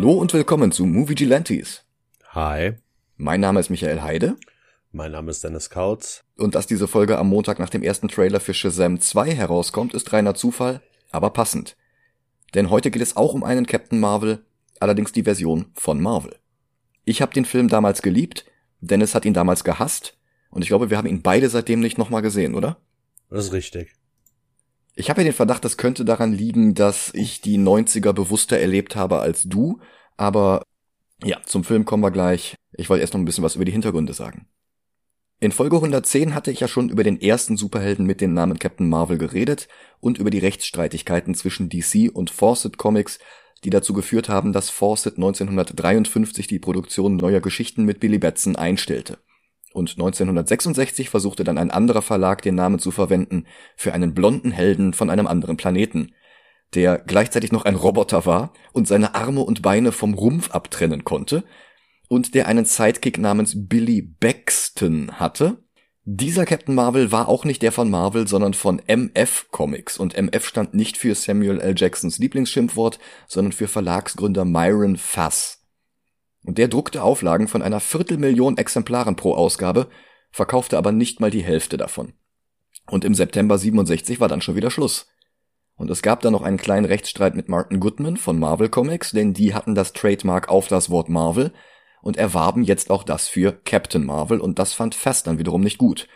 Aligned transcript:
Hallo 0.00 0.12
und 0.12 0.32
willkommen 0.32 0.72
zu 0.72 0.86
Movie 0.86 1.14
Gilantes. 1.14 1.84
Hi, 2.30 2.72
Mein 3.18 3.40
Name 3.40 3.60
ist 3.60 3.68
Michael 3.68 4.00
Heide 4.00 4.38
mein 4.92 5.12
Name 5.12 5.30
ist 5.30 5.44
Dennis 5.44 5.68
Kautz. 5.68 6.24
und 6.38 6.54
dass 6.54 6.66
diese 6.66 6.88
Folge 6.88 7.18
am 7.18 7.28
Montag 7.28 7.58
nach 7.58 7.68
dem 7.68 7.82
ersten 7.82 8.08
Trailer 8.08 8.40
für 8.40 8.54
Shazam 8.54 8.98
2 8.98 9.34
herauskommt, 9.34 9.92
ist 9.92 10.10
reiner 10.14 10.34
Zufall, 10.34 10.80
aber 11.10 11.28
passend. 11.28 11.76
Denn 12.54 12.70
heute 12.70 12.90
geht 12.90 13.02
es 13.02 13.14
auch 13.14 13.34
um 13.34 13.44
einen 13.44 13.66
Captain 13.66 14.00
Marvel, 14.00 14.42
allerdings 14.78 15.12
die 15.12 15.24
Version 15.24 15.66
von 15.74 16.00
Marvel. 16.00 16.34
Ich 17.04 17.20
habe 17.20 17.34
den 17.34 17.44
Film 17.44 17.68
damals 17.68 18.00
geliebt, 18.00 18.46
Dennis 18.80 19.14
hat 19.14 19.26
ihn 19.26 19.34
damals 19.34 19.64
gehasst 19.64 20.16
und 20.48 20.62
ich 20.62 20.68
glaube, 20.68 20.88
wir 20.88 20.96
haben 20.96 21.08
ihn 21.08 21.20
beide 21.20 21.50
seitdem 21.50 21.80
nicht 21.80 21.98
nochmal 21.98 22.22
gesehen, 22.22 22.54
oder? 22.54 22.78
Das 23.28 23.44
ist 23.44 23.52
richtig. 23.52 23.92
Ich 24.94 25.08
habe 25.08 25.20
ja 25.20 25.24
den 25.24 25.32
Verdacht, 25.32 25.64
das 25.64 25.76
könnte 25.76 26.04
daran 26.04 26.32
liegen, 26.32 26.74
dass 26.74 27.12
ich 27.14 27.40
die 27.40 27.58
90er 27.58 28.12
bewusster 28.12 28.58
erlebt 28.58 28.96
habe 28.96 29.20
als 29.20 29.44
du, 29.44 29.80
aber 30.16 30.62
ja, 31.22 31.38
zum 31.44 31.64
Film 31.64 31.84
kommen 31.84 32.02
wir 32.02 32.10
gleich. 32.10 32.56
Ich 32.72 32.88
wollte 32.88 33.02
erst 33.02 33.14
noch 33.14 33.20
ein 33.20 33.24
bisschen 33.24 33.44
was 33.44 33.56
über 33.56 33.64
die 33.64 33.72
Hintergründe 33.72 34.12
sagen. 34.12 34.46
In 35.42 35.52
Folge 35.52 35.76
110 35.76 36.34
hatte 36.34 36.50
ich 36.50 36.60
ja 36.60 36.68
schon 36.68 36.90
über 36.90 37.02
den 37.02 37.20
ersten 37.20 37.56
Superhelden 37.56 38.04
mit 38.04 38.20
dem 38.20 38.34
Namen 38.34 38.58
Captain 38.58 38.88
Marvel 38.88 39.16
geredet 39.16 39.68
und 39.98 40.18
über 40.18 40.28
die 40.28 40.38
Rechtsstreitigkeiten 40.38 41.34
zwischen 41.34 41.70
DC 41.70 42.10
und 42.12 42.28
Fawcett 42.28 42.76
Comics, 42.76 43.18
die 43.64 43.70
dazu 43.70 43.94
geführt 43.94 44.28
haben, 44.28 44.52
dass 44.52 44.68
Fawcett 44.68 45.16
1953 45.16 46.46
die 46.46 46.58
Produktion 46.58 47.16
neuer 47.16 47.40
Geschichten 47.40 47.84
mit 47.84 48.00
Billy 48.00 48.18
Batson 48.18 48.56
einstellte. 48.56 49.18
Und 49.72 49.90
1966 49.90 51.08
versuchte 51.08 51.44
dann 51.44 51.58
ein 51.58 51.70
anderer 51.70 52.02
Verlag 52.02 52.42
den 52.42 52.56
Namen 52.56 52.78
zu 52.78 52.90
verwenden 52.90 53.46
für 53.76 53.92
einen 53.92 54.14
blonden 54.14 54.50
Helden 54.50 54.94
von 54.94 55.10
einem 55.10 55.26
anderen 55.26 55.56
Planeten, 55.56 56.12
der 56.74 56.98
gleichzeitig 56.98 57.52
noch 57.52 57.64
ein 57.64 57.76
Roboter 57.76 58.26
war 58.26 58.52
und 58.72 58.88
seine 58.88 59.14
Arme 59.14 59.42
und 59.42 59.62
Beine 59.62 59.92
vom 59.92 60.14
Rumpf 60.14 60.50
abtrennen 60.50 61.04
konnte 61.04 61.44
und 62.08 62.34
der 62.34 62.48
einen 62.48 62.64
Sidekick 62.64 63.18
namens 63.18 63.54
Billy 63.68 64.02
Baxton 64.02 65.12
hatte. 65.20 65.62
Dieser 66.04 66.44
Captain 66.44 66.74
Marvel 66.74 67.12
war 67.12 67.28
auch 67.28 67.44
nicht 67.44 67.62
der 67.62 67.70
von 67.70 67.88
Marvel, 67.88 68.26
sondern 68.26 68.54
von 68.54 68.82
MF 68.84 69.46
Comics 69.52 69.96
und 69.98 70.16
MF 70.16 70.44
stand 70.44 70.74
nicht 70.74 70.96
für 70.96 71.14
Samuel 71.14 71.60
L. 71.60 71.74
Jacksons 71.76 72.18
Lieblingsschimpfwort, 72.18 72.98
sondern 73.28 73.52
für 73.52 73.68
Verlagsgründer 73.68 74.44
Myron 74.44 74.96
Fass. 74.96 75.59
Und 76.42 76.58
der 76.58 76.68
druckte 76.68 77.02
Auflagen 77.02 77.48
von 77.48 77.62
einer 77.62 77.80
Viertelmillion 77.80 78.56
Exemplaren 78.56 79.16
pro 79.16 79.34
Ausgabe, 79.34 79.88
verkaufte 80.30 80.78
aber 80.78 80.92
nicht 80.92 81.20
mal 81.20 81.30
die 81.30 81.42
Hälfte 81.42 81.76
davon. 81.76 82.14
Und 82.86 83.04
im 83.04 83.14
September 83.14 83.58
67 83.58 84.20
war 84.20 84.28
dann 84.28 84.40
schon 84.40 84.56
wieder 84.56 84.70
Schluss. 84.70 85.08
Und 85.76 85.90
es 85.90 86.02
gab 86.02 86.20
dann 86.20 86.32
noch 86.32 86.42
einen 86.42 86.58
kleinen 86.58 86.84
Rechtsstreit 86.84 87.34
mit 87.34 87.48
Martin 87.48 87.80
Goodman 87.80 88.16
von 88.16 88.38
Marvel 88.38 88.68
Comics, 88.68 89.12
denn 89.12 89.32
die 89.32 89.54
hatten 89.54 89.74
das 89.74 89.92
Trademark 89.92 90.48
auf 90.48 90.68
das 90.68 90.90
Wort 90.90 91.08
Marvel 91.08 91.52
und 92.02 92.16
erwarben 92.16 92.62
jetzt 92.62 92.90
auch 92.90 93.02
das 93.02 93.28
für 93.28 93.52
Captain 93.64 94.04
Marvel 94.04 94.40
und 94.40 94.58
das 94.58 94.74
fand 94.74 94.94
Fass 94.94 95.22
dann 95.22 95.38
wiederum 95.38 95.62
nicht 95.62 95.78
gut. 95.78 96.06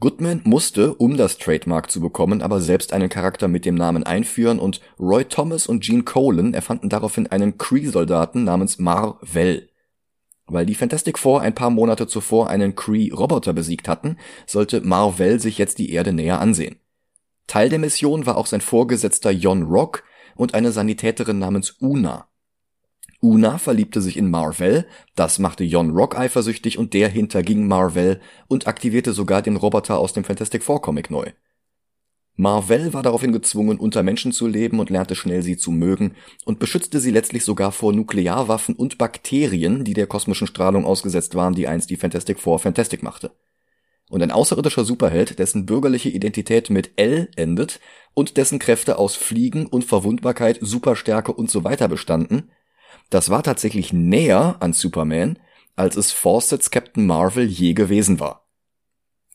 Goodman 0.00 0.42
musste, 0.44 0.94
um 0.94 1.16
das 1.16 1.38
Trademark 1.38 1.90
zu 1.90 2.00
bekommen, 2.00 2.42
aber 2.42 2.60
selbst 2.60 2.92
einen 2.92 3.08
Charakter 3.08 3.48
mit 3.48 3.64
dem 3.64 3.74
Namen 3.74 4.04
einführen 4.04 4.58
und 4.58 4.80
Roy 4.98 5.24
Thomas 5.24 5.66
und 5.66 5.82
Gene 5.82 6.02
Colan 6.02 6.52
erfanden 6.52 6.88
daraufhin 6.88 7.28
einen 7.28 7.58
Kree-Soldaten 7.58 8.44
namens 8.44 8.78
Mar-Vell. 8.78 9.70
Weil 10.46 10.66
die 10.66 10.74
Fantastic 10.74 11.18
Four 11.18 11.40
ein 11.40 11.54
paar 11.54 11.70
Monate 11.70 12.06
zuvor 12.06 12.50
einen 12.50 12.74
Kree-Roboter 12.74 13.52
besiegt 13.52 13.88
hatten, 13.88 14.18
sollte 14.46 14.82
Mar-Vell 14.82 15.40
sich 15.40 15.58
jetzt 15.58 15.78
die 15.78 15.92
Erde 15.92 16.12
näher 16.12 16.40
ansehen. 16.40 16.76
Teil 17.46 17.68
der 17.68 17.78
Mission 17.78 18.26
war 18.26 18.36
auch 18.36 18.46
sein 18.46 18.60
Vorgesetzter 18.60 19.30
Jon 19.30 19.62
Rock 19.62 20.02
und 20.34 20.54
eine 20.54 20.72
Sanitäterin 20.72 21.38
namens 21.38 21.76
Una. 21.80 22.28
Una 23.24 23.56
verliebte 23.56 24.02
sich 24.02 24.18
in 24.18 24.28
Marvel, 24.28 24.84
das 25.16 25.38
machte 25.38 25.64
Jon 25.64 25.92
Rock 25.92 26.14
eifersüchtig 26.14 26.76
und 26.76 26.92
der 26.92 27.08
hinterging 27.08 27.66
Marvel 27.66 28.20
und 28.48 28.66
aktivierte 28.66 29.14
sogar 29.14 29.40
den 29.40 29.56
Roboter 29.56 29.98
aus 29.98 30.12
dem 30.12 30.24
Fantastic 30.24 30.62
Four 30.62 30.82
Comic 30.82 31.10
neu. 31.10 31.30
Marvel 32.36 32.92
war 32.92 33.02
daraufhin 33.02 33.32
gezwungen, 33.32 33.78
unter 33.78 34.02
Menschen 34.02 34.32
zu 34.32 34.46
leben 34.46 34.78
und 34.78 34.90
lernte 34.90 35.14
schnell 35.14 35.40
sie 35.40 35.56
zu 35.56 35.70
mögen 35.70 36.12
und 36.44 36.58
beschützte 36.58 37.00
sie 37.00 37.12
letztlich 37.12 37.44
sogar 37.44 37.72
vor 37.72 37.94
Nuklearwaffen 37.94 38.74
und 38.74 38.98
Bakterien, 38.98 39.84
die 39.84 39.94
der 39.94 40.06
kosmischen 40.06 40.46
Strahlung 40.46 40.84
ausgesetzt 40.84 41.34
waren, 41.34 41.54
die 41.54 41.66
einst 41.66 41.88
die 41.88 41.96
Fantastic 41.96 42.38
Four 42.38 42.58
Fantastic 42.58 43.02
machte. 43.02 43.30
Und 44.10 44.20
ein 44.20 44.32
außerirdischer 44.32 44.84
Superheld, 44.84 45.38
dessen 45.38 45.64
bürgerliche 45.64 46.10
Identität 46.10 46.68
mit 46.68 46.90
L 46.96 47.30
endet 47.36 47.80
und 48.12 48.36
dessen 48.36 48.58
Kräfte 48.58 48.98
aus 48.98 49.16
Fliegen, 49.16 49.64
Unverwundbarkeit, 49.64 50.58
Superstärke 50.60 51.32
und 51.32 51.50
so 51.50 51.64
weiter 51.64 51.88
bestanden, 51.88 52.50
das 53.14 53.30
war 53.30 53.44
tatsächlich 53.44 53.92
näher 53.92 54.56
an 54.58 54.72
Superman, 54.72 55.38
als 55.76 55.96
es 55.96 56.10
Fawcett's 56.10 56.72
Captain 56.72 57.06
Marvel 57.06 57.46
je 57.46 57.72
gewesen 57.72 58.18
war. 58.18 58.48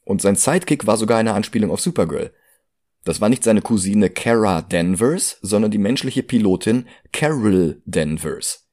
Und 0.04 0.22
sein 0.22 0.36
Sidekick 0.36 0.86
war 0.86 0.98
sogar 0.98 1.18
eine 1.18 1.34
Anspielung 1.34 1.72
auf 1.72 1.80
Supergirl. 1.80 2.34
Das 3.06 3.22
war 3.22 3.30
nicht 3.30 3.46
seine 3.46 3.62
Cousine 3.62 4.10
Kara 4.10 4.62
Danvers, 4.62 5.38
sondern 5.42 5.72
die 5.72 5.78
menschliche 5.78 6.24
Pilotin 6.24 6.88
Carol 7.14 7.82
Danvers. 7.86 8.68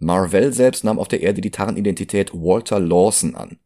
Marvel 0.00 0.52
selbst 0.52 0.82
nahm 0.82 0.98
auf 0.98 1.06
der 1.06 1.20
Erde 1.20 1.40
die 1.40 1.52
Tarnidentität 1.52 2.34
Walter 2.34 2.80
Lawson 2.80 3.36
an. 3.36 3.60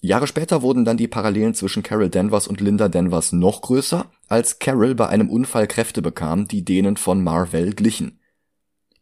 Jahre 0.00 0.28
später 0.28 0.62
wurden 0.62 0.84
dann 0.84 0.96
die 0.96 1.08
Parallelen 1.08 1.54
zwischen 1.54 1.82
Carol 1.82 2.08
Danvers 2.08 2.46
und 2.46 2.60
Linda 2.60 2.88
Danvers 2.88 3.32
noch 3.32 3.62
größer, 3.62 4.08
als 4.28 4.60
Carol 4.60 4.94
bei 4.94 5.08
einem 5.08 5.28
Unfall 5.28 5.66
Kräfte 5.66 6.02
bekam, 6.02 6.46
die 6.46 6.64
denen 6.64 6.96
von 6.96 7.24
Marvel 7.24 7.74
glichen. 7.74 8.17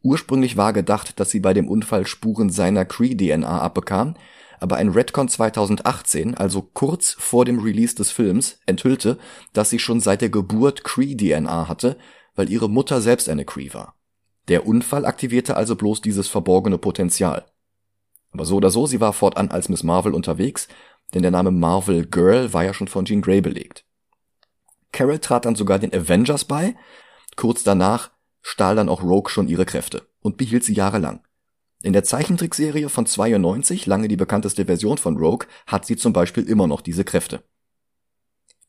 Ursprünglich 0.06 0.56
war 0.56 0.72
gedacht, 0.72 1.19
dass 1.19 1.31
sie 1.31 1.41
bei 1.41 1.53
dem 1.53 1.69
Unfall 1.69 2.06
Spuren 2.06 2.49
seiner 2.49 2.84
Cree-DNA 2.84 3.61
abbekam, 3.61 4.15
aber 4.61 4.77
ein 4.77 4.91
Redcon 4.91 5.28
2018, 5.28 6.37
also 6.37 6.62
kurz 6.62 7.17
vor 7.19 7.44
dem 7.44 7.59
Release 7.59 7.97
des 7.97 8.12
Films, 8.12 8.61
enthüllte, 8.66 9.19
dass 9.53 9.71
sie 9.71 9.81
schon 9.81 9.99
seit 9.99 10.21
der 10.21 10.28
Geburt 10.28 10.84
Cree-DNA 10.84 11.66
hatte, 11.66 11.99
weil 12.37 12.49
ihre 12.50 12.71
Mutter 12.71 13.00
selbst 13.00 13.28
eine 13.28 13.45
Cree 13.45 13.75
war. 13.75 13.97
Der 14.47 14.65
Unfall 14.65 15.06
aktivierte 15.06 15.56
also 15.56 15.75
bloß 15.75 16.03
dieses 16.03 16.28
verborgene 16.28 16.78
Potenzial. 16.78 17.45
Aber 18.31 18.45
so 18.45 18.59
oder 18.59 18.71
so, 18.71 18.87
sie 18.87 19.00
war 19.00 19.12
fortan 19.12 19.50
als 19.50 19.69
Miss 19.69 19.83
Marvel 19.83 20.15
unterwegs, 20.15 20.69
denn 21.15 21.22
der 21.22 21.33
Name 21.33 21.50
Marvel 21.50 22.06
Girl 22.06 22.53
war 22.53 22.62
ja 22.62 22.75
schon 22.75 22.87
von 22.87 23.06
Jean 23.06 23.22
Grey 23.22 23.41
belegt. 23.41 23.84
Carol 24.93 25.19
trat 25.19 25.47
dann 25.47 25.56
sogar 25.56 25.81
den 25.81 25.93
Avengers 25.93 26.45
bei, 26.45 26.77
kurz 27.34 27.65
danach 27.65 28.12
stahl 28.47 28.77
dann 28.77 28.89
auch 28.89 29.03
Rogue 29.03 29.29
schon 29.29 29.49
ihre 29.49 29.67
Kräfte 29.67 30.07
und 30.21 30.37
behielt 30.37 30.62
sie 30.62 30.73
jahrelang. 30.73 31.21
In 31.83 31.93
der 31.93 32.05
Zeichentrickserie 32.05 32.89
von 32.89 33.05
92, 33.05 33.87
lange 33.87 34.07
die 34.07 34.17
bekannteste 34.17 34.67
Version 34.67 34.99
von 34.99 35.17
Rogue, 35.17 35.49
hat 35.67 35.84
sie 35.84 35.97
zum 35.97 36.12
Beispiel 36.12 36.49
immer 36.49 36.69
noch 36.69 36.81
diese 36.81 37.03
Kräfte. 37.03 37.43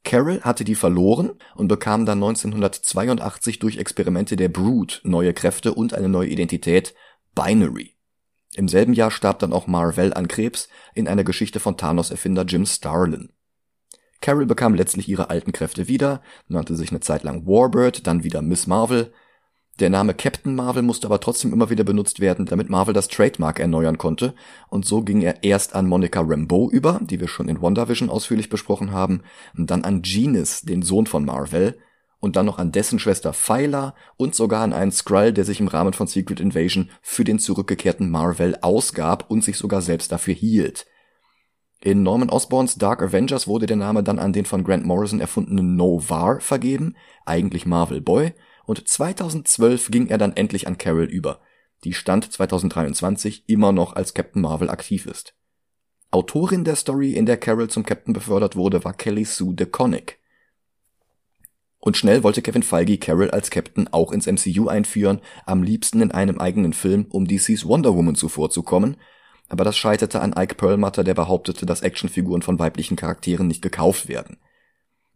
Carol 0.04 0.42
hatte 0.42 0.64
die 0.64 0.74
verloren 0.74 1.34
und 1.56 1.68
bekam 1.68 2.08
dann 2.08 2.18
1982 2.18 3.60
durch 3.60 3.78
Experimente 3.78 4.36
der 4.36 4.50
Brood 4.50 5.02
neue 5.04 5.34
Kräfte 5.34 5.76
und 5.76 5.94
eine 5.94 6.10
neue 6.10 6.30
Identität, 6.30 6.96
Binary. 7.36 7.96
Im 8.56 8.68
selben 8.68 8.94
Jahr 8.94 9.12
starb 9.12 9.38
dann 9.40 9.54
auch 9.54 9.68
Marvel 9.68 10.12
an 10.14 10.28
Krebs 10.28 10.70
in 10.96 11.08
einer 11.08 11.24
Geschichte 11.24 11.60
von 11.60 11.78
Thanos-Erfinder 11.78 12.46
Jim 12.46 12.66
Starlin. 12.66 13.30
Carol 14.22 14.48
bekam 14.48 14.74
letztlich 14.74 15.08
ihre 15.08 15.30
alten 15.30 15.52
Kräfte 15.52 15.88
wieder, 15.88 16.24
nannte 16.48 16.76
sich 16.76 16.90
eine 16.90 17.02
Zeit 17.02 17.22
lang 17.22 17.46
Warbird, 17.46 18.08
dann 18.08 18.24
wieder 18.24 18.42
Miss 18.42 18.66
Marvel. 18.66 19.14
Der 19.80 19.92
Name 19.92 20.16
Captain 20.16 20.56
Marvel 20.56 20.82
musste 20.82 21.06
aber 21.06 21.20
trotzdem 21.20 21.54
immer 21.54 21.70
wieder 21.70 21.84
benutzt 21.84 22.20
werden, 22.20 22.48
damit 22.48 22.70
Marvel 22.70 22.96
das 22.96 23.10
Trademark 23.10 23.60
erneuern 23.60 24.00
konnte, 24.00 24.34
und 24.70 24.86
so 24.86 25.04
ging 25.04 25.22
er 25.22 25.44
erst 25.44 25.76
an 25.76 25.88
Monica 25.88 26.20
Rambeau 26.22 26.70
über, 26.72 27.00
die 27.04 27.20
wir 27.20 27.28
schon 27.28 27.48
in 27.48 27.62
WandaVision 27.62 28.10
ausführlich 28.10 28.50
besprochen 28.50 28.92
haben, 28.92 29.22
und 29.56 29.70
dann 29.70 29.84
an 29.84 30.02
Genius, 30.02 30.62
den 30.62 30.82
Sohn 30.82 31.06
von 31.06 31.26
Marvel, 31.26 31.78
und 32.20 32.36
dann 32.36 32.48
noch 32.48 32.58
an 32.58 32.72
dessen 32.72 32.98
Schwester 32.98 33.34
Phyla 33.34 33.94
und 34.18 34.34
sogar 34.34 34.64
an 34.64 34.74
einen 34.74 34.92
Skrull, 34.92 35.32
der 35.32 35.46
sich 35.46 35.60
im 35.60 35.68
Rahmen 35.68 35.94
von 35.94 36.08
Secret 36.08 36.40
Invasion 36.40 36.90
für 37.04 37.24
den 37.24 37.38
zurückgekehrten 37.38 38.10
Marvel 38.10 38.58
ausgab 38.62 39.30
und 39.30 39.44
sich 39.44 39.58
sogar 39.58 39.84
selbst 39.84 40.12
dafür 40.12 40.34
hielt. 40.34 40.88
In 41.80 42.02
Norman 42.02 42.32
Osborns 42.32 42.76
Dark 42.76 43.04
Avengers 43.04 43.48
wurde 43.48 43.68
der 43.68 43.78
Name 43.78 44.02
dann 44.02 44.18
an 44.18 44.34
den 44.34 44.46
von 44.46 44.64
Grant 44.64 44.88
Morrison 44.88 45.20
erfundenen 45.20 45.76
Novar 45.76 46.40
vergeben, 46.40 46.96
eigentlich 47.26 47.68
Marvel 47.68 48.02
Boy, 48.02 48.34
und 48.68 48.88
2012 48.88 49.90
ging 49.90 50.08
er 50.08 50.18
dann 50.18 50.36
endlich 50.36 50.68
an 50.68 50.78
Carol 50.78 51.06
über, 51.06 51.40
die 51.86 51.94
Stand 51.94 52.32
2023 52.32 53.46
immer 53.48 53.72
noch 53.72 53.96
als 53.96 54.14
Captain 54.14 54.42
Marvel 54.42 54.70
aktiv 54.70 55.08
ist. 55.08 55.34
Autorin 56.12 56.66
der 56.66 56.76
Story, 56.76 57.14
in 57.14 57.26
der 57.26 57.38
Carol 57.38 57.70
zum 57.70 57.84
Captain 57.84 58.14
befördert 58.14 58.56
wurde, 58.56 58.84
war 58.84 58.94
Kelly 58.94 59.26
Sue 59.26 59.56
DeConnick. 59.56 60.20
Und 61.80 61.96
schnell 61.96 62.24
wollte 62.24 62.42
Kevin 62.42 62.64
Feige 62.64 62.98
Carol 62.98 63.32
als 63.32 63.50
Captain 63.50 63.88
auch 63.94 64.12
ins 64.12 64.28
MCU 64.28 64.68
einführen, 64.68 65.22
am 65.46 65.64
liebsten 65.64 66.02
in 66.02 66.12
einem 66.12 66.40
eigenen 66.40 66.74
Film, 66.74 67.06
um 67.10 67.26
DCs 67.26 67.66
Wonder 67.66 67.96
Woman 67.96 68.16
zuvorzukommen, 68.16 68.98
aber 69.48 69.64
das 69.64 69.78
scheiterte 69.78 70.20
an 70.20 70.36
Ike 70.38 70.56
Perlmutter, 70.56 71.06
der 71.06 71.14
behauptete, 71.14 71.66
dass 71.66 71.82
Actionfiguren 71.82 72.42
von 72.42 72.60
weiblichen 72.60 72.98
Charakteren 72.98 73.48
nicht 73.48 73.62
gekauft 73.62 74.10
werden. 74.10 74.40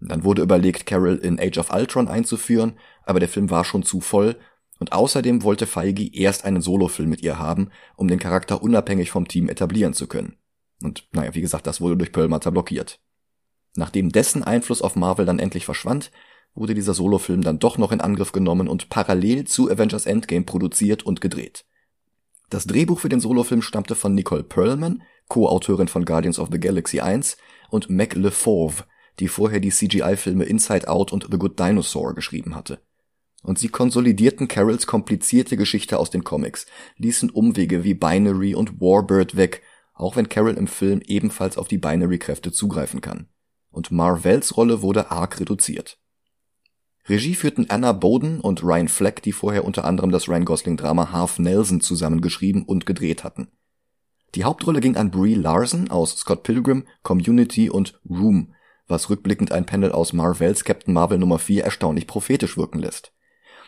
Dann 0.01 0.23
wurde 0.23 0.41
überlegt, 0.41 0.85
Carol 0.85 1.17
in 1.17 1.39
Age 1.39 1.59
of 1.59 1.71
Ultron 1.71 2.07
einzuführen, 2.07 2.73
aber 3.05 3.19
der 3.19 3.29
Film 3.29 3.49
war 3.49 3.65
schon 3.65 3.83
zu 3.83 4.01
voll 4.01 4.37
Und 4.79 4.93
außerdem 4.93 5.43
wollte 5.43 5.67
Feige 5.67 6.11
erst 6.11 6.43
einen 6.43 6.61
Solofilm 6.61 7.09
mit 7.09 7.21
ihr 7.21 7.37
haben, 7.37 7.69
um 7.97 8.07
den 8.07 8.17
Charakter 8.17 8.63
unabhängig 8.63 9.11
vom 9.11 9.27
Team 9.27 9.47
etablieren 9.47 9.93
zu 9.93 10.07
können. 10.07 10.37
Und 10.81 11.07
naja, 11.11 11.35
wie 11.35 11.41
gesagt, 11.41 11.67
das 11.67 11.81
wurde 11.81 11.97
durch 11.97 12.11
Perlmutter 12.11 12.51
blockiert. 12.51 12.99
Nachdem 13.75 14.11
dessen 14.11 14.43
Einfluss 14.43 14.81
auf 14.81 14.95
Marvel 14.95 15.25
dann 15.25 15.37
endlich 15.37 15.65
verschwand, 15.65 16.11
wurde 16.53 16.73
dieser 16.73 16.93
Solofilm 16.93 17.41
dann 17.43 17.59
doch 17.59 17.77
noch 17.77 17.91
in 17.91 18.01
Angriff 18.01 18.31
genommen 18.31 18.67
und 18.67 18.89
parallel 18.89 19.45
zu 19.45 19.69
Avengers 19.69 20.05
Endgame 20.05 20.45
produziert 20.45 21.03
und 21.03 21.21
gedreht. 21.21 21.65
Das 22.49 22.67
Drehbuch 22.67 22.99
für 22.99 23.09
den 23.09 23.21
Solofilm 23.21 23.61
stammte 23.61 23.95
von 23.95 24.13
Nicole 24.13 24.43
Perlman, 24.43 25.03
Co-Autorin 25.29 25.87
von 25.87 26.03
Guardians 26.03 26.39
of 26.39 26.49
the 26.51 26.59
Galaxy 26.59 26.99
1, 26.99 27.37
und 27.69 27.89
Mac 27.89 28.15
LeFauve, 28.15 28.83
die 29.19 29.29
vorher 29.29 29.61
die 29.61 29.69
CGI-Filme 29.69 30.43
Inside 30.43 30.89
Out 30.89 31.13
und 31.13 31.27
The 31.31 31.37
Good 31.37 31.57
Dinosaur 31.57 32.13
geschrieben 32.13 32.55
hatte. 32.55 32.81
Und 33.41 33.57
sie 33.57 33.69
konsolidierten 33.69 34.47
Carols 34.47 34.85
komplizierte 34.85 35.57
Geschichte 35.57 35.97
aus 35.97 36.09
den 36.09 36.23
Comics, 36.23 36.67
ließen 36.97 37.29
Umwege 37.29 37.83
wie 37.83 37.95
Binary 37.95 38.53
und 38.53 38.79
Warbird 38.79 39.35
weg, 39.35 39.63
auch 39.93 40.15
wenn 40.15 40.29
Carol 40.29 40.53
im 40.53 40.67
Film 40.67 41.01
ebenfalls 41.05 41.57
auf 41.57 41.67
die 41.67 41.77
Binary-Kräfte 41.77 42.51
zugreifen 42.51 43.01
kann. 43.01 43.27
Und 43.71 43.91
Marvells 43.91 44.57
Rolle 44.57 44.81
wurde 44.81 45.11
arg 45.11 45.39
reduziert. 45.39 45.97
Regie 47.07 47.35
führten 47.35 47.69
Anna 47.69 47.93
Boden 47.93 48.39
und 48.39 48.63
Ryan 48.63 48.87
Fleck, 48.87 49.23
die 49.23 49.31
vorher 49.31 49.65
unter 49.65 49.85
anderem 49.85 50.11
das 50.11 50.27
Ryan 50.27 50.45
Gosling-Drama 50.45 51.11
Half 51.11 51.39
Nelson 51.39 51.81
zusammengeschrieben 51.81 52.63
und 52.63 52.85
gedreht 52.85 53.23
hatten. 53.23 53.49
Die 54.35 54.43
Hauptrolle 54.43 54.79
ging 54.79 54.95
an 54.95 55.11
Brie 55.11 55.33
Larson 55.33 55.89
aus 55.89 56.15
Scott 56.17 56.43
Pilgrim, 56.43 56.85
Community 57.01 57.69
und 57.69 57.99
Room, 58.09 58.53
was 58.87 59.09
rückblickend 59.09 59.51
ein 59.51 59.65
Panel 59.65 59.91
aus 59.91 60.13
Marvels 60.13 60.63
Captain 60.63 60.93
Marvel 60.93 61.17
Nummer 61.17 61.39
4 61.39 61.63
erstaunlich 61.63 62.07
prophetisch 62.07 62.55
wirken 62.55 62.79
lässt. 62.79 63.13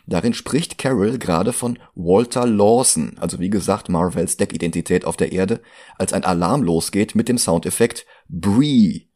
Darin 0.06 0.34
spricht 0.34 0.78
Carol 0.78 1.18
gerade 1.18 1.54
von 1.54 1.80
Walter 1.96 2.46
Lawson, 2.46 3.18
also 3.20 3.40
wie 3.40 3.50
gesagt 3.50 3.88
Marvels 3.88 4.36
Deckidentität 4.36 5.06
auf 5.06 5.16
der 5.16 5.32
Erde, 5.32 5.62
als 5.98 6.12
ein 6.12 6.26
Alarm 6.26 6.62
losgeht 6.62 7.16
mit 7.16 7.30
dem 7.30 7.38
Soundeffekt 7.38 8.06
Brie. 8.28 9.10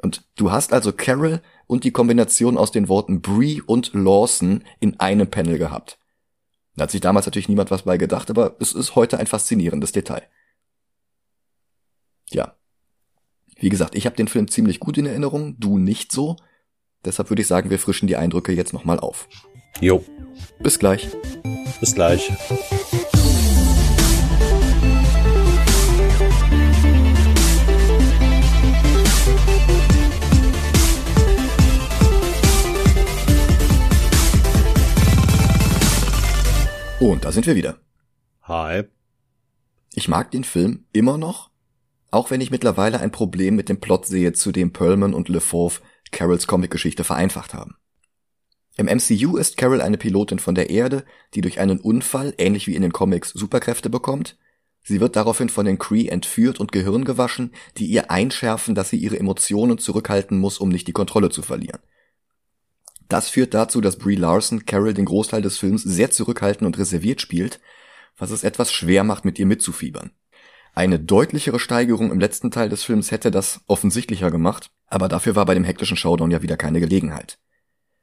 Und 0.00 0.26
du 0.36 0.50
hast 0.50 0.72
also 0.72 0.92
Carol 0.92 1.42
und 1.66 1.84
die 1.84 1.90
Kombination 1.90 2.56
aus 2.56 2.70
den 2.70 2.88
Worten 2.88 3.20
Brie 3.20 3.60
und 3.60 3.92
Lawson 3.92 4.64
in 4.80 4.98
einem 4.98 5.28
Panel 5.28 5.58
gehabt. 5.58 5.98
Da 6.76 6.84
hat 6.84 6.90
sich 6.90 7.00
damals 7.00 7.26
natürlich 7.26 7.48
niemand 7.48 7.70
was 7.70 7.82
bei 7.82 7.98
gedacht, 7.98 8.30
aber 8.30 8.56
es 8.60 8.72
ist 8.72 8.94
heute 8.94 9.18
ein 9.18 9.26
faszinierendes 9.26 9.92
Detail. 9.92 10.22
Ja. 12.30 12.54
Wie 13.56 13.68
gesagt, 13.68 13.96
ich 13.96 14.06
habe 14.06 14.16
den 14.16 14.28
Film 14.28 14.48
ziemlich 14.48 14.78
gut 14.78 14.96
in 14.96 15.06
Erinnerung, 15.06 15.58
du 15.58 15.78
nicht 15.78 16.12
so. 16.12 16.36
Deshalb 17.04 17.30
würde 17.30 17.42
ich 17.42 17.48
sagen, 17.48 17.70
wir 17.70 17.78
frischen 17.78 18.06
die 18.06 18.16
Eindrücke 18.16 18.52
jetzt 18.52 18.72
nochmal 18.72 19.00
auf. 19.00 19.28
Jo. 19.80 20.04
Bis 20.60 20.78
gleich. 20.78 21.08
Bis 21.80 21.94
gleich. 21.94 22.30
Und 37.00 37.24
da 37.24 37.30
sind 37.30 37.46
wir 37.46 37.54
wieder. 37.54 37.78
Hi. 38.42 38.84
Ich 39.94 40.08
mag 40.08 40.32
den 40.32 40.44
Film 40.44 40.84
immer 40.92 41.16
noch, 41.16 41.50
auch 42.10 42.30
wenn 42.30 42.40
ich 42.40 42.50
mittlerweile 42.50 43.00
ein 43.00 43.12
Problem 43.12 43.54
mit 43.54 43.68
dem 43.68 43.80
Plot 43.80 44.06
sehe, 44.06 44.32
zu 44.32 44.52
dem 44.52 44.72
Perlman 44.72 45.14
und 45.14 45.28
LeFauve 45.28 45.80
Carols 46.10 46.46
Comicgeschichte 46.46 47.04
vereinfacht 47.04 47.54
haben. 47.54 47.77
Im 48.78 48.86
MCU 48.86 49.36
ist 49.36 49.56
Carol 49.56 49.80
eine 49.80 49.98
Pilotin 49.98 50.38
von 50.38 50.54
der 50.54 50.70
Erde, 50.70 51.04
die 51.34 51.40
durch 51.40 51.58
einen 51.58 51.80
Unfall, 51.80 52.32
ähnlich 52.38 52.68
wie 52.68 52.76
in 52.76 52.82
den 52.82 52.92
Comics, 52.92 53.30
Superkräfte 53.30 53.90
bekommt. 53.90 54.38
Sie 54.84 55.00
wird 55.00 55.16
daraufhin 55.16 55.48
von 55.48 55.66
den 55.66 55.78
Kree 55.78 56.06
entführt 56.06 56.60
und 56.60 56.70
Gehirn 56.70 57.04
gewaschen, 57.04 57.52
die 57.76 57.86
ihr 57.86 58.12
einschärfen, 58.12 58.76
dass 58.76 58.90
sie 58.90 58.96
ihre 58.96 59.18
Emotionen 59.18 59.78
zurückhalten 59.78 60.38
muss, 60.38 60.58
um 60.58 60.68
nicht 60.68 60.86
die 60.86 60.92
Kontrolle 60.92 61.28
zu 61.28 61.42
verlieren. 61.42 61.80
Das 63.08 63.28
führt 63.28 63.52
dazu, 63.52 63.80
dass 63.80 63.98
Brie 63.98 64.14
Larson 64.14 64.64
Carol 64.64 64.94
den 64.94 65.06
Großteil 65.06 65.42
des 65.42 65.58
Films 65.58 65.82
sehr 65.82 66.12
zurückhaltend 66.12 66.64
und 66.64 66.78
reserviert 66.78 67.20
spielt, 67.20 67.58
was 68.16 68.30
es 68.30 68.44
etwas 68.44 68.72
schwer 68.72 69.02
macht, 69.02 69.24
mit 69.24 69.40
ihr 69.40 69.46
mitzufiebern. 69.46 70.12
Eine 70.72 71.00
deutlichere 71.00 71.58
Steigerung 71.58 72.12
im 72.12 72.20
letzten 72.20 72.52
Teil 72.52 72.68
des 72.68 72.84
Films 72.84 73.10
hätte 73.10 73.32
das 73.32 73.60
offensichtlicher 73.66 74.30
gemacht, 74.30 74.70
aber 74.86 75.08
dafür 75.08 75.34
war 75.34 75.46
bei 75.46 75.54
dem 75.54 75.64
hektischen 75.64 75.96
Showdown 75.96 76.30
ja 76.30 76.42
wieder 76.42 76.56
keine 76.56 76.78
Gelegenheit. 76.78 77.40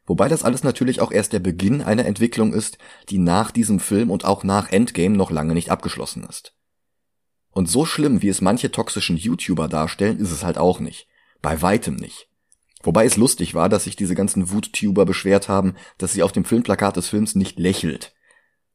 Wobei 0.05 0.27
das 0.27 0.43
alles 0.43 0.63
natürlich 0.63 1.01
auch 1.01 1.11
erst 1.11 1.33
der 1.33 1.39
Beginn 1.39 1.81
einer 1.81 2.05
Entwicklung 2.05 2.53
ist, 2.53 2.77
die 3.09 3.17
nach 3.17 3.51
diesem 3.51 3.79
Film 3.79 4.11
und 4.11 4.23
auch 4.23 4.43
nach 4.43 4.71
Endgame 4.71 5.17
noch 5.17 5.31
lange 5.31 5.53
nicht 5.53 5.71
abgeschlossen 5.71 6.23
ist. 6.29 6.53
Und 7.51 7.69
so 7.69 7.85
schlimm, 7.85 8.21
wie 8.21 8.29
es 8.29 8.41
manche 8.41 8.71
toxischen 8.71 9.17
YouTuber 9.17 9.67
darstellen, 9.67 10.19
ist 10.19 10.31
es 10.31 10.43
halt 10.43 10.57
auch 10.57 10.79
nicht. 10.79 11.07
Bei 11.41 11.61
weitem 11.61 11.95
nicht. 11.95 12.27
Wobei 12.83 13.05
es 13.05 13.17
lustig 13.17 13.55
war, 13.55 13.67
dass 13.67 13.85
sich 13.85 13.95
diese 13.95 14.13
ganzen 14.13 14.51
Wuttuber 14.51 15.05
beschwert 15.05 15.49
haben, 15.49 15.75
dass 15.97 16.13
sie 16.13 16.21
auf 16.21 16.31
dem 16.31 16.45
Filmplakat 16.45 16.97
des 16.97 17.07
Films 17.07 17.33
nicht 17.33 17.57
lächelt. 17.57 18.13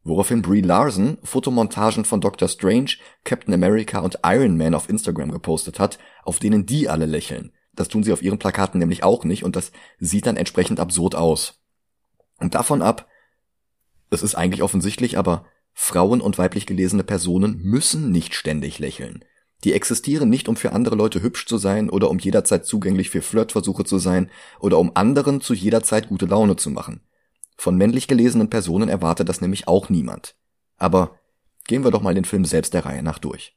Woraufhin 0.03 0.43
Brie 0.43 0.62
Larson 0.62 1.19
Fotomontagen 1.23 2.05
von 2.05 2.21
Doctor 2.21 2.49
Strange, 2.49 2.97
Captain 3.23 3.55
America 3.55 4.00
und 4.00 4.19
Iron 4.25 4.56
Man 4.56 4.75
auf 4.75 4.88
Instagram 4.88 5.31
gepostet 5.31 5.79
hat, 5.79 5.99
auf 6.25 6.38
denen 6.38 6.67
die 6.67 6.88
alle 6.88 7.06
lächeln. 7.06 7.53
Das 7.72 7.88
tun 7.88 8.02
sie 8.02 8.12
auf 8.12 8.22
ihren 8.22 8.38
Plakaten 8.38 8.78
nämlich 8.78 9.05
auch 9.05 9.25
nicht 9.25 9.44
und 9.44 9.56
das 9.56 9.72
sieht 9.99 10.26
dann 10.26 10.37
entsprechend 10.37 10.81
absurd 10.81 11.14
aus. 11.14 11.61
Und 12.38 12.55
davon 12.55 12.82
ab, 12.82 13.06
es 14.11 14.22
ist 14.22 14.34
eigentlich 14.34 14.62
offensichtlich, 14.62 15.19
aber 15.19 15.46
Frauen 15.72 16.20
und 16.20 16.37
weiblich 16.38 16.67
gelesene 16.67 17.05
Personen 17.05 17.61
müssen 17.62 18.11
nicht 18.11 18.34
ständig 18.34 18.78
lächeln. 18.78 19.25
Die 19.64 19.72
existieren 19.72 20.31
nicht, 20.31 20.49
um 20.49 20.56
für 20.56 20.72
andere 20.72 20.94
Leute 20.94 21.22
hübsch 21.22 21.46
zu 21.46 21.58
sein 21.58 21.90
oder 21.90 22.11
um 22.11 22.19
jederzeit 22.19 22.64
zugänglich 22.64 23.11
für 23.11 23.22
Flirtversuche 23.22 23.84
zu 23.84 23.99
sein 23.99 24.31
oder 24.58 24.78
um 24.78 24.93
anderen 24.94 25.40
zu 25.40 25.55
jeder 25.55 25.82
Zeit 25.82 26.08
gute 26.08 26.26
Laune 26.26 26.56
zu 26.56 26.70
machen. 26.70 27.02
Von 27.56 27.77
männlich 27.77 28.08
gelesenen 28.08 28.48
Personen 28.48 28.89
erwartet 28.89 29.29
das 29.29 29.43
nämlich 29.43 29.69
auch 29.69 29.91
niemand. 29.91 30.34
Aber 30.79 31.19
gehen 31.67 31.84
wir 31.84 31.91
doch 31.91 32.00
mal 32.00 32.15
den 32.15 32.24
Film 32.24 32.46
selbst 32.46 32.72
der 32.72 32.86
Reihe 32.86 33.03
nach 33.03 33.19
durch. 33.19 33.55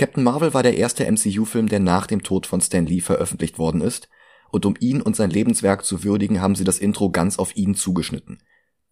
Captain 0.00 0.24
Marvel 0.24 0.54
war 0.54 0.62
der 0.62 0.78
erste 0.78 1.04
MCU-Film, 1.04 1.68
der 1.68 1.78
nach 1.78 2.06
dem 2.06 2.22
Tod 2.22 2.46
von 2.46 2.62
Stan 2.62 2.86
Lee 2.86 3.02
veröffentlicht 3.02 3.58
worden 3.58 3.82
ist, 3.82 4.08
und 4.50 4.64
um 4.64 4.74
ihn 4.80 5.02
und 5.02 5.14
sein 5.14 5.28
Lebenswerk 5.28 5.84
zu 5.84 6.02
würdigen, 6.02 6.40
haben 6.40 6.54
sie 6.54 6.64
das 6.64 6.78
Intro 6.78 7.10
ganz 7.10 7.38
auf 7.38 7.54
ihn 7.54 7.74
zugeschnitten. 7.74 8.42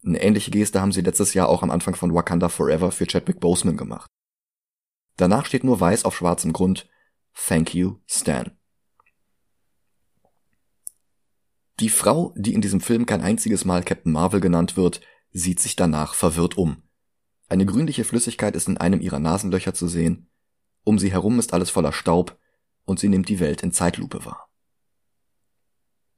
Eine 0.05 0.21
ähnliche 0.21 0.51
Geste 0.51 0.79
haben 0.79 0.91
sie 0.91 1.01
letztes 1.01 1.33
Jahr 1.33 1.49
auch 1.49 1.63
am 1.63 1.71
Anfang 1.71 1.95
von 1.95 2.13
Wakanda 2.13 2.47
Forever 2.47 2.91
für 2.91 3.07
Chadwick 3.07 3.39
Boseman 3.39 3.75
gemacht. 3.75 4.07
Danach 5.17 5.47
steht 5.47 5.63
nur 5.63 5.79
weiß 5.79 6.05
auf 6.05 6.15
schwarzem 6.15 6.53
Grund 6.53 6.87
Thank 7.33 7.73
you, 7.73 7.95
Stan. 8.05 8.51
Die 11.79 11.89
Frau, 11.89 12.35
die 12.37 12.53
in 12.53 12.61
diesem 12.61 12.81
Film 12.81 13.07
kein 13.07 13.21
einziges 13.21 13.65
Mal 13.65 13.81
Captain 13.81 14.11
Marvel 14.11 14.41
genannt 14.41 14.77
wird, 14.77 15.01
sieht 15.31 15.59
sich 15.59 15.75
danach 15.75 16.13
verwirrt 16.13 16.55
um. 16.55 16.83
Eine 17.47 17.65
grünliche 17.65 18.03
Flüssigkeit 18.03 18.55
ist 18.55 18.67
in 18.67 18.77
einem 18.77 19.01
ihrer 19.01 19.17
Nasenlöcher 19.17 19.73
zu 19.73 19.87
sehen, 19.87 20.27
um 20.83 20.99
sie 20.99 21.11
herum 21.11 21.39
ist 21.39 21.53
alles 21.53 21.69
voller 21.69 21.93
Staub 21.93 22.37
und 22.85 22.99
sie 22.99 23.09
nimmt 23.09 23.29
die 23.29 23.39
Welt 23.39 23.63
in 23.63 23.71
Zeitlupe 23.71 24.25
wahr. 24.25 24.49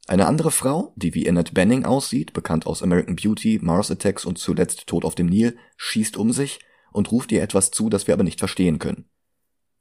Eine 0.08 0.28
andere 0.28 0.52
Frau, 0.52 0.94
die 0.96 1.14
wie 1.14 1.30
Annette 1.30 1.54
Benning 1.54 1.86
aussieht, 1.86 2.34
bekannt 2.34 2.66
aus 2.66 2.82
American 2.82 3.16
Beauty, 3.16 3.60
Mars 3.62 3.92
Attacks 3.92 4.26
und 4.26 4.38
zuletzt 4.38 4.88
Tod 4.88 5.06
auf 5.06 5.16
dem 5.16 5.28
Nil, 5.28 5.58
schießt 5.78 6.18
um 6.18 6.32
sich 6.32 6.60
und 6.92 7.12
ruft 7.12 7.32
ihr 7.32 7.42
etwas 7.42 7.72
zu, 7.72 7.90
das 7.90 8.08
wir 8.08 8.14
aber 8.14 8.24
nicht 8.24 8.40
verstehen 8.40 8.80
können. 8.80 9.10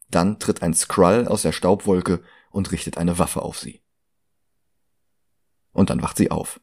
Dann 0.08 0.38
tritt 0.38 0.62
ein 0.62 0.74
Skrull 0.74 1.26
aus 1.26 1.42
der 1.42 1.52
Staubwolke 1.52 2.22
und 2.50 2.72
richtet 2.72 2.98
eine 2.98 3.18
Waffe 3.18 3.42
auf 3.42 3.58
sie. 3.58 3.82
Und 5.72 5.90
dann 5.90 6.02
wacht 6.02 6.16
sie 6.16 6.30
auf. 6.30 6.60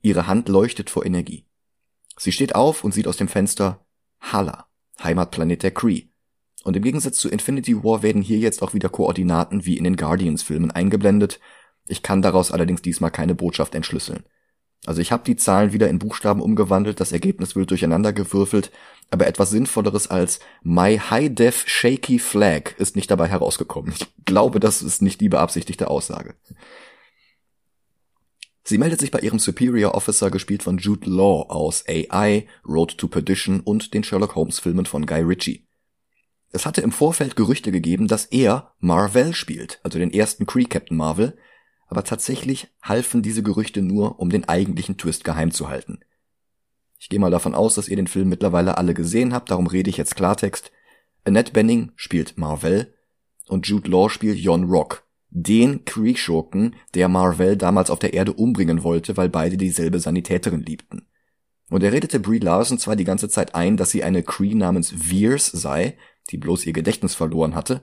Ihre 0.00 0.26
Hand 0.26 0.48
leuchtet 0.48 0.90
vor 0.90 1.04
Energie. 1.04 1.46
Sie 2.18 2.32
steht 2.32 2.54
auf 2.54 2.84
und 2.84 2.92
sieht 2.92 3.08
aus 3.08 3.16
dem 3.16 3.28
Fenster 3.28 3.84
Hala, 4.20 4.68
Heimatplanet 5.02 5.62
der 5.62 5.72
Kree. 5.72 6.08
Und 6.66 6.76
im 6.76 6.82
Gegensatz 6.82 7.18
zu 7.18 7.28
Infinity 7.28 7.84
War 7.84 8.02
werden 8.02 8.22
hier 8.22 8.38
jetzt 8.38 8.60
auch 8.60 8.74
wieder 8.74 8.88
Koordinaten 8.88 9.64
wie 9.64 9.78
in 9.78 9.84
den 9.84 9.94
Guardians-Filmen 9.94 10.72
eingeblendet. 10.72 11.38
Ich 11.86 12.02
kann 12.02 12.22
daraus 12.22 12.50
allerdings 12.50 12.82
diesmal 12.82 13.12
keine 13.12 13.36
Botschaft 13.36 13.76
entschlüsseln. 13.76 14.24
Also 14.84 15.00
ich 15.00 15.12
habe 15.12 15.22
die 15.24 15.36
Zahlen 15.36 15.72
wieder 15.72 15.88
in 15.88 16.00
Buchstaben 16.00 16.42
umgewandelt, 16.42 16.98
das 16.98 17.12
Ergebnis 17.12 17.54
wird 17.54 17.70
durcheinander 17.70 18.12
gewürfelt, 18.12 18.72
aber 19.10 19.28
etwas 19.28 19.50
Sinnvolleres 19.50 20.08
als 20.08 20.40
My 20.64 20.98
High 20.98 21.32
Def 21.32 21.68
Shaky 21.68 22.18
Flag 22.18 22.72
ist 22.78 22.96
nicht 22.96 23.12
dabei 23.12 23.28
herausgekommen. 23.28 23.92
Ich 23.96 24.08
glaube, 24.24 24.58
das 24.58 24.82
ist 24.82 25.02
nicht 25.02 25.20
die 25.20 25.28
beabsichtigte 25.28 25.88
Aussage. 25.88 26.34
Sie 28.64 28.78
meldet 28.78 28.98
sich 28.98 29.12
bei 29.12 29.20
ihrem 29.20 29.38
Superior 29.38 29.94
Officer, 29.94 30.32
gespielt 30.32 30.64
von 30.64 30.78
Jude 30.78 31.08
Law 31.08 31.42
aus 31.48 31.84
AI, 31.88 32.48
Road 32.66 32.98
to 32.98 33.06
Perdition 33.06 33.60
und 33.60 33.94
den 33.94 34.02
Sherlock 34.02 34.34
Holmes 34.34 34.58
Filmen 34.58 34.86
von 34.86 35.06
Guy 35.06 35.20
Ritchie. 35.20 35.65
Es 36.52 36.66
hatte 36.66 36.80
im 36.80 36.92
Vorfeld 36.92 37.36
Gerüchte 37.36 37.72
gegeben, 37.72 38.08
dass 38.08 38.26
er 38.26 38.72
Marvel 38.78 39.34
spielt, 39.34 39.80
also 39.82 39.98
den 39.98 40.12
ersten 40.12 40.46
Cree 40.46 40.64
Captain 40.64 40.96
Marvel, 40.96 41.36
aber 41.88 42.04
tatsächlich 42.04 42.68
halfen 42.82 43.22
diese 43.22 43.42
Gerüchte 43.42 43.82
nur, 43.82 44.18
um 44.20 44.30
den 44.30 44.48
eigentlichen 44.48 44.96
Twist 44.96 45.24
geheim 45.24 45.50
zu 45.50 45.68
halten. 45.68 46.00
Ich 46.98 47.08
gehe 47.08 47.20
mal 47.20 47.30
davon 47.30 47.54
aus, 47.54 47.74
dass 47.74 47.88
ihr 47.88 47.96
den 47.96 48.06
Film 48.06 48.28
mittlerweile 48.28 48.78
alle 48.78 48.94
gesehen 48.94 49.32
habt, 49.32 49.50
darum 49.50 49.66
rede 49.66 49.90
ich 49.90 49.96
jetzt 49.96 50.16
Klartext. 50.16 50.72
Annette 51.24 51.52
Benning 51.52 51.92
spielt 51.96 52.38
Marvel 52.38 52.94
und 53.48 53.66
Jude 53.66 53.90
Law 53.90 54.08
spielt 54.08 54.38
Jon 54.38 54.64
Rock, 54.64 55.04
den 55.30 55.84
Kree-Schurken, 55.84 56.76
der 56.94 57.08
Marvel 57.08 57.56
damals 57.56 57.90
auf 57.90 57.98
der 57.98 58.14
Erde 58.14 58.32
umbringen 58.32 58.82
wollte, 58.82 59.16
weil 59.16 59.28
beide 59.28 59.56
dieselbe 59.56 60.00
Sanitäterin 60.00 60.62
liebten. 60.62 61.06
Und 61.68 61.82
er 61.82 61.92
redete 61.92 62.20
Brie 62.20 62.38
Larson 62.38 62.78
zwar 62.78 62.96
die 62.96 63.04
ganze 63.04 63.28
Zeit 63.28 63.54
ein, 63.54 63.76
dass 63.76 63.90
sie 63.90 64.04
eine 64.04 64.22
Cree 64.22 64.54
namens 64.54 64.92
Veers 64.96 65.46
sei, 65.46 65.96
die 66.30 66.38
bloß 66.38 66.66
ihr 66.66 66.72
Gedächtnis 66.72 67.14
verloren 67.14 67.54
hatte, 67.54 67.82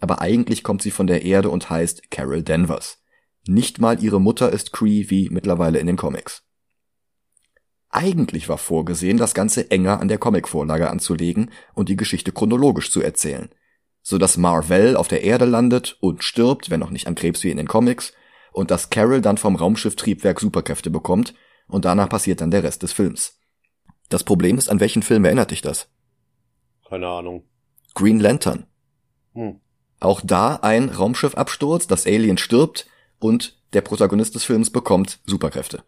aber 0.00 0.20
eigentlich 0.20 0.62
kommt 0.62 0.82
sie 0.82 0.90
von 0.90 1.06
der 1.06 1.24
Erde 1.24 1.50
und 1.50 1.70
heißt 1.70 2.10
Carol 2.10 2.42
Danvers. 2.42 3.02
Nicht 3.46 3.78
mal 3.80 4.02
ihre 4.02 4.20
Mutter 4.20 4.50
ist 4.50 4.72
Cree 4.72 5.10
wie 5.10 5.28
mittlerweile 5.30 5.78
in 5.78 5.86
den 5.86 5.96
Comics. 5.96 6.42
Eigentlich 7.90 8.48
war 8.48 8.58
vorgesehen, 8.58 9.18
das 9.18 9.34
Ganze 9.34 9.70
enger 9.70 10.00
an 10.00 10.08
der 10.08 10.18
Comicvorlage 10.18 10.90
anzulegen 10.90 11.50
und 11.74 11.88
die 11.88 11.96
Geschichte 11.96 12.32
chronologisch 12.32 12.90
zu 12.90 13.00
erzählen, 13.00 13.50
so 14.02 14.18
dass 14.18 14.36
Marvel 14.36 14.96
auf 14.96 15.08
der 15.08 15.22
Erde 15.22 15.44
landet 15.44 15.96
und 16.00 16.24
stirbt, 16.24 16.70
wenn 16.70 16.82
auch 16.82 16.90
nicht 16.90 17.06
an 17.06 17.14
Krebs 17.14 17.44
wie 17.44 17.50
in 17.50 17.56
den 17.56 17.68
Comics, 17.68 18.12
und 18.52 18.70
dass 18.70 18.90
Carol 18.90 19.20
dann 19.20 19.36
vom 19.36 19.56
Raumschifftriebwerk 19.56 20.40
Superkräfte 20.40 20.90
bekommt 20.90 21.34
und 21.68 21.84
danach 21.84 22.08
passiert 22.08 22.40
dann 22.40 22.50
der 22.50 22.62
Rest 22.62 22.82
des 22.82 22.92
Films. 22.92 23.38
Das 24.08 24.24
Problem 24.24 24.58
ist, 24.58 24.68
an 24.68 24.80
welchen 24.80 25.02
Film 25.02 25.24
erinnert 25.24 25.50
dich 25.50 25.62
das? 25.62 25.88
Keine 26.88 27.06
Ahnung. 27.06 27.44
Green 27.94 28.20
Lantern. 28.20 28.66
Hm. 29.34 29.60
Auch 30.00 30.20
da 30.22 30.56
ein 30.56 30.90
Raumschiffabsturz, 30.90 31.86
das 31.86 32.06
Alien 32.06 32.38
stirbt 32.38 32.86
und 33.18 33.56
der 33.72 33.80
Protagonist 33.80 34.34
des 34.34 34.44
Films 34.44 34.70
bekommt 34.70 35.20
Superkräfte. 35.26 35.82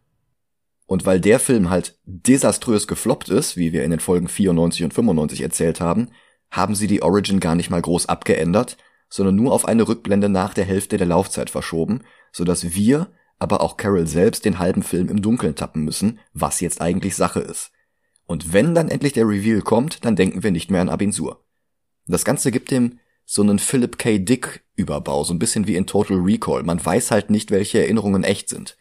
Und 0.87 1.05
weil 1.05 1.21
der 1.21 1.41
Film 1.41 1.69
halt 1.69 1.99
desaströs 2.05 2.87
gefloppt 2.87 3.29
ist, 3.29 3.57
wie 3.57 3.73
wir 3.73 3.85
in 3.85 3.91
den 3.91 4.01
Folgen 4.01 4.29
94 4.29 4.85
und 4.85 4.95
95 4.95 5.41
erzählt 5.41 5.81
haben, 5.81 6.11
haben 6.51 6.75
sie 6.75 6.87
die 6.87 7.03
Origin 7.03 7.41
gar 7.41 7.57
nicht 7.57 7.71
mal 7.71 7.83
groß 7.83 8.07
abgeändert, 8.07 8.77
sondern 9.09 9.37
nur 9.37 9.53
auf 9.53 9.67
eine 9.67 9.87
Rückblende 9.87 10.29
nach 10.29 10.55
der 10.55 10.65
Hälfte 10.65 10.97
der 10.97 11.07
Laufzeit 11.07 11.51
verschoben, 11.51 12.03
sodass 12.33 12.75
wir 12.75 13.09
aber 13.39 13.61
auch 13.61 13.77
Carol 13.77 14.07
selbst 14.07 14.45
den 14.45 14.59
halben 14.59 14.83
Film 14.83 15.09
im 15.09 15.21
Dunkeln 15.21 15.55
tappen 15.55 15.85
müssen, 15.85 16.21
was 16.33 16.61
jetzt 16.61 16.81
eigentlich 16.81 17.17
Sache 17.17 17.41
ist. 17.41 17.73
Und 18.27 18.53
wenn 18.53 18.75
dann 18.75 18.89
endlich 18.89 19.13
der 19.13 19.29
Reveal 19.29 19.61
kommt, 19.61 20.05
dann 20.05 20.17
denken 20.17 20.43
wir 20.43 20.51
nicht 20.51 20.71
mehr 20.71 20.81
an 20.81 20.89
Abinsur. 20.89 21.45
Das 22.07 22.25
Ganze 22.25 22.51
gibt 22.51 22.71
dem 22.71 22.99
so 23.25 23.43
einen 23.43 23.59
Philip 23.59 23.99
K. 23.99 24.19
Dick 24.19 24.65
Überbau, 24.77 25.25
so 25.25 25.35
ein 25.35 25.39
bisschen 25.39 25.67
wie 25.67 25.75
in 25.75 25.87
Total 25.87 26.17
Recall. 26.17 26.63
Man 26.63 26.85
weiß 26.85 27.11
halt 27.11 27.31
nicht, 27.31 27.51
welche 27.51 27.81
Erinnerungen 27.81 28.23
echt 28.23 28.49
sind. 28.49 28.77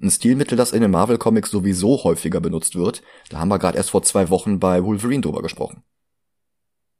Ein 0.00 0.10
Stilmittel, 0.10 0.58
das 0.58 0.72
in 0.72 0.82
den 0.82 0.90
Marvel 0.90 1.18
Comics 1.18 1.50
sowieso 1.50 2.02
häufiger 2.04 2.40
benutzt 2.40 2.74
wird, 2.74 3.02
da 3.30 3.38
haben 3.38 3.48
wir 3.48 3.58
gerade 3.58 3.78
erst 3.78 3.90
vor 3.90 4.02
zwei 4.02 4.28
Wochen 4.28 4.58
bei 4.58 4.84
Wolverine 4.84 5.22
drüber 5.22 5.40
gesprochen. 5.40 5.84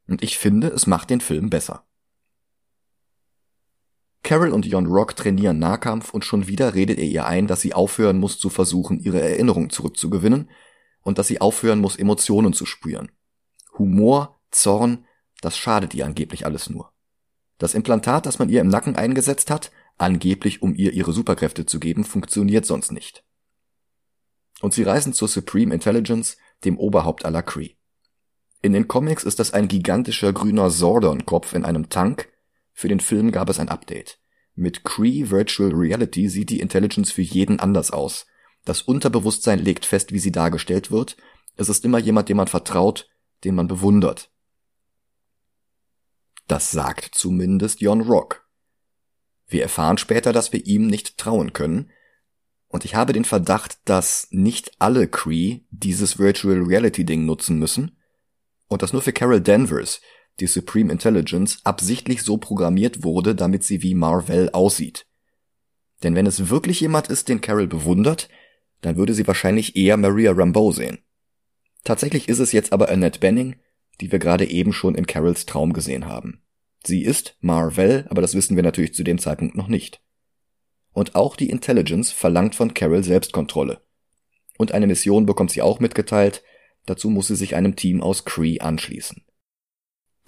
Und 0.07 0.23
ich 0.23 0.39
finde, 0.39 0.69
es 0.69 0.87
macht 0.87 1.11
den 1.11 1.21
Film 1.21 1.51
besser. 1.51 1.85
Carol 4.23 4.51
und 4.51 4.67
Jon 4.67 4.87
Rock 4.87 5.15
trainieren 5.15 5.59
Nahkampf 5.59 6.15
und 6.15 6.25
schon 6.25 6.49
wieder 6.49 6.75
redet 6.75 6.99
er 6.99 7.05
ihr 7.05 7.27
ein, 7.27 7.47
dass 7.47 7.61
sie 7.61 7.75
aufhören 7.75 8.19
muss 8.19 8.39
zu 8.39 8.49
versuchen, 8.49 8.99
ihre 8.99 9.21
Erinnerung 9.21 9.71
zurückzugewinnen 9.71 10.51
und 11.03 11.19
dass 11.19 11.29
sie 11.29 11.41
aufhören 11.41 11.81
muss, 11.81 11.97
Emotionen 11.97 12.53
zu 12.53 12.67
spüren. 12.67 13.13
Humor, 13.79 14.41
Zorn, 14.51 15.06
das 15.47 15.57
schadet 15.57 15.95
ihr 15.95 16.05
angeblich 16.05 16.45
alles 16.45 16.69
nur. 16.71 16.91
Das 17.59 17.75
Implantat, 17.75 18.26
das 18.26 18.41
man 18.41 18.49
ihr 18.49 18.61
im 18.61 18.67
Nacken 18.67 18.97
eingesetzt 18.97 19.49
hat, 19.49 19.71
angeblich 19.97 20.61
um 20.61 20.75
ihr 20.75 20.93
ihre 20.93 21.12
Superkräfte 21.12 21.67
zu 21.67 21.79
geben, 21.79 22.03
funktioniert 22.03 22.67
sonst 22.67 22.91
nicht. 22.91 23.23
Und 24.61 24.75
sie 24.75 24.83
reisen 24.83 25.12
zur 25.12 25.29
Supreme 25.29 25.73
Intelligence, 25.73 26.37
dem 26.65 26.76
Oberhaupt 26.81 27.25
aller 27.25 27.45
Kree. 27.45 27.76
In 28.61 28.73
den 28.73 28.88
Comics 28.88 29.23
ist 29.23 29.38
das 29.38 29.53
ein 29.53 29.69
gigantischer 29.69 30.33
grüner 30.33 30.69
Zordon-Kopf 30.69 31.53
in 31.53 31.65
einem 31.65 31.91
Tank, 31.91 32.29
für 32.73 32.88
den 32.88 32.99
Film 32.99 33.31
gab 33.31 33.49
es 33.49 33.61
ein 33.61 33.69
Update. 33.69 34.19
Mit 34.57 34.83
Cree 34.83 35.31
Virtual 35.31 35.73
Reality 35.73 36.29
sieht 36.29 36.50
die 36.50 36.59
Intelligence 36.59 37.12
für 37.12 37.23
jeden 37.23 37.61
anders 37.61 37.93
aus. 37.93 38.26
Das 38.65 38.83
Unterbewusstsein 38.83 39.61
legt 39.61 39.87
fest, 39.87 40.11
wie 40.11 40.19
sie 40.19 40.33
dargestellt 40.33 40.91
wird. 40.91 41.17
Es 41.55 41.69
ist 41.69 41.85
immer 41.85 41.99
jemand, 41.99 42.31
dem 42.31 42.38
man 42.38 42.49
vertraut, 42.49 43.09
den 43.45 43.55
man 43.55 43.69
bewundert. 43.69 44.33
Das 46.47 46.71
sagt 46.71 47.15
zumindest 47.15 47.81
Jon 47.81 48.03
Rock. 48.03 48.47
Wir 49.49 49.62
erfahren 49.62 49.99
später, 49.99 50.33
dass 50.33 50.53
wir 50.53 50.67
ihm 50.67 50.87
nicht 50.87 51.19
trauen 51.19 51.53
können. 51.53 51.91
Und 52.69 52.85
ich 52.85 52.95
habe 52.95 53.12
den 53.12 53.25
Verdacht, 53.25 53.79
dass 53.85 54.29
nicht 54.31 54.73
alle 54.79 55.09
Cree 55.09 55.61
dieses 55.71 56.19
Virtual 56.19 56.62
Reality 56.62 57.05
Ding 57.05 57.25
nutzen 57.25 57.59
müssen. 57.59 57.99
Und 58.69 58.83
das 58.83 58.93
nur 58.93 59.03
für 59.03 59.12
Carol 59.12 59.41
Danvers, 59.41 60.00
die 60.41 60.47
Supreme 60.47 60.93
Intelligence, 60.93 61.61
absichtlich 61.65 62.23
so 62.23 62.37
programmiert 62.37 63.05
wurde, 63.05 63.35
damit 63.35 63.62
sie 63.62 63.83
wie 63.83 63.95
Marvel 63.95 64.50
aussieht. 64.50 65.07
Denn 66.03 66.15
wenn 66.15 66.26
es 66.26 66.50
wirklich 66.50 66.81
jemand 66.81 67.09
ist, 67.09 67.29
den 67.29 67.41
Carol 67.41 67.67
bewundert, 67.67 68.29
dann 68.83 68.97
würde 68.97 69.15
sie 69.15 69.26
wahrscheinlich 69.26 69.76
eher 69.76 69.97
Maria 69.97 70.33
Rambeau 70.33 70.73
sehen. 70.73 70.99
Tatsächlich 71.85 72.29
ist 72.29 72.41
es 72.41 72.53
jetzt 72.53 72.73
aber 72.73 72.91
Annette 72.91 73.21
Benning, 73.21 73.57
die 74.00 74.12
wir 74.12 74.19
gerade 74.19 74.49
eben 74.49 74.73
schon 74.73 74.95
in 74.95 75.07
Carols 75.07 75.47
Traum 75.47 75.73
gesehen 75.73 76.07
haben. 76.07 76.43
Sie 76.85 77.03
ist 77.03 77.37
Marvel, 77.41 78.07
aber 78.11 78.23
das 78.23 78.35
wissen 78.35 78.57
wir 78.57 78.62
natürlich 78.62 78.95
zu 78.95 79.03
dem 79.03 79.19
Zeitpunkt 79.19 79.57
noch 79.57 79.69
nicht. 79.69 80.00
Und 80.93 81.15
auch 81.15 81.37
die 81.37 81.50
Intelligence 81.50 82.12
verlangt 82.12 82.55
von 82.55 82.75
Carol 82.75 83.03
Selbstkontrolle. 83.03 83.83
Und 84.57 84.73
eine 84.73 84.87
Mission 84.87 85.26
bekommt 85.26 85.50
sie 85.50 85.62
auch 85.62 85.81
mitgeteilt, 85.81 86.43
dazu 86.87 87.11
muss 87.11 87.26
sie 87.26 87.37
sich 87.37 87.55
einem 87.55 87.76
Team 87.76 88.03
aus 88.03 88.25
Kree 88.25 88.61
anschließen. 88.61 89.25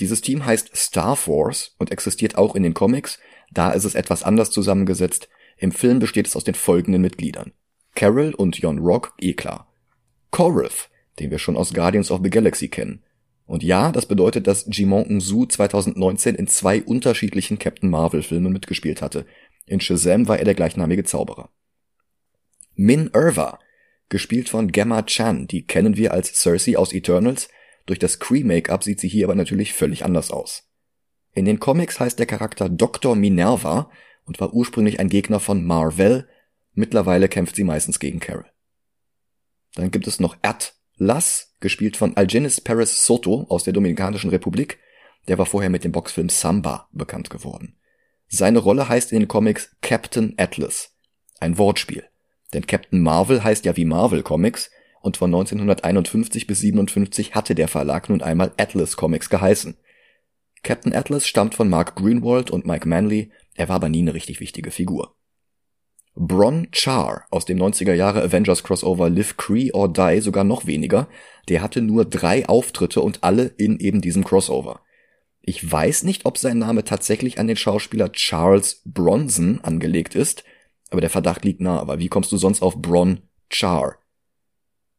Dieses 0.00 0.20
Team 0.20 0.44
heißt 0.44 0.76
Star 0.76 1.16
Force 1.16 1.74
und 1.78 1.90
existiert 1.90 2.36
auch 2.36 2.54
in 2.54 2.62
den 2.62 2.74
Comics, 2.74 3.18
da 3.50 3.70
ist 3.70 3.84
es 3.84 3.94
etwas 3.94 4.22
anders 4.22 4.50
zusammengesetzt. 4.50 5.28
Im 5.56 5.72
Film 5.72 5.98
besteht 5.98 6.26
es 6.26 6.36
aus 6.36 6.44
den 6.44 6.54
folgenden 6.54 7.02
Mitgliedern. 7.02 7.52
Carol 7.94 8.34
und 8.34 8.58
Jon 8.58 8.78
Rock, 8.78 9.14
eh 9.20 9.32
klar. 9.32 9.72
Korith, 10.30 10.88
den 11.18 11.30
wir 11.30 11.38
schon 11.38 11.56
aus 11.56 11.72
Guardians 11.72 12.10
of 12.10 12.20
the 12.22 12.30
Galaxy 12.30 12.68
kennen. 12.68 13.02
Und 13.48 13.62
ja, 13.62 13.92
das 13.92 14.04
bedeutet, 14.04 14.46
dass 14.46 14.66
Jimon 14.70 15.06
Unsu 15.06 15.46
2019 15.46 16.34
in 16.34 16.48
zwei 16.48 16.82
unterschiedlichen 16.82 17.58
Captain 17.58 17.88
Marvel 17.88 18.22
Filmen 18.22 18.52
mitgespielt 18.52 19.00
hatte. 19.00 19.24
In 19.64 19.80
Shazam 19.80 20.28
war 20.28 20.38
er 20.38 20.44
der 20.44 20.54
gleichnamige 20.54 21.02
Zauberer. 21.02 21.48
Min 22.74 23.08
Irva, 23.14 23.58
gespielt 24.10 24.50
von 24.50 24.70
Gemma 24.70 25.02
Chan, 25.02 25.46
die 25.46 25.66
kennen 25.66 25.96
wir 25.96 26.12
als 26.12 26.34
Cersei 26.34 26.76
aus 26.76 26.92
Eternals, 26.92 27.48
durch 27.86 27.98
das 27.98 28.18
Cree-Make-up 28.18 28.84
sieht 28.84 29.00
sie 29.00 29.08
hier 29.08 29.24
aber 29.24 29.34
natürlich 29.34 29.72
völlig 29.72 30.04
anders 30.04 30.30
aus. 30.30 30.68
In 31.32 31.46
den 31.46 31.58
Comics 31.58 31.98
heißt 31.98 32.18
der 32.18 32.26
Charakter 32.26 32.68
Dr. 32.68 33.16
Minerva 33.16 33.90
und 34.26 34.40
war 34.40 34.52
ursprünglich 34.52 35.00
ein 35.00 35.08
Gegner 35.08 35.40
von 35.40 35.64
Marvel, 35.64 36.28
mittlerweile 36.74 37.30
kämpft 37.30 37.56
sie 37.56 37.64
meistens 37.64 37.98
gegen 37.98 38.20
Carol. 38.20 38.44
Dann 39.74 39.90
gibt 39.90 40.06
es 40.06 40.20
noch 40.20 40.36
Atlas, 41.00 41.54
gespielt 41.60 41.96
von 41.96 42.16
Algenis 42.16 42.60
Perez 42.60 43.04
Soto 43.06 43.46
aus 43.48 43.62
der 43.62 43.72
Dominikanischen 43.72 44.30
Republik, 44.30 44.78
der 45.28 45.38
war 45.38 45.46
vorher 45.46 45.70
mit 45.70 45.84
dem 45.84 45.92
Boxfilm 45.92 46.28
Samba 46.28 46.88
bekannt 46.92 47.30
geworden. 47.30 47.76
Seine 48.26 48.58
Rolle 48.58 48.88
heißt 48.88 49.12
in 49.12 49.20
den 49.20 49.28
Comics 49.28 49.76
Captain 49.80 50.34
Atlas, 50.38 50.96
ein 51.38 51.56
Wortspiel. 51.56 52.04
Denn 52.52 52.66
Captain 52.66 53.00
Marvel 53.00 53.44
heißt 53.44 53.64
ja 53.64 53.76
wie 53.76 53.84
Marvel 53.84 54.24
Comics 54.24 54.70
und 55.00 55.16
von 55.16 55.32
1951 55.32 56.48
bis 56.48 56.58
57 56.60 57.36
hatte 57.36 57.54
der 57.54 57.68
Verlag 57.68 58.08
nun 58.08 58.20
einmal 58.20 58.52
Atlas 58.56 58.96
Comics 58.96 59.30
geheißen. 59.30 59.76
Captain 60.64 60.92
Atlas 60.92 61.28
stammt 61.28 61.54
von 61.54 61.68
Mark 61.68 61.94
Greenwald 61.94 62.50
und 62.50 62.66
Mike 62.66 62.88
Manley, 62.88 63.30
er 63.54 63.68
war 63.68 63.76
aber 63.76 63.88
nie 63.88 64.00
eine 64.00 64.14
richtig 64.14 64.40
wichtige 64.40 64.72
Figur. 64.72 65.14
Bron 66.20 66.66
Char 66.72 67.26
aus 67.30 67.44
dem 67.44 67.58
90er 67.58 67.94
Jahre 67.94 68.20
Avengers 68.22 68.64
Crossover 68.64 69.08
Live 69.08 69.36
Cree 69.36 69.70
or 69.72 69.92
Die 69.92 70.20
sogar 70.20 70.42
noch 70.42 70.66
weniger, 70.66 71.08
der 71.48 71.62
hatte 71.62 71.80
nur 71.80 72.04
drei 72.04 72.48
Auftritte 72.48 73.02
und 73.02 73.22
alle 73.22 73.44
in 73.56 73.78
eben 73.78 74.00
diesem 74.00 74.24
Crossover. 74.24 74.80
Ich 75.42 75.70
weiß 75.70 76.02
nicht, 76.02 76.26
ob 76.26 76.36
sein 76.36 76.58
Name 76.58 76.82
tatsächlich 76.82 77.38
an 77.38 77.46
den 77.46 77.56
Schauspieler 77.56 78.10
Charles 78.10 78.82
Bronson 78.84 79.60
angelegt 79.62 80.16
ist, 80.16 80.42
aber 80.90 81.00
der 81.00 81.08
Verdacht 81.08 81.44
liegt 81.44 81.60
nahe, 81.60 81.86
weil 81.86 82.00
wie 82.00 82.08
kommst 82.08 82.32
du 82.32 82.36
sonst 82.36 82.62
auf 82.62 82.76
Bron 82.82 83.20
Char? 83.48 83.98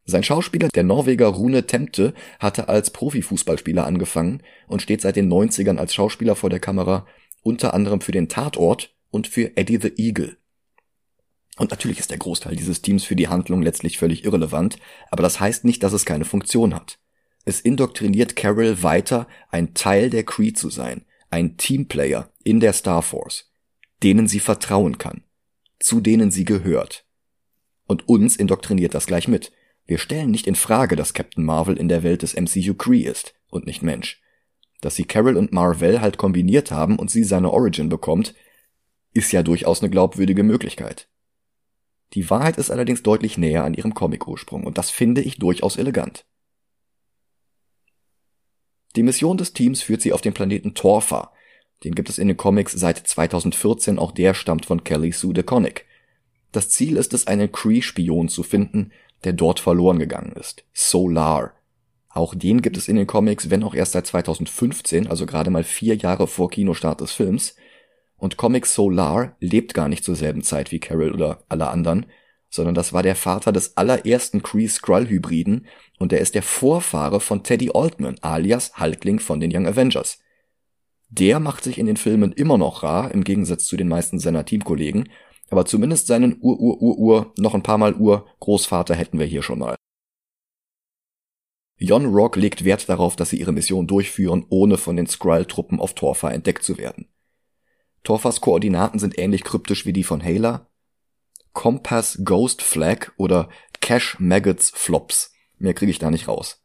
Sein 0.06 0.22
Schauspieler, 0.22 0.68
der 0.74 0.84
Norweger 0.84 1.26
Rune 1.26 1.66
Temte, 1.66 2.14
hatte 2.38 2.70
als 2.70 2.90
Profifußballspieler 2.90 3.84
angefangen 3.84 4.42
und 4.68 4.80
steht 4.80 5.02
seit 5.02 5.16
den 5.16 5.30
90ern 5.30 5.76
als 5.76 5.92
Schauspieler 5.92 6.34
vor 6.34 6.48
der 6.48 6.60
Kamera, 6.60 7.06
unter 7.42 7.74
anderem 7.74 8.00
für 8.00 8.12
den 8.12 8.30
Tatort 8.30 8.96
und 9.10 9.26
für 9.26 9.54
Eddie 9.58 9.78
the 9.82 9.92
Eagle. 9.98 10.39
Und 11.60 11.72
natürlich 11.72 11.98
ist 11.98 12.10
der 12.10 12.16
Großteil 12.16 12.56
dieses 12.56 12.80
Teams 12.80 13.04
für 13.04 13.16
die 13.16 13.28
Handlung 13.28 13.60
letztlich 13.60 13.98
völlig 13.98 14.24
irrelevant, 14.24 14.78
aber 15.10 15.22
das 15.22 15.40
heißt 15.40 15.66
nicht, 15.66 15.82
dass 15.82 15.92
es 15.92 16.06
keine 16.06 16.24
Funktion 16.24 16.74
hat. 16.74 16.98
Es 17.44 17.60
indoktriniert 17.60 18.34
Carol 18.34 18.82
weiter, 18.82 19.28
ein 19.50 19.74
Teil 19.74 20.08
der 20.08 20.24
Cree 20.24 20.54
zu 20.54 20.70
sein, 20.70 21.04
ein 21.28 21.58
Teamplayer 21.58 22.32
in 22.44 22.60
der 22.60 22.72
Star 22.72 23.02
Force, 23.02 23.52
denen 24.02 24.26
sie 24.26 24.40
vertrauen 24.40 24.96
kann, 24.96 25.22
zu 25.78 26.00
denen 26.00 26.30
sie 26.30 26.46
gehört. 26.46 27.04
Und 27.86 28.08
uns 28.08 28.36
indoktriniert 28.36 28.94
das 28.94 29.04
gleich 29.04 29.28
mit. 29.28 29.52
Wir 29.84 29.98
stellen 29.98 30.30
nicht 30.30 30.46
in 30.46 30.54
Frage, 30.54 30.96
dass 30.96 31.12
Captain 31.12 31.44
Marvel 31.44 31.76
in 31.76 31.88
der 31.88 32.02
Welt 32.02 32.22
des 32.22 32.34
MCU 32.36 32.72
Kree 32.72 33.02
ist 33.02 33.34
und 33.50 33.66
nicht 33.66 33.82
Mensch. 33.82 34.22
Dass 34.80 34.94
sie 34.94 35.04
Carol 35.04 35.36
und 35.36 35.52
Marvel 35.52 36.00
halt 36.00 36.16
kombiniert 36.16 36.70
haben 36.70 36.98
und 36.98 37.10
sie 37.10 37.22
seine 37.22 37.50
Origin 37.50 37.90
bekommt, 37.90 38.34
ist 39.12 39.30
ja 39.30 39.42
durchaus 39.42 39.82
eine 39.82 39.90
glaubwürdige 39.90 40.42
Möglichkeit. 40.42 41.06
Die 42.14 42.28
Wahrheit 42.28 42.56
ist 42.56 42.70
allerdings 42.70 43.02
deutlich 43.02 43.38
näher 43.38 43.64
an 43.64 43.74
ihrem 43.74 43.94
Comic-Ursprung 43.94 44.64
und 44.64 44.78
das 44.78 44.90
finde 44.90 45.20
ich 45.20 45.38
durchaus 45.38 45.76
elegant. 45.76 46.24
Die 48.96 49.04
Mission 49.04 49.36
des 49.36 49.52
Teams 49.52 49.82
führt 49.82 50.02
sie 50.02 50.12
auf 50.12 50.20
den 50.20 50.34
Planeten 50.34 50.74
Torfa. 50.74 51.32
Den 51.84 51.94
gibt 51.94 52.08
es 52.08 52.18
in 52.18 52.28
den 52.28 52.36
Comics 52.36 52.72
seit 52.72 52.98
2014, 52.98 53.98
auch 53.98 54.12
der 54.12 54.34
stammt 54.34 54.66
von 54.66 54.82
Kelly 54.82 55.12
Sue 55.12 55.32
DeConnick. 55.32 55.86
Das 56.52 56.68
Ziel 56.68 56.96
ist 56.96 57.14
es, 57.14 57.28
einen 57.28 57.52
Kree-Spion 57.52 58.28
zu 58.28 58.42
finden, 58.42 58.90
der 59.22 59.32
dort 59.32 59.60
verloren 59.60 59.98
gegangen 59.98 60.32
ist. 60.32 60.64
Solar. 60.72 61.52
Auch 62.08 62.34
den 62.34 62.60
gibt 62.60 62.76
es 62.76 62.88
in 62.88 62.96
den 62.96 63.06
Comics, 63.06 63.50
wenn 63.50 63.62
auch 63.62 63.74
erst 63.74 63.92
seit 63.92 64.06
2015, 64.06 65.06
also 65.06 65.26
gerade 65.26 65.50
mal 65.50 65.62
vier 65.62 65.94
Jahre 65.94 66.26
vor 66.26 66.50
Kinostart 66.50 67.00
des 67.00 67.12
Films. 67.12 67.54
Und 68.20 68.36
Comic 68.36 68.66
Solar 68.66 69.34
lebt 69.40 69.72
gar 69.72 69.88
nicht 69.88 70.04
zur 70.04 70.14
selben 70.14 70.42
Zeit 70.42 70.72
wie 70.72 70.78
Carol 70.78 71.12
oder 71.12 71.42
alle 71.48 71.68
anderen, 71.68 72.04
sondern 72.50 72.74
das 72.74 72.92
war 72.92 73.02
der 73.02 73.16
Vater 73.16 73.50
des 73.50 73.78
allerersten 73.78 74.42
Kree-Skrull-Hybriden 74.42 75.66
und 75.98 76.12
er 76.12 76.20
ist 76.20 76.34
der 76.34 76.42
Vorfahre 76.42 77.20
von 77.20 77.42
Teddy 77.42 77.70
Altman, 77.72 78.18
alias 78.20 78.78
Hulkling 78.78 79.20
von 79.20 79.40
den 79.40 79.50
Young 79.54 79.66
Avengers. 79.66 80.18
Der 81.08 81.40
macht 81.40 81.64
sich 81.64 81.78
in 81.78 81.86
den 81.86 81.96
Filmen 81.96 82.32
immer 82.32 82.58
noch 82.58 82.82
rar, 82.82 83.10
im 83.10 83.24
Gegensatz 83.24 83.64
zu 83.64 83.78
den 83.78 83.88
meisten 83.88 84.18
seiner 84.18 84.44
Teamkollegen, 84.44 85.08
aber 85.48 85.64
zumindest 85.64 86.06
seinen 86.06 86.36
Ur-Ur-Ur-Ur, 86.40 87.32
noch 87.38 87.54
ein 87.54 87.62
paar 87.62 87.78
Mal 87.78 87.94
Ur-Großvater 87.94 88.94
hätten 88.94 89.18
wir 89.18 89.26
hier 89.26 89.42
schon 89.42 89.60
mal. 89.60 89.76
Jon 91.78 92.04
Rock 92.04 92.36
legt 92.36 92.66
Wert 92.66 92.86
darauf, 92.90 93.16
dass 93.16 93.30
sie 93.30 93.40
ihre 93.40 93.52
Mission 93.52 93.86
durchführen, 93.86 94.44
ohne 94.50 94.76
von 94.76 94.96
den 94.96 95.06
Skrull-Truppen 95.06 95.80
auf 95.80 95.94
Torfa 95.94 96.30
entdeckt 96.30 96.62
zu 96.62 96.76
werden. 96.76 97.09
Torfas 98.02 98.40
Koordinaten 98.40 98.98
sind 98.98 99.18
ähnlich 99.18 99.44
kryptisch 99.44 99.86
wie 99.86 99.92
die 99.92 100.04
von 100.04 100.20
Hela. 100.20 100.66
Compass 101.52 102.20
Ghost 102.24 102.62
Flag 102.62 103.12
oder 103.16 103.48
Cash 103.80 104.18
Maggots 104.18 104.70
Flops. 104.74 105.32
Mehr 105.58 105.74
kriege 105.74 105.90
ich 105.90 105.98
da 105.98 106.10
nicht 106.10 106.28
raus. 106.28 106.62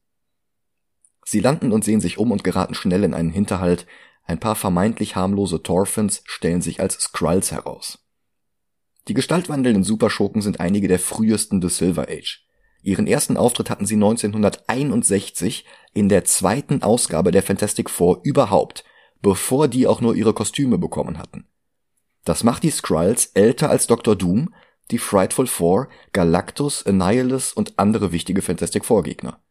Sie 1.25 1.39
landen 1.39 1.71
und 1.71 1.83
sehen 1.83 1.99
sich 1.99 2.17
um 2.17 2.31
und 2.31 2.43
geraten 2.43 2.75
schnell 2.75 3.03
in 3.03 3.13
einen 3.13 3.31
Hinterhalt. 3.31 3.87
Ein 4.23 4.39
paar 4.39 4.55
vermeintlich 4.55 5.15
harmlose 5.15 5.61
Torfins 5.61 6.21
stellen 6.25 6.61
sich 6.61 6.79
als 6.79 6.95
Skrulls 6.99 7.51
heraus. 7.51 7.99
Die 9.07 9.13
gestaltwandelnden 9.13 9.83
Superschurken 9.83 10.41
sind 10.41 10.59
einige 10.59 10.87
der 10.87 10.99
frühesten 10.99 11.61
des 11.61 11.77
Silver 11.77 12.07
Age. 12.09 12.43
Ihren 12.81 13.07
ersten 13.07 13.37
Auftritt 13.37 13.69
hatten 13.69 13.85
sie 13.85 13.95
1961 13.95 15.65
in 15.93 16.07
der 16.07 16.23
zweiten 16.23 16.83
Ausgabe 16.83 17.31
der 17.31 17.43
Fantastic 17.43 17.89
Four 17.89 18.21
überhaupt, 18.23 18.83
bevor 19.25 19.67
die 19.67 19.87
auch 19.87 20.01
nur 20.01 20.13
ihre 20.13 20.35
Kostüme 20.35 20.77
bekommen 20.77 21.17
hatten. 21.17 21.47
Das 22.25 22.43
macht 22.43 22.61
die 22.61 22.69
Skrulls 22.69 23.31
älter 23.33 23.71
als 23.71 23.87
Dr. 23.87 24.15
Doom, 24.15 24.53
die 24.91 24.99
Frightful 24.99 25.47
Four, 25.47 25.89
Galactus, 26.13 26.85
Annihilus 26.85 27.51
und 27.51 27.79
andere 27.79 28.11
wichtige 28.11 28.43
Fantastic 28.43 28.85
Four 28.85 29.01
Gegner. 29.01 29.41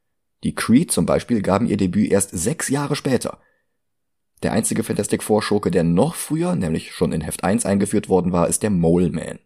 Die 0.45 0.54
Creed 0.54 0.93
zum 0.93 1.06
Beispiel 1.06 1.43
gaben 1.43 1.67
ihr 1.67 1.76
Debüt 1.76 2.13
erst 2.13 2.30
sechs 2.30 2.69
Jahre 2.69 2.95
später. 2.95 3.41
Der 4.45 4.52
einzige 4.52 4.84
Fantastic 4.84 5.25
Four 5.25 5.43
Schurke, 5.43 5.73
der 5.73 5.82
noch 5.82 6.15
früher, 6.15 6.54
nämlich 6.54 6.93
schon 6.93 7.10
in 7.10 7.23
Heft 7.23 7.43
1 7.43 7.67
eingeführt 7.67 8.08
worden 8.08 8.30
war, 8.30 8.47
ist 8.47 8.63
der 8.63 8.71
Mole 8.71 9.10
Man. 9.10 9.41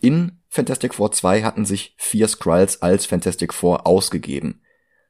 In 0.00 0.40
Fantastic 0.48 0.94
Four 0.94 1.12
2 1.12 1.44
hatten 1.44 1.64
sich 1.64 1.94
vier 1.96 2.26
Skrulls 2.26 2.82
als 2.82 3.06
Fantastic 3.06 3.54
Four 3.54 3.86
ausgegeben. 3.86 4.62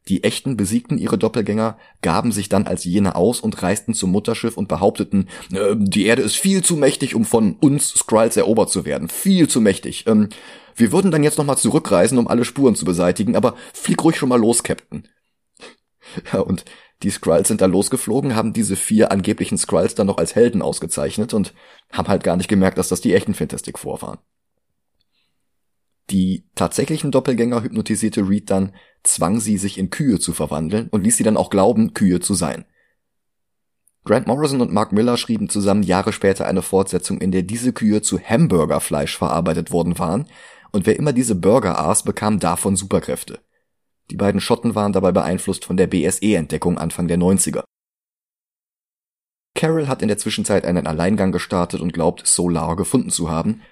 Die 0.09 0.23
Echten 0.23 0.57
besiegten 0.57 0.99
ihre 0.99 1.19
Doppelgänger, 1.19 1.79
gaben 2.01 2.31
sich 2.31 2.49
dann 2.49 2.67
als 2.67 2.85
jene 2.85 3.17
aus 3.17 3.41
und 3.41 3.63
reisten 3.63 3.93
zum 3.93 4.13
Mutterschiff 4.13 4.57
und 4.57 4.69
behaupteten, 4.69 5.29
äh, 5.53 5.75
die 5.77 6.07
Erde 6.07 6.23
ist 6.23 6.37
viel 6.37 6.63
zu 6.63 6.77
mächtig, 6.77 7.15
um 7.15 7.25
von 7.25 7.55
uns 7.55 7.89
Skrulls 7.89 8.37
erobert 8.37 8.71
zu 8.71 8.85
werden. 8.85 9.09
Viel 9.09 9.49
zu 9.49 9.61
mächtig. 9.61 10.07
Ähm, 10.07 10.29
wir 10.77 10.93
würden 10.93 11.11
dann 11.11 11.25
jetzt 11.25 11.39
nochmal 11.39 11.59
zurückreisen, 11.59 12.19
um 12.19 12.29
alle 12.29 12.45
Spuren 12.45 12.77
zu 12.77 12.85
beseitigen, 12.85 13.35
aber 13.35 13.55
flieg 13.73 14.03
ruhig 14.05 14.17
schon 14.17 14.29
mal 14.29 14.41
los, 14.41 14.63
Captain. 14.63 15.09
Ja, 16.33 16.39
und 16.39 16.65
die 17.03 17.11
Skrulls 17.11 17.49
sind 17.49 17.61
da 17.61 17.67
losgeflogen, 17.67 18.37
haben 18.37 18.53
diese 18.53 18.77
vier 18.77 19.11
angeblichen 19.11 19.59
Skrulls 19.59 19.97
dann 19.97 20.07
noch 20.07 20.19
als 20.19 20.35
Helden 20.35 20.63
ausgezeichnet 20.63 21.35
und 21.35 21.53
haben 21.93 22.09
halt 22.09 22.23
gar 22.23 22.37
nicht 22.37 22.49
gemerkt, 22.49 22.79
dass 22.79 22.89
das 22.89 23.01
die 23.01 23.13
echten 23.13 23.35
Fantastic 23.35 23.79
Four 23.79 24.01
waren. 24.03 24.19
Die 26.11 26.45
tatsächlichen 26.55 27.11
Doppelgänger 27.11 27.63
hypnotisierte 27.63 28.29
Reed 28.29 28.51
dann, 28.51 28.75
zwang 29.03 29.41
sie, 29.41 29.59
sich 29.59 29.79
in 29.79 29.91
Kühe 29.91 30.21
zu 30.21 30.33
verwandeln 30.33 30.89
und 30.91 31.03
ließ 31.03 31.17
sie 31.17 31.25
dann 31.25 31.37
auch 31.37 31.51
glauben, 31.51 31.95
Kühe 31.95 32.21
zu 32.21 32.35
sein. 32.35 32.65
Grant 34.05 34.29
Morrison 34.29 34.61
und 34.61 34.73
Mark 34.73 34.93
Miller 34.93 35.17
schrieben 35.17 35.49
zusammen 35.49 35.83
Jahre 35.83 36.13
später 36.13 36.47
eine 36.47 36.63
Fortsetzung, 36.63 37.21
in 37.21 37.33
der 37.33 37.43
diese 37.43 37.73
Kühe 37.73 38.03
zu 38.03 38.21
Hamburgerfleisch 38.21 39.17
verarbeitet 39.19 39.73
worden 39.73 39.99
waren, 39.99 40.27
und 40.71 40.87
wer 40.87 40.97
immer 40.97 41.13
diese 41.13 41.35
Burger 41.35 41.79
aß, 41.81 42.05
bekam 42.05 42.39
davon 42.39 42.77
Superkräfte. 42.77 43.41
Die 44.11 44.17
beiden 44.17 44.41
Schotten 44.41 44.75
waren 44.77 44.93
dabei 44.93 45.11
beeinflusst 45.11 45.65
von 45.65 45.77
der 45.77 45.89
BSE-Entdeckung 45.89 46.79
Anfang 46.79 47.09
der 47.09 47.19
90er. 47.19 47.65
Carol 49.57 49.89
hat 49.89 50.03
in 50.03 50.09
der 50.09 50.19
Zwischenzeit 50.19 50.65
einen 50.67 50.87
Alleingang 50.87 51.33
gestartet 51.33 51.81
und 51.81 51.93
glaubt, 51.93 52.27
Solar 52.27 52.77
gefunden 52.77 53.11
zu 53.11 53.31
haben, 53.31 53.63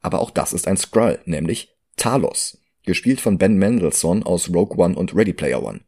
aber 0.00 0.20
auch 0.20 0.30
das 0.30 0.52
ist 0.52 0.66
ein 0.66 0.76
Skrull, 0.76 1.20
nämlich 1.26 1.71
Talos, 1.96 2.58
gespielt 2.84 3.20
von 3.20 3.38
Ben 3.38 3.56
Mendelssohn 3.56 4.22
aus 4.22 4.48
Rogue 4.52 4.76
One 4.82 4.96
und 4.96 5.14
Ready 5.14 5.32
Player 5.32 5.62
One. 5.62 5.80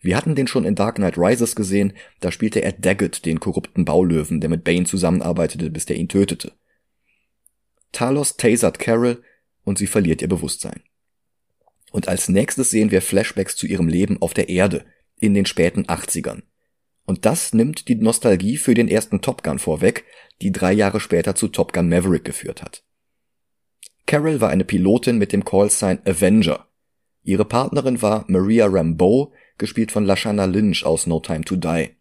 Wir 0.00 0.16
hatten 0.16 0.34
den 0.34 0.46
schon 0.46 0.66
in 0.66 0.74
Dark 0.74 0.96
Knight 0.96 1.16
Rises 1.16 1.56
gesehen, 1.56 1.94
da 2.20 2.30
spielte 2.30 2.60
er 2.60 2.72
Daggett, 2.72 3.24
den 3.24 3.40
korrupten 3.40 3.84
Baulöwen, 3.86 4.40
der 4.40 4.50
mit 4.50 4.62
Bane 4.62 4.84
zusammenarbeitete, 4.84 5.70
bis 5.70 5.86
der 5.86 5.96
ihn 5.96 6.08
tötete. 6.08 6.52
Talos 7.92 8.36
tasert 8.36 8.78
Carol 8.78 9.22
und 9.62 9.78
sie 9.78 9.86
verliert 9.86 10.20
ihr 10.20 10.28
Bewusstsein. 10.28 10.82
Und 11.90 12.08
als 12.08 12.28
nächstes 12.28 12.70
sehen 12.70 12.90
wir 12.90 13.00
Flashbacks 13.00 13.56
zu 13.56 13.66
ihrem 13.66 13.88
Leben 13.88 14.20
auf 14.20 14.34
der 14.34 14.48
Erde 14.48 14.84
in 15.20 15.32
den 15.32 15.46
späten 15.46 15.84
80ern. 15.84 16.42
Und 17.06 17.24
das 17.24 17.54
nimmt 17.54 17.88
die 17.88 17.94
Nostalgie 17.94 18.56
für 18.56 18.74
den 18.74 18.88
ersten 18.88 19.20
Top 19.20 19.42
Gun 19.42 19.58
vorweg, 19.58 20.04
die 20.42 20.52
drei 20.52 20.72
Jahre 20.72 21.00
später 21.00 21.34
zu 21.34 21.48
Top 21.48 21.72
Gun 21.72 21.88
Maverick 21.88 22.24
geführt 22.24 22.62
hat. 22.62 22.84
Carol 24.06 24.40
war 24.40 24.50
eine 24.50 24.64
Pilotin 24.64 25.18
mit 25.18 25.32
dem 25.32 25.44
Callsign 25.44 26.00
Avenger. 26.04 26.68
Ihre 27.22 27.44
Partnerin 27.44 28.02
war 28.02 28.24
Maria 28.28 28.66
Rambeau, 28.66 29.32
gespielt 29.56 29.92
von 29.92 30.04
Lashana 30.04 30.44
Lynch 30.44 30.84
aus 30.84 31.06
No 31.06 31.20
Time 31.20 31.42
to 31.42 31.56
Die. 31.56 31.96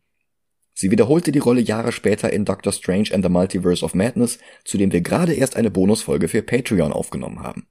Sie 0.74 0.92
wiederholte 0.92 1.32
die 1.32 1.40
Rolle 1.40 1.62
Jahre 1.62 1.92
später 1.92 2.34
in 2.34 2.46
Doctor 2.46 2.74
Strange 2.74 3.10
and 3.14 3.24
the 3.24 3.30
Multiverse 3.30 3.86
of 3.86 3.94
Madness, 3.94 4.40
zu 4.66 4.78
dem 4.78 4.92
wir 4.92 5.02
gerade 5.02 5.34
erst 5.34 5.56
eine 5.56 5.70
Bonusfolge 5.72 6.28
für 6.28 6.42
Patreon 6.42 6.92
aufgenommen 6.92 7.42
haben. 7.42 7.68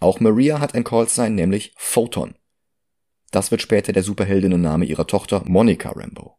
Auch 0.00 0.18
Maria 0.18 0.60
hat 0.60 0.74
ein 0.74 0.84
Callsign, 0.84 1.34
nämlich 1.34 1.72
Photon. 1.76 2.34
Das 3.30 3.50
wird 3.50 3.62
später 3.62 3.92
der 3.92 4.02
Superheldinnenname 4.02 4.86
ihrer 4.86 5.06
Tochter 5.06 5.42
Monica 5.44 5.90
Rambeau. 5.90 6.38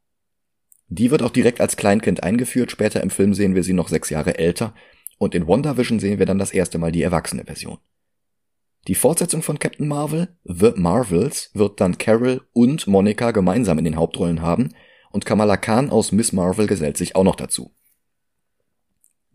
Die 0.87 1.09
wird 1.09 1.23
auch 1.23 1.31
direkt 1.31 1.61
als 1.61 1.77
Kleinkind 1.77 2.23
eingeführt, 2.23 2.71
später 2.71 3.01
im 3.01 3.09
Film 3.09 3.33
sehen 3.33 3.55
wir 3.55 3.63
sie 3.63 3.73
noch 3.73 3.89
sechs 3.89 4.09
Jahre 4.09 4.37
älter, 4.37 4.73
und 5.17 5.35
in 5.35 5.47
WandaVision 5.47 5.99
sehen 5.99 6.19
wir 6.19 6.25
dann 6.25 6.39
das 6.39 6.51
erste 6.51 6.77
Mal 6.77 6.91
die 6.91 7.03
erwachsene 7.03 7.45
Version. 7.45 7.77
Die 8.87 8.95
Fortsetzung 8.95 9.41
von 9.41 9.57
Captain 9.57 9.87
Marvel, 9.87 10.37
The 10.43 10.73
Marvels, 10.75 11.49
wird 11.53 11.81
dann 11.81 11.97
Carol 11.97 12.41
und 12.53 12.85
Monica 12.85 13.31
gemeinsam 13.31 13.79
in 13.79 13.85
den 13.85 13.95
Hauptrollen 13.95 14.41
haben 14.41 14.75
und 15.11 15.25
Kamala 15.25 15.57
Khan 15.57 15.89
aus 15.89 16.11
Miss 16.11 16.33
Marvel 16.33 16.67
gesellt 16.67 16.97
sich 16.97 17.15
auch 17.15 17.23
noch 17.23 17.35
dazu. 17.35 17.73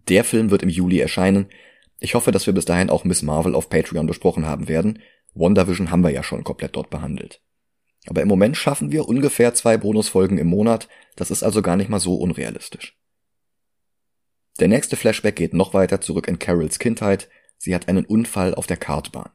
Der 0.08 0.24
Film 0.24 0.50
wird 0.50 0.62
im 0.62 0.68
Juli 0.68 1.00
erscheinen. 1.00 1.46
Ich 1.98 2.14
hoffe, 2.14 2.30
dass 2.30 2.46
wir 2.46 2.54
bis 2.54 2.64
dahin 2.64 2.90
auch 2.90 3.04
Miss 3.04 3.22
Marvel 3.22 3.54
auf 3.54 3.68
Patreon 3.68 4.06
besprochen 4.06 4.46
haben 4.46 4.68
werden. 4.68 5.00
WandaVision 5.34 5.90
haben 5.90 6.04
wir 6.04 6.10
ja 6.10 6.22
schon 6.22 6.44
komplett 6.44 6.76
dort 6.76 6.90
behandelt. 6.90 7.40
Aber 8.06 8.22
im 8.22 8.28
Moment 8.28 8.56
schaffen 8.56 8.92
wir 8.92 9.08
ungefähr 9.08 9.54
zwei 9.54 9.76
Bonusfolgen 9.76 10.38
im 10.38 10.46
Monat, 10.46 10.88
das 11.16 11.30
ist 11.30 11.42
also 11.42 11.60
gar 11.60 11.76
nicht 11.76 11.90
mal 11.90 12.00
so 12.00 12.14
unrealistisch. 12.14 12.99
Der 14.60 14.68
nächste 14.68 14.96
Flashback 14.96 15.36
geht 15.36 15.54
noch 15.54 15.72
weiter 15.72 16.02
zurück 16.02 16.28
in 16.28 16.38
Carols 16.38 16.78
Kindheit. 16.78 17.28
Sie 17.56 17.74
hat 17.74 17.88
einen 17.88 18.04
Unfall 18.04 18.54
auf 18.54 18.66
der 18.66 18.76
Kartbahn. 18.76 19.30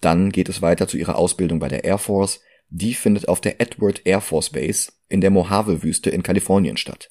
Dann 0.00 0.30
geht 0.30 0.48
es 0.48 0.60
weiter 0.60 0.88
zu 0.88 0.98
ihrer 0.98 1.16
Ausbildung 1.16 1.60
bei 1.60 1.68
der 1.68 1.84
Air 1.84 1.98
Force. 1.98 2.40
Die 2.68 2.94
findet 2.94 3.28
auf 3.28 3.40
der 3.40 3.60
Edward 3.60 4.02
Air 4.04 4.20
Force 4.20 4.50
Base 4.50 4.92
in 5.08 5.20
der 5.20 5.30
Mojave-Wüste 5.30 6.10
in 6.10 6.24
Kalifornien 6.24 6.76
statt. 6.76 7.10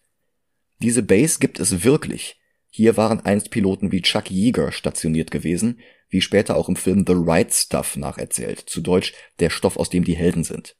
Diese 0.79 1.01
Base 1.01 1.39
gibt 1.39 1.61
es 1.61 1.85
wirklich. 1.85 2.41
Hier 2.69 2.97
waren 2.97 3.21
einst 3.21 3.51
Piloten 3.51 3.93
wie 3.93 4.01
Chuck 4.01 4.29
Yeager 4.29 4.73
stationiert 4.73 5.31
gewesen, 5.31 5.79
wie 6.09 6.19
später 6.19 6.57
auch 6.57 6.67
im 6.67 6.75
Film 6.75 7.05
The 7.07 7.13
Right 7.15 7.53
Stuff 7.53 7.95
nacherzählt, 7.95 8.59
zu 8.59 8.81
Deutsch 8.81 9.13
der 9.39 9.49
Stoff, 9.49 9.77
aus 9.77 9.89
dem 9.89 10.03
die 10.03 10.15
Helden 10.15 10.43
sind. 10.43 10.75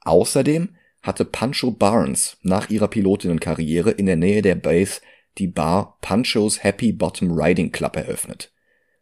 Außerdem 0.00 0.76
hatte 1.02 1.24
Pancho 1.24 1.70
Barnes 1.70 2.38
nach 2.42 2.70
ihrer 2.70 2.88
Pilotinnenkarriere 2.88 3.90
in 3.90 4.06
der 4.06 4.16
Nähe 4.16 4.40
der 4.40 4.54
Base 4.54 5.00
die 5.38 5.48
Bar 5.48 5.98
Pancho's 6.00 6.62
Happy 6.62 6.92
Bottom 6.92 7.32
Riding 7.32 7.72
Club 7.72 7.96
eröffnet. 7.96 8.52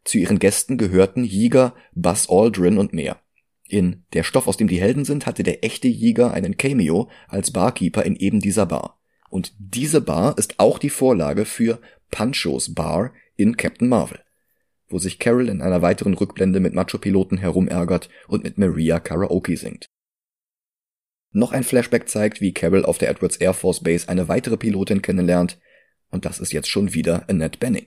zu 0.02 0.16
ihren 0.16 0.38
Gästen 0.38 0.78
gehörten 0.78 1.24
Jäger 1.24 1.74
Buzz 1.92 2.28
Aldrin 2.30 2.78
und 2.78 2.94
mehr. 2.94 3.20
In 3.68 4.04
Der 4.14 4.22
Stoff, 4.22 4.48
aus 4.48 4.56
dem 4.56 4.66
die 4.66 4.80
Helden 4.80 5.04
sind, 5.04 5.26
hatte 5.26 5.42
der 5.42 5.62
echte 5.62 5.88
Jäger 5.88 6.32
einen 6.32 6.56
Cameo 6.56 7.10
als 7.28 7.52
Barkeeper 7.52 8.04
in 8.04 8.16
eben 8.16 8.40
dieser 8.40 8.66
Bar. 8.66 8.98
Und 9.28 9.54
diese 9.58 10.00
Bar 10.00 10.38
ist 10.38 10.58
auch 10.58 10.78
die 10.78 10.90
Vorlage 10.90 11.44
für 11.44 11.80
Panchos 12.10 12.74
Bar 12.74 13.12
in 13.36 13.56
Captain 13.56 13.88
Marvel, 13.88 14.20
wo 14.88 14.98
sich 14.98 15.18
Carol 15.18 15.48
in 15.48 15.62
einer 15.62 15.82
weiteren 15.82 16.14
Rückblende 16.14 16.60
mit 16.60 16.74
Macho-Piloten 16.74 17.36
herumärgert 17.36 18.08
und 18.26 18.42
mit 18.42 18.58
Maria 18.58 18.98
Karaoke 18.98 19.56
singt. 19.56 19.89
Noch 21.32 21.52
ein 21.52 21.64
Flashback 21.64 22.08
zeigt, 22.08 22.40
wie 22.40 22.52
Carol 22.52 22.84
auf 22.84 22.98
der 22.98 23.08
Edwards 23.08 23.36
Air 23.36 23.54
Force 23.54 23.82
Base 23.82 24.08
eine 24.08 24.28
weitere 24.28 24.56
Pilotin 24.56 25.02
kennenlernt, 25.02 25.58
und 26.10 26.24
das 26.24 26.40
ist 26.40 26.52
jetzt 26.52 26.68
schon 26.68 26.92
wieder 26.92 27.28
Annette 27.28 27.58
Benning. 27.58 27.86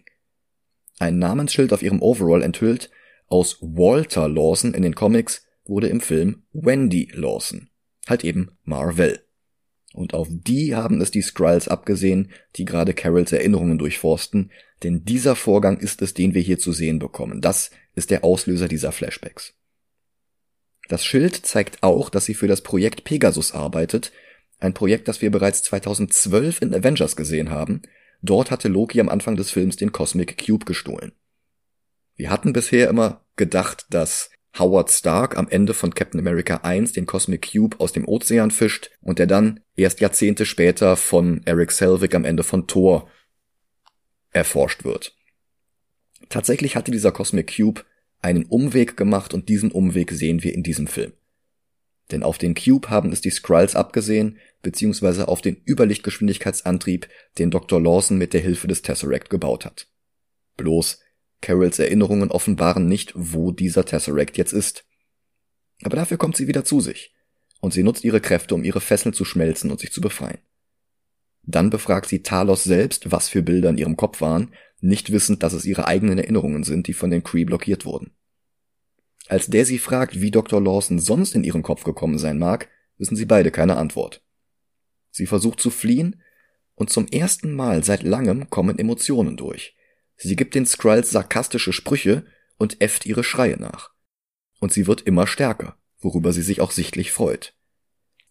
Ein 1.00 1.20
Namensschild 1.20 1.74
auf 1.74 1.84
ihrem 1.84 2.02
Overall 2.02 2.42
enthüllt, 2.42 2.90
aus 3.28 3.58
Walter 3.62 4.30
Lawson 4.30 4.74
in 4.74 4.84
den 4.84 4.96
Comics 4.96 5.46
wurde 5.66 5.88
im 5.88 6.00
Film 6.00 6.44
Wendy 6.54 7.10
Lawson, 7.14 7.70
halt 8.08 8.24
eben 8.24 8.58
Marvel. 8.64 9.20
Und 9.94 10.14
auf 10.14 10.28
die 10.30 10.76
haben 10.76 11.02
es 11.02 11.12
die 11.12 11.22
Skrulls 11.22 11.68
abgesehen, 11.68 12.32
die 12.56 12.66
gerade 12.66 12.94
Carols 12.94 13.32
Erinnerungen 13.32 13.78
durchforsten, 13.78 14.52
denn 14.82 15.06
dieser 15.06 15.36
Vorgang 15.36 15.78
ist 15.80 16.02
es, 16.02 16.14
den 16.14 16.34
wir 16.34 16.42
hier 16.42 16.60
zu 16.60 16.72
sehen 16.72 17.00
bekommen. 17.00 17.42
Das 17.42 17.72
ist 17.96 18.10
der 18.10 18.24
Auslöser 18.24 18.68
dieser 18.68 18.92
Flashbacks. 18.92 19.54
Das 20.90 21.06
Schild 21.06 21.46
zeigt 21.46 21.82
auch, 21.82 22.10
dass 22.10 22.26
sie 22.26 22.34
für 22.34 22.48
das 22.48 22.62
Projekt 22.62 23.04
Pegasus 23.04 23.54
arbeitet, 23.54 24.12
ein 24.60 24.74
Projekt, 24.74 25.08
das 25.08 25.22
wir 25.22 25.32
bereits 25.32 25.64
2012 25.64 26.62
in 26.62 26.74
Avengers 26.74 27.16
gesehen 27.16 27.50
haben. 27.50 27.82
Dort 28.22 28.52
hatte 28.52 28.70
Loki 28.70 29.00
am 29.02 29.10
Anfang 29.10 29.36
des 29.36 29.52
Films 29.52 29.76
den 29.76 29.92
Cosmic 29.92 30.46
Cube 30.46 30.66
gestohlen. 30.66 31.12
Wir 32.16 32.30
hatten 32.30 32.54
bisher 32.54 32.90
immer 32.90 33.26
gedacht, 33.36 33.86
dass 33.90 34.30
Howard 34.58 34.92
Stark 34.92 35.38
am 35.38 35.50
Ende 35.50 35.74
von 35.74 35.96
Captain 35.96 36.20
America 36.20 36.58
1 36.58 36.92
den 36.92 37.06
Cosmic 37.06 37.52
Cube 37.52 37.80
aus 37.80 37.92
dem 37.92 38.08
Ozean 38.08 38.52
fischt 38.52 38.92
und 39.02 39.20
der 39.20 39.26
dann 39.26 39.62
erst 39.76 40.00
Jahrzehnte 40.00 40.46
später 40.46 40.96
von 40.96 41.42
Eric 41.46 41.72
Selvig 41.72 42.14
am 42.14 42.24
Ende 42.24 42.44
von 42.44 42.68
Thor 42.68 43.10
erforscht 44.32 44.84
wird. 44.84 45.16
Tatsächlich 46.30 46.76
hatte 46.76 46.92
dieser 46.92 47.12
Cosmic 47.12 47.56
Cube 47.58 47.82
einen 48.24 48.46
Umweg 48.46 48.98
gemacht 48.98 49.34
und 49.34 49.50
diesen 49.50 49.72
Umweg 49.72 50.12
sehen 50.12 50.44
wir 50.44 50.54
in 50.54 50.64
diesem 50.64 50.88
Film. 50.88 51.14
Denn 52.12 52.24
auf 52.24 52.38
den 52.38 52.56
Cube 52.56 52.90
haben 52.90 53.12
es 53.12 53.22
die 53.22 53.30
Skrulls 53.30 53.76
abgesehen, 53.76 54.38
beziehungsweise 54.62 55.28
auf 55.28 55.42
den 55.42 55.62
Überlichtgeschwindigkeitsantrieb, 55.68 57.08
den 57.38 57.52
Dr. 57.52 57.82
Lawson 57.82 58.18
mit 58.18 58.34
der 58.34 58.42
Hilfe 58.42 58.68
des 58.68 58.82
Tesseract 58.82 59.30
gebaut 59.30 59.66
hat. 59.66 59.88
Bloß 60.58 61.00
Carols 61.42 61.78
Erinnerungen 61.80 62.32
offenbaren 62.32 62.88
nicht, 62.88 63.12
wo 63.16 63.52
dieser 63.52 63.86
Tesseract 63.86 64.38
jetzt 64.38 64.54
ist. 64.54 64.86
Aber 65.84 65.98
dafür 65.98 66.18
kommt 66.18 66.38
sie 66.38 66.48
wieder 66.48 66.64
zu 66.64 66.80
sich. 66.80 67.14
Und 67.60 67.74
sie 67.74 67.84
nutzt 67.84 68.04
ihre 68.04 68.22
Kräfte, 68.22 68.56
um 68.56 68.64
ihre 68.64 68.80
Fesseln 68.80 69.14
zu 69.14 69.26
schmelzen 69.26 69.70
und 69.70 69.80
sich 69.80 69.92
zu 69.92 70.00
befreien. 70.00 70.40
Dann 71.44 71.70
befragt 71.70 72.08
sie 72.08 72.24
Talos 72.24 72.64
selbst, 72.64 73.12
was 73.12 73.28
für 73.28 73.42
Bilder 73.42 73.70
in 73.70 73.78
ihrem 73.78 73.98
Kopf 73.98 74.22
waren, 74.22 74.54
nicht 74.84 75.12
wissend, 75.12 75.44
dass 75.44 75.54
es 75.54 75.66
ihre 75.66 75.88
eigenen 75.88 76.18
Erinnerungen 76.18 76.64
sind, 76.64 76.88
die 76.88 76.94
von 76.94 77.10
den 77.10 77.24
Cree 77.24 77.46
blockiert 77.46 77.86
wurden. 77.86 78.12
Als 79.28 79.48
der 79.48 79.66
sie 79.66 79.80
fragt, 79.80 80.20
wie 80.20 80.32
Dr. 80.32 80.62
Lawson 80.62 81.00
sonst 81.00 81.36
in 81.36 81.44
ihren 81.44 81.64
Kopf 81.64 81.84
gekommen 81.84 82.18
sein 82.18 82.38
mag, 82.38 82.70
wissen 82.98 83.16
sie 83.16 83.26
beide 83.26 83.52
keine 83.52 83.78
Antwort. 83.78 84.22
Sie 85.10 85.26
versucht 85.26 85.60
zu 85.60 85.70
fliehen, 85.70 86.22
und 86.76 86.90
zum 86.90 87.08
ersten 87.08 87.54
Mal 87.54 87.84
seit 87.84 88.04
langem 88.04 88.50
kommen 88.50 88.80
Emotionen 88.80 89.38
durch. 89.38 89.76
Sie 90.18 90.36
gibt 90.36 90.56
den 90.56 90.66
Skrulls 90.66 91.12
sarkastische 91.12 91.72
Sprüche 91.72 92.26
und 92.58 92.82
äfft 92.82 93.06
ihre 93.06 93.24
Schreie 93.24 93.58
nach. 93.58 93.92
Und 94.60 94.74
sie 94.74 94.88
wird 94.88 95.02
immer 95.02 95.28
stärker, 95.28 95.78
worüber 96.00 96.34
sie 96.34 96.42
sich 96.42 96.62
auch 96.62 96.72
sichtlich 96.72 97.12
freut. 97.12 97.56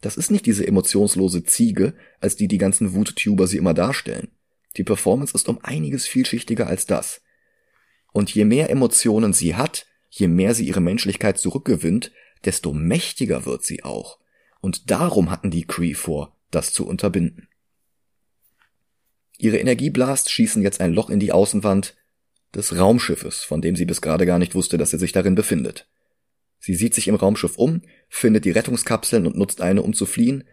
Das 0.00 0.16
ist 0.16 0.30
nicht 0.32 0.44
diese 0.44 0.66
emotionslose 0.66 1.44
Ziege, 1.44 1.94
als 2.20 2.34
die 2.36 2.48
die 2.48 2.58
ganzen 2.58 2.94
Wuttuber 2.94 3.46
sie 3.46 3.58
immer 3.58 3.74
darstellen. 3.74 4.32
Die 4.76 4.85
Performance 4.85 5.35
ist 5.35 5.48
um 5.48 5.58
einiges 5.62 6.06
vielschichtiger 6.06 6.66
als 6.66 6.87
das. 6.87 7.22
Und 8.12 8.35
je 8.35 8.44
mehr 8.44 8.70
Emotionen 8.70 9.32
sie 9.32 9.54
hat, 9.54 9.87
je 10.11 10.28
mehr 10.28 10.54
sie 10.54 10.66
ihre 10.66 10.80
Menschlichkeit 10.80 11.38
zurückgewinnt, 11.38 12.12
desto 12.44 12.72
mächtiger 12.72 13.46
wird 13.46 13.64
sie 13.64 13.85
auch. 13.85 14.18
Und 14.61 14.90
darum 14.90 15.30
hatten 15.30 15.50
die 15.50 15.66
Cree 15.66 15.94
vor, 15.94 16.37
das 16.50 16.72
zu 16.72 16.87
unterbinden. 16.87 17.48
Ihre 19.38 19.58
Energieblast 19.58 20.30
schießen 20.30 20.62
jetzt 20.62 20.80
ein 20.80 20.92
Loch 20.92 21.11
in 21.11 21.18
die 21.18 21.32
Außenwand 21.32 21.96
des 22.54 22.78
Raumschiffes, 22.78 23.42
von 23.42 23.62
dem 23.62 23.76
sie 23.76 23.87
bis 23.87 24.00
gerade 24.00 24.26
gar 24.26 24.38
nicht 24.38 24.54
wusste, 24.54 24.78
dass 24.78 24.92
er 24.92 24.98
sich 24.98 25.12
darin 25.12 25.35
befindet. 25.35 25.88
Sie 26.58 26.74
sieht 26.74 26.94
sich 26.94 27.08
im 27.08 27.16
Raumschiff 27.16 27.56
um, 27.56 27.82
findet 28.08 28.44
die 28.44 28.52
Rettungskapseln 28.52 29.26
und 29.26 29.37
nutzt 29.37 29.61
eine, 29.61 29.82
um 29.82 29.94
zu 29.94 30.06
fliehen. 30.06 30.44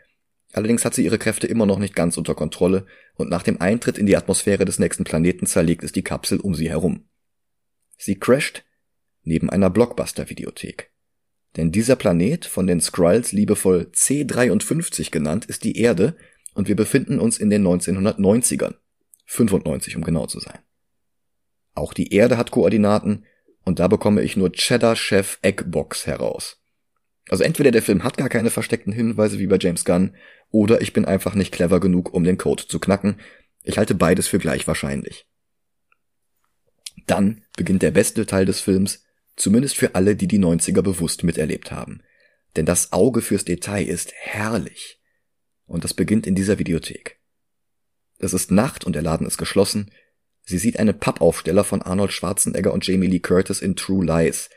Allerdings 0.53 0.85
hat 0.85 0.95
sie 0.95 1.03
ihre 1.03 1.19
Kräfte 1.19 1.45
immer 1.45 1.67
noch 1.67 1.77
nicht 1.77 1.95
ganz 1.95 2.17
unter 2.17 2.33
Kontrolle 2.33 2.87
und 3.19 3.29
nach 3.29 3.43
dem 3.43 3.59
Eintritt 3.61 3.97
in 3.97 4.05
die 4.05 4.15
Atmosphäre 4.15 4.65
des 4.65 4.79
nächsten 4.79 5.03
Planeten 5.03 5.45
zerlegt 5.45 5.83
es 5.83 5.91
die 5.91 6.03
Kapsel 6.03 6.39
um 6.39 6.55
sie 6.55 6.69
herum. 6.69 7.09
Sie 7.97 8.15
crasht 8.17 8.63
neben 9.23 9.49
einer 9.49 9.69
Blockbuster-Videothek. 9.69 10.91
Denn 11.57 11.71
dieser 11.71 11.95
Planet, 11.95 12.45
von 12.45 12.65
den 12.65 12.79
Skrulls 12.79 13.31
liebevoll 13.31 13.91
C53 13.93 15.11
genannt, 15.11 15.45
ist 15.45 15.63
die 15.63 15.77
Erde 15.77 16.15
und 16.53 16.67
wir 16.67 16.75
befinden 16.75 17.19
uns 17.19 17.37
in 17.37 17.49
den 17.49 17.67
1990ern. 17.67 18.75
95, 19.25 19.97
um 19.97 20.03
genau 20.03 20.25
zu 20.25 20.39
sein. 20.39 20.59
Auch 21.75 21.93
die 21.93 22.13
Erde 22.13 22.37
hat 22.37 22.51
Koordinaten 22.51 23.25
und 23.65 23.79
da 23.79 23.87
bekomme 23.87 24.21
ich 24.21 24.37
nur 24.37 24.51
Cheddar 24.51 24.95
Chef 24.95 25.39
Eggbox 25.41 26.07
heraus. 26.07 26.61
Also 27.29 27.43
entweder 27.43 27.71
der 27.71 27.83
Film 27.83 28.03
hat 28.03 28.17
gar 28.17 28.29
keine 28.29 28.49
versteckten 28.49 28.91
Hinweise 28.91 29.39
wie 29.39 29.47
bei 29.47 29.57
James 29.59 29.85
Gunn 29.85 30.15
oder 30.51 30.81
ich 30.81 30.93
bin 30.93 31.05
einfach 31.05 31.35
nicht 31.35 31.53
clever 31.53 31.79
genug, 31.79 32.13
um 32.13 32.23
den 32.23 32.37
Code 32.37 32.67
zu 32.67 32.79
knacken. 32.79 33.19
Ich 33.63 33.77
halte 33.77 33.95
beides 33.95 34.27
für 34.27 34.39
gleich 34.39 34.67
wahrscheinlich. 34.67 35.27
Dann 37.07 37.43
beginnt 37.55 37.81
der 37.81 37.91
beste 37.91 38.25
Teil 38.25 38.45
des 38.45 38.61
Films, 38.61 39.03
zumindest 39.35 39.77
für 39.77 39.95
alle, 39.95 40.15
die 40.15 40.27
die 40.27 40.39
90er 40.39 40.81
bewusst 40.81 41.23
miterlebt 41.23 41.71
haben. 41.71 42.01
Denn 42.55 42.65
das 42.65 42.93
Auge 42.93 43.21
fürs 43.21 43.45
Detail 43.45 43.85
ist 43.87 44.13
herrlich. 44.13 44.99
Und 45.65 45.83
das 45.83 45.93
beginnt 45.93 46.25
in 46.25 46.35
dieser 46.35 46.59
Videothek. 46.59 47.19
Es 48.17 48.33
ist 48.33 48.51
Nacht 48.51 48.83
und 48.85 48.93
der 48.93 49.01
Laden 49.01 49.27
ist 49.27 49.37
geschlossen. 49.37 49.91
Sie 50.43 50.57
sieht 50.57 50.79
einen 50.79 50.99
Pappaufsteller 50.99 51.63
von 51.63 51.81
Arnold 51.81 52.11
Schwarzenegger 52.11 52.73
und 52.73 52.85
Jamie 52.85 53.07
Lee 53.07 53.19
Curtis 53.19 53.61
in 53.61 53.75
True 53.75 54.05
Lies, 54.05 54.49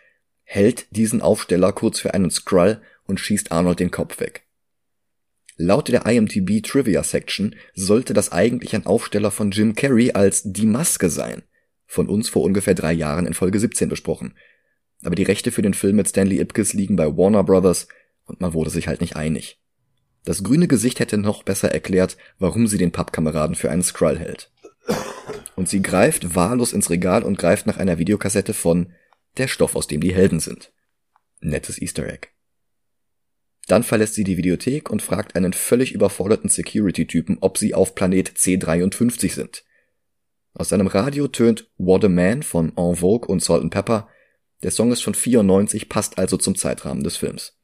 hält 0.42 0.86
diesen 0.90 1.22
Aufsteller 1.22 1.72
kurz 1.72 2.00
für 2.00 2.14
einen 2.14 2.30
Skrull 2.30 2.80
und 3.04 3.20
schießt 3.20 3.52
Arnold 3.52 3.78
den 3.78 3.90
Kopf 3.90 4.20
weg. 4.20 4.46
Laut 5.56 5.88
der 5.88 6.06
IMDb 6.06 6.62
Trivia 6.62 7.02
Section 7.02 7.54
sollte 7.74 8.14
das 8.14 8.32
eigentlich 8.32 8.74
ein 8.74 8.86
Aufsteller 8.86 9.30
von 9.30 9.50
Jim 9.50 9.74
Carrey 9.74 10.12
als 10.12 10.42
Die 10.44 10.66
Maske 10.66 11.10
sein, 11.10 11.42
von 11.86 12.08
uns 12.08 12.28
vor 12.28 12.42
ungefähr 12.42 12.74
drei 12.74 12.92
Jahren 12.92 13.26
in 13.26 13.34
Folge 13.34 13.60
17 13.60 13.88
besprochen. 13.88 14.34
Aber 15.04 15.14
die 15.14 15.24
Rechte 15.24 15.52
für 15.52 15.62
den 15.62 15.74
Film 15.74 15.96
mit 15.96 16.08
Stanley 16.08 16.40
Ipkiss 16.40 16.72
liegen 16.72 16.96
bei 16.96 17.06
Warner 17.06 17.44
Brothers 17.44 17.88
und 18.24 18.40
man 18.40 18.54
wurde 18.54 18.70
sich 18.70 18.88
halt 18.88 19.00
nicht 19.00 19.16
einig. 19.16 19.60
Das 20.24 20.42
grüne 20.42 20.68
Gesicht 20.68 21.00
hätte 21.00 21.18
noch 21.18 21.42
besser 21.42 21.72
erklärt, 21.72 22.16
warum 22.38 22.66
sie 22.66 22.78
den 22.78 22.92
Pappkameraden 22.92 23.56
für 23.56 23.70
einen 23.70 23.82
Skrull 23.82 24.18
hält. 24.18 24.50
Und 25.56 25.68
sie 25.68 25.82
greift 25.82 26.34
wahllos 26.34 26.72
ins 26.72 26.90
Regal 26.90 27.22
und 27.24 27.38
greift 27.38 27.66
nach 27.66 27.76
einer 27.76 27.98
Videokassette 27.98 28.54
von 28.54 28.92
Der 29.36 29.48
Stoff, 29.48 29.76
aus 29.76 29.86
dem 29.86 30.00
die 30.00 30.14
Helden 30.14 30.40
sind. 30.40 30.72
Nettes 31.40 31.80
Easter 31.80 32.06
Egg. 32.06 32.28
Dann 33.68 33.82
verlässt 33.82 34.14
sie 34.14 34.24
die 34.24 34.36
Videothek 34.36 34.90
und 34.90 35.02
fragt 35.02 35.36
einen 35.36 35.52
völlig 35.52 35.92
überforderten 35.92 36.50
Security-Typen, 36.50 37.38
ob 37.40 37.58
sie 37.58 37.74
auf 37.74 37.94
Planet 37.94 38.30
C53 38.30 39.32
sind. 39.32 39.64
Aus 40.54 40.68
seinem 40.68 40.86
Radio 40.86 41.28
tönt 41.28 41.70
What 41.78 42.04
a 42.04 42.08
Man 42.08 42.42
von 42.42 42.72
En 42.76 42.96
Vogue 42.96 43.28
und 43.28 43.42
Salt 43.42 43.68
Pepper. 43.70 44.08
Der 44.62 44.70
Song 44.70 44.92
ist 44.92 45.02
von 45.02 45.14
94, 45.14 45.88
passt 45.88 46.18
also 46.18 46.36
zum 46.36 46.56
Zeitrahmen 46.56 47.04
des 47.04 47.16
Films. 47.16 47.58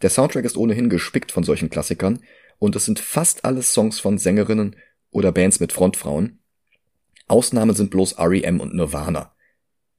Der 0.00 0.10
Soundtrack 0.10 0.44
ist 0.44 0.56
ohnehin 0.56 0.88
gespickt 0.88 1.30
von 1.30 1.44
solchen 1.44 1.70
Klassikern 1.70 2.22
und 2.58 2.74
es 2.74 2.84
sind 2.84 3.00
fast 3.00 3.44
alles 3.44 3.72
Songs 3.72 4.00
von 4.00 4.18
Sängerinnen 4.18 4.76
oder 5.10 5.32
Bands 5.32 5.60
mit 5.60 5.72
Frontfrauen. 5.72 6.40
Ausnahmen 7.28 7.74
sind 7.76 7.90
bloß 7.90 8.18
REM 8.18 8.60
und 8.60 8.74
Nirvana. 8.74 9.34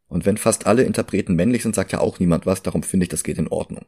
Und 0.08 0.26
wenn 0.26 0.38
fast 0.38 0.68
alle 0.68 0.84
Interpreten 0.84 1.36
männlich 1.36 1.64
sind, 1.64 1.76
sagt 1.76 1.92
ja 1.92 2.00
auch 2.00 2.20
niemand 2.20 2.46
was, 2.46 2.62
darum 2.62 2.84
finde 2.84 3.06
ich, 3.06 3.10
das 3.10 3.24
geht 3.24 3.38
in 3.38 3.48
Ordnung. 3.48 3.86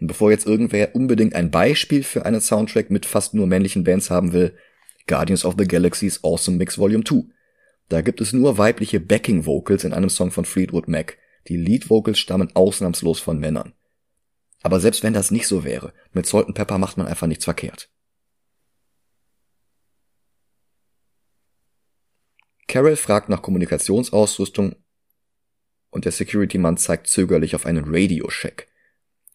Und 0.00 0.06
bevor 0.06 0.30
jetzt 0.30 0.46
irgendwer 0.46 0.94
unbedingt 0.94 1.34
ein 1.34 1.50
Beispiel 1.50 2.02
für 2.02 2.24
einen 2.24 2.40
Soundtrack 2.40 2.90
mit 2.90 3.04
fast 3.04 3.34
nur 3.34 3.46
männlichen 3.46 3.84
Bands 3.84 4.10
haben 4.10 4.32
will, 4.32 4.56
Guardians 5.06 5.44
of 5.44 5.56
the 5.58 5.66
Galaxy's 5.66 6.24
Awesome 6.24 6.56
Mix 6.56 6.78
Volume 6.78 7.04
2. 7.04 7.24
Da 7.88 8.00
gibt 8.00 8.20
es 8.20 8.32
nur 8.32 8.56
weibliche 8.56 9.00
Backing 9.00 9.44
Vocals 9.44 9.84
in 9.84 9.92
einem 9.92 10.08
Song 10.08 10.30
von 10.30 10.44
Fleetwood 10.44 10.88
Mac. 10.88 11.18
Die 11.48 11.56
Lead 11.56 11.90
Vocals 11.90 12.18
stammen 12.18 12.54
ausnahmslos 12.54 13.20
von 13.20 13.38
Männern. 13.38 13.74
Aber 14.62 14.80
selbst 14.80 15.02
wenn 15.02 15.12
das 15.12 15.30
nicht 15.30 15.46
so 15.46 15.64
wäre, 15.64 15.92
mit 16.12 16.26
Salt 16.26 16.54
Pepper 16.54 16.78
macht 16.78 16.96
man 16.96 17.06
einfach 17.06 17.26
nichts 17.26 17.44
verkehrt. 17.44 17.90
Carol 22.68 22.94
fragt 22.94 23.28
nach 23.28 23.42
Kommunikationsausrüstung 23.42 24.76
und 25.90 26.04
der 26.04 26.12
Security-Mann 26.12 26.76
zeigt 26.76 27.08
zögerlich 27.08 27.56
auf 27.56 27.66
einen 27.66 27.84
Radio-Check. 27.86 28.69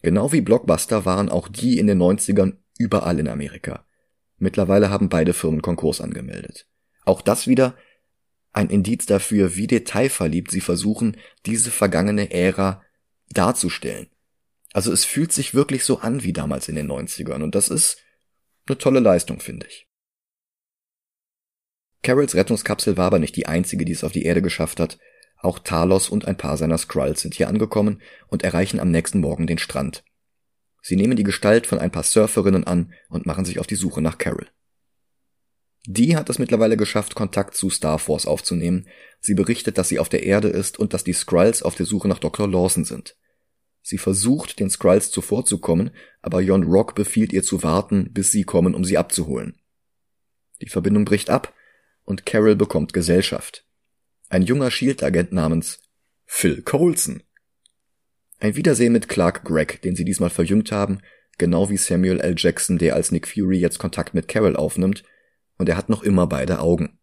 Genau 0.05 0.31
wie 0.31 0.41
Blockbuster 0.41 1.03
waren 1.05 1.29
auch 1.29 1.47
die 1.47 1.79
in 1.79 1.87
den 1.87 1.99
90ern 1.99 2.57
überall 2.77 3.17
in 3.17 3.27
Amerika. 3.27 3.87
Mittlerweile 4.37 4.91
haben 4.91 5.09
beide 5.09 5.33
Firmen 5.33 5.63
Konkurs 5.63 5.99
angemeldet. 5.99 6.67
Auch 7.05 7.23
das 7.23 7.47
wieder 7.47 7.75
ein 8.53 8.69
Indiz 8.69 9.07
dafür, 9.07 9.55
wie 9.55 9.65
detailverliebt 9.65 10.51
sie 10.51 10.61
versuchen, 10.61 11.17
diese 11.47 11.71
vergangene 11.71 12.29
Ära 12.29 12.83
darzustellen. 13.31 14.11
Also 14.73 14.93
es 14.93 15.05
fühlt 15.05 15.31
sich 15.31 15.55
wirklich 15.55 15.83
so 15.83 15.97
an 15.97 16.21
wie 16.21 16.33
damals 16.33 16.69
in 16.69 16.75
den 16.75 16.91
90ern 16.91 17.41
und 17.41 17.55
das 17.55 17.69
ist 17.69 17.97
eine 18.67 18.77
tolle 18.77 18.99
Leistung, 18.99 19.39
finde 19.39 19.65
ich. 19.65 19.87
Carols 22.03 22.35
Rettungskapsel 22.35 22.95
war 22.95 23.07
aber 23.07 23.17
nicht 23.17 23.35
die 23.37 23.47
einzige, 23.47 23.85
die 23.85 23.93
es 23.93 24.03
auf 24.03 24.11
die 24.11 24.25
Erde 24.25 24.43
geschafft 24.43 24.79
hat. 24.79 24.99
Auch 25.45 25.59
Talos 25.59 26.09
und 26.09 26.25
ein 26.25 26.37
paar 26.37 26.57
seiner 26.57 26.79
Skrulls 26.79 27.21
sind 27.21 27.35
hier 27.35 27.47
angekommen 27.47 28.01
und 28.29 28.41
erreichen 28.41 28.79
am 28.79 28.89
nächsten 28.89 29.19
Morgen 29.19 29.45
den 29.45 29.59
Strand. 29.59 30.03
Sie 30.81 30.95
nehmen 30.95 31.15
die 31.15 31.23
Gestalt 31.23 31.67
von 31.67 31.77
ein 31.77 31.91
paar 31.91 32.01
Surferinnen 32.01 32.63
an 32.63 32.93
und 33.09 33.27
machen 33.27 33.45
sich 33.45 33.59
auf 33.59 33.67
die 33.67 33.75
Suche 33.75 34.01
nach 34.01 34.17
Carol. 34.17 34.47
Die 35.85 36.17
hat 36.17 36.31
es 36.31 36.39
mittlerweile 36.39 36.77
geschafft, 36.77 37.13
Kontakt 37.13 37.55
zu 37.55 37.69
Starforce 37.69 38.25
aufzunehmen. 38.25 38.87
Sie 39.19 39.35
berichtet, 39.35 39.77
dass 39.77 39.87
sie 39.87 39.99
auf 39.99 40.09
der 40.09 40.23
Erde 40.23 40.47
ist 40.47 40.79
und 40.79 40.95
dass 40.95 41.03
die 41.03 41.13
Skrulls 41.13 41.61
auf 41.61 41.75
der 41.75 41.85
Suche 41.85 42.07
nach 42.07 42.17
Dr. 42.17 42.47
Lawson 42.47 42.83
sind. 42.83 43.15
Sie 43.83 43.99
versucht, 43.99 44.59
den 44.59 44.71
Skrulls 44.71 45.11
zuvorzukommen, 45.11 45.91
aber 46.23 46.41
Jon 46.41 46.63
Rock 46.63 46.95
befiehlt 46.95 47.33
ihr 47.33 47.43
zu 47.43 47.61
warten, 47.61 48.11
bis 48.13 48.31
sie 48.31 48.45
kommen, 48.45 48.73
um 48.73 48.83
sie 48.83 48.97
abzuholen. 48.97 49.61
Die 50.59 50.69
Verbindung 50.69 51.05
bricht 51.05 51.29
ab 51.29 51.53
und 52.03 52.25
Carol 52.25 52.55
bekommt 52.55 52.93
Gesellschaft. 52.93 53.64
Ein 54.35 54.41
junger 54.41 54.69
Shield-Agent 54.69 55.31
namens 55.31 55.79
Phil 56.25 56.61
Coulson. 56.61 57.23
Ein 58.41 58.57
Wiedersehen 58.57 58.91
mit 58.91 59.07
Clark 59.07 59.45
Gregg, 59.45 59.79
den 59.81 59.95
sie 59.95 60.03
diesmal 60.03 60.29
verjüngt 60.29 60.73
haben, 60.73 60.99
genau 61.37 61.69
wie 61.69 61.77
Samuel 61.77 62.19
L. 62.19 62.35
Jackson, 62.37 62.77
der 62.77 62.95
als 62.95 63.13
Nick 63.13 63.29
Fury 63.29 63.57
jetzt 63.57 63.77
Kontakt 63.77 64.13
mit 64.13 64.27
Carol 64.27 64.57
aufnimmt, 64.57 65.05
und 65.57 65.69
er 65.69 65.77
hat 65.77 65.87
noch 65.87 66.03
immer 66.03 66.27
beide 66.27 66.59
Augen. 66.59 66.99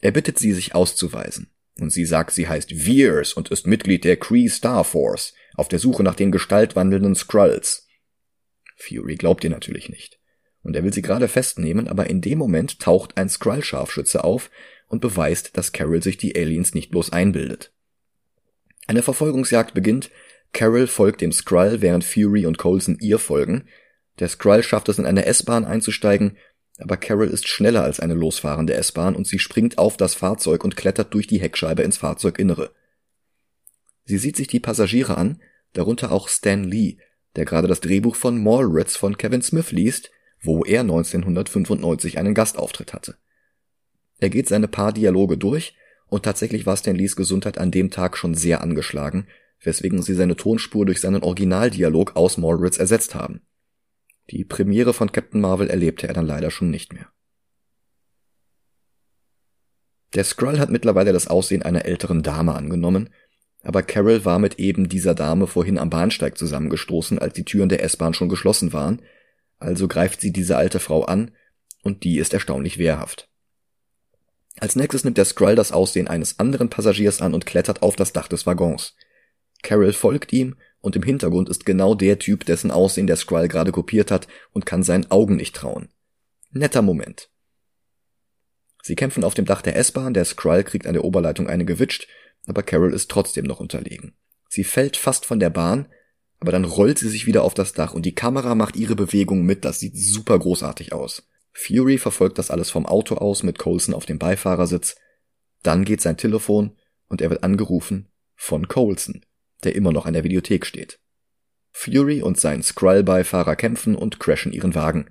Er 0.00 0.10
bittet 0.10 0.40
sie, 0.40 0.52
sich 0.52 0.74
auszuweisen, 0.74 1.52
und 1.78 1.90
sie 1.90 2.04
sagt, 2.04 2.32
sie 2.32 2.48
heißt 2.48 2.72
Veers 2.72 3.32
und 3.32 3.52
ist 3.52 3.68
Mitglied 3.68 4.02
der 4.02 4.16
Kree 4.16 4.48
Star 4.48 4.82
Force, 4.82 5.34
auf 5.54 5.68
der 5.68 5.78
Suche 5.78 6.02
nach 6.02 6.16
den 6.16 6.32
gestaltwandelnden 6.32 7.14
Skrulls. 7.14 7.86
Fury 8.76 9.14
glaubt 9.14 9.44
ihr 9.44 9.50
natürlich 9.50 9.88
nicht 9.88 10.18
und 10.66 10.74
er 10.74 10.82
will 10.82 10.92
sie 10.92 11.02
gerade 11.02 11.28
festnehmen, 11.28 11.86
aber 11.86 12.10
in 12.10 12.20
dem 12.20 12.38
Moment 12.38 12.80
taucht 12.80 13.16
ein 13.16 13.28
Skrull-Scharfschütze 13.28 14.24
auf 14.24 14.50
und 14.88 15.00
beweist, 15.00 15.56
dass 15.56 15.72
Carol 15.72 16.02
sich 16.02 16.16
die 16.16 16.36
Aliens 16.36 16.74
nicht 16.74 16.90
bloß 16.90 17.12
einbildet. 17.12 17.72
Eine 18.86 19.02
Verfolgungsjagd 19.02 19.74
beginnt, 19.74 20.10
Carol 20.52 20.86
folgt 20.86 21.20
dem 21.20 21.32
Skrull, 21.32 21.82
während 21.82 22.04
Fury 22.04 22.46
und 22.46 22.58
Coulson 22.58 22.98
ihr 23.00 23.18
folgen. 23.18 23.66
Der 24.18 24.28
Skrull 24.28 24.62
schafft 24.62 24.88
es 24.88 24.98
in 24.98 25.06
eine 25.06 25.26
S-Bahn 25.26 25.64
einzusteigen, 25.64 26.36
aber 26.78 26.96
Carol 26.96 27.28
ist 27.28 27.48
schneller 27.48 27.82
als 27.82 28.00
eine 28.00 28.14
losfahrende 28.14 28.74
S-Bahn 28.74 29.16
und 29.16 29.26
sie 29.26 29.38
springt 29.38 29.78
auf 29.78 29.96
das 29.96 30.14
Fahrzeug 30.14 30.64
und 30.64 30.76
klettert 30.76 31.12
durch 31.14 31.26
die 31.26 31.40
Heckscheibe 31.40 31.82
ins 31.82 31.96
Fahrzeuginnere. 31.96 32.72
Sie 34.04 34.18
sieht 34.18 34.36
sich 34.36 34.46
die 34.46 34.60
Passagiere 34.60 35.16
an, 35.16 35.42
darunter 35.72 36.12
auch 36.12 36.28
Stan 36.28 36.62
Lee, 36.62 36.98
der 37.34 37.44
gerade 37.44 37.66
das 37.66 37.80
Drehbuch 37.80 38.14
von 38.14 38.42
Mallrats 38.42 38.96
von 38.96 39.18
Kevin 39.18 39.42
Smith 39.42 39.72
liest 39.72 40.10
wo 40.40 40.64
er 40.64 40.80
1995 40.80 42.18
einen 42.18 42.34
Gastauftritt 42.34 42.92
hatte. 42.92 43.16
Er 44.18 44.30
geht 44.30 44.48
seine 44.48 44.68
paar 44.68 44.92
Dialoge 44.92 45.36
durch 45.36 45.74
und 46.08 46.24
tatsächlich 46.24 46.66
war 46.66 46.76
Stan 46.76 46.96
Lees 46.96 47.16
Gesundheit 47.16 47.58
an 47.58 47.70
dem 47.70 47.90
Tag 47.90 48.16
schon 48.16 48.34
sehr 48.34 48.60
angeschlagen, 48.60 49.26
weswegen 49.60 50.02
sie 50.02 50.14
seine 50.14 50.36
Tonspur 50.36 50.86
durch 50.86 51.00
seinen 51.00 51.22
Originaldialog 51.22 52.16
aus 52.16 52.38
Mallrats 52.38 52.78
ersetzt 52.78 53.14
haben. 53.14 53.42
Die 54.30 54.44
Premiere 54.44 54.92
von 54.92 55.12
Captain 55.12 55.40
Marvel 55.40 55.68
erlebte 55.68 56.08
er 56.08 56.14
dann 56.14 56.26
leider 56.26 56.50
schon 56.50 56.70
nicht 56.70 56.92
mehr. 56.92 57.08
Der 60.14 60.24
Skrull 60.24 60.58
hat 60.58 60.70
mittlerweile 60.70 61.12
das 61.12 61.28
Aussehen 61.28 61.62
einer 61.62 61.84
älteren 61.84 62.22
Dame 62.22 62.54
angenommen, 62.54 63.10
aber 63.62 63.82
Carol 63.82 64.24
war 64.24 64.38
mit 64.38 64.58
eben 64.58 64.88
dieser 64.88 65.14
Dame 65.14 65.46
vorhin 65.46 65.78
am 65.78 65.90
Bahnsteig 65.90 66.38
zusammengestoßen, 66.38 67.18
als 67.18 67.34
die 67.34 67.44
Türen 67.44 67.68
der 67.68 67.82
S-Bahn 67.82 68.14
schon 68.14 68.28
geschlossen 68.28 68.72
waren, 68.72 69.02
also 69.58 69.88
greift 69.88 70.20
sie 70.20 70.32
diese 70.32 70.56
alte 70.56 70.78
Frau 70.78 71.04
an, 71.04 71.32
und 71.82 72.04
die 72.04 72.18
ist 72.18 72.32
erstaunlich 72.32 72.78
wehrhaft. 72.78 73.28
Als 74.58 74.76
nächstes 74.76 75.04
nimmt 75.04 75.18
der 75.18 75.24
Skrull 75.24 75.54
das 75.54 75.72
Aussehen 75.72 76.08
eines 76.08 76.38
anderen 76.38 76.70
Passagiers 76.70 77.20
an 77.20 77.34
und 77.34 77.46
klettert 77.46 77.82
auf 77.82 77.96
das 77.96 78.12
Dach 78.12 78.28
des 78.28 78.46
Waggons. 78.46 78.94
Carol 79.62 79.92
folgt 79.92 80.32
ihm, 80.32 80.56
und 80.80 80.94
im 80.94 81.02
Hintergrund 81.02 81.48
ist 81.48 81.66
genau 81.66 81.94
der 81.94 82.18
Typ, 82.18 82.44
dessen 82.44 82.70
Aussehen 82.70 83.06
der 83.06 83.16
Skrull 83.16 83.48
gerade 83.48 83.72
kopiert 83.72 84.10
hat 84.10 84.28
und 84.52 84.66
kann 84.66 84.82
seinen 84.82 85.10
Augen 85.10 85.36
nicht 85.36 85.56
trauen. 85.56 85.88
Netter 86.52 86.80
Moment. 86.80 87.28
Sie 88.82 88.94
kämpfen 88.94 89.24
auf 89.24 89.34
dem 89.34 89.46
Dach 89.46 89.62
der 89.62 89.76
S-Bahn, 89.76 90.14
der 90.14 90.24
Skrull 90.24 90.62
kriegt 90.62 90.86
an 90.86 90.92
der 90.94 91.04
Oberleitung 91.04 91.48
eine 91.48 91.64
gewitscht, 91.64 92.06
aber 92.46 92.62
Carol 92.62 92.94
ist 92.94 93.10
trotzdem 93.10 93.44
noch 93.44 93.58
unterlegen. 93.58 94.14
Sie 94.48 94.62
fällt 94.62 94.96
fast 94.96 95.26
von 95.26 95.40
der 95.40 95.50
Bahn, 95.50 95.88
aber 96.38 96.52
dann 96.52 96.64
rollt 96.64 96.98
sie 96.98 97.08
sich 97.08 97.26
wieder 97.26 97.42
auf 97.42 97.54
das 97.54 97.72
Dach 97.72 97.94
und 97.94 98.06
die 98.06 98.14
Kamera 98.14 98.54
macht 98.54 98.76
ihre 98.76 98.94
Bewegung 98.94 99.42
mit. 99.42 99.64
Das 99.64 99.80
sieht 99.80 99.96
super 99.96 100.38
großartig 100.38 100.92
aus. 100.92 101.26
Fury 101.58 101.96
verfolgt 101.96 102.36
das 102.36 102.50
alles 102.50 102.68
vom 102.70 102.84
Auto 102.84 103.14
aus 103.14 103.42
mit 103.42 103.58
Colson 103.58 103.94
auf 103.94 104.04
dem 104.04 104.18
Beifahrersitz. 104.18 104.96
Dann 105.62 105.86
geht 105.86 106.02
sein 106.02 106.18
Telefon 106.18 106.76
und 107.08 107.22
er 107.22 107.30
wird 107.30 107.42
angerufen 107.42 108.08
von 108.34 108.68
Colson, 108.68 109.24
der 109.64 109.74
immer 109.74 109.90
noch 109.90 110.04
an 110.04 110.12
der 110.12 110.22
Videothek 110.22 110.66
steht. 110.66 111.00
Fury 111.72 112.20
und 112.20 112.38
sein 112.38 112.62
Skrull-Beifahrer 112.62 113.56
kämpfen 113.56 113.96
und 113.96 114.20
crashen 114.20 114.52
ihren 114.52 114.74
Wagen. 114.74 115.10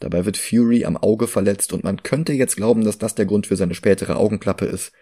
Dabei 0.00 0.26
wird 0.26 0.36
Fury 0.36 0.84
am 0.84 0.98
Auge 0.98 1.26
verletzt 1.26 1.72
und 1.72 1.82
man 1.82 2.02
könnte 2.02 2.34
jetzt 2.34 2.56
glauben, 2.56 2.84
dass 2.84 2.98
das 2.98 3.14
der 3.14 3.24
Grund 3.24 3.46
für 3.46 3.56
seine 3.56 3.74
spätere 3.74 4.16
Augenklappe 4.16 4.66
ist. 4.66 4.92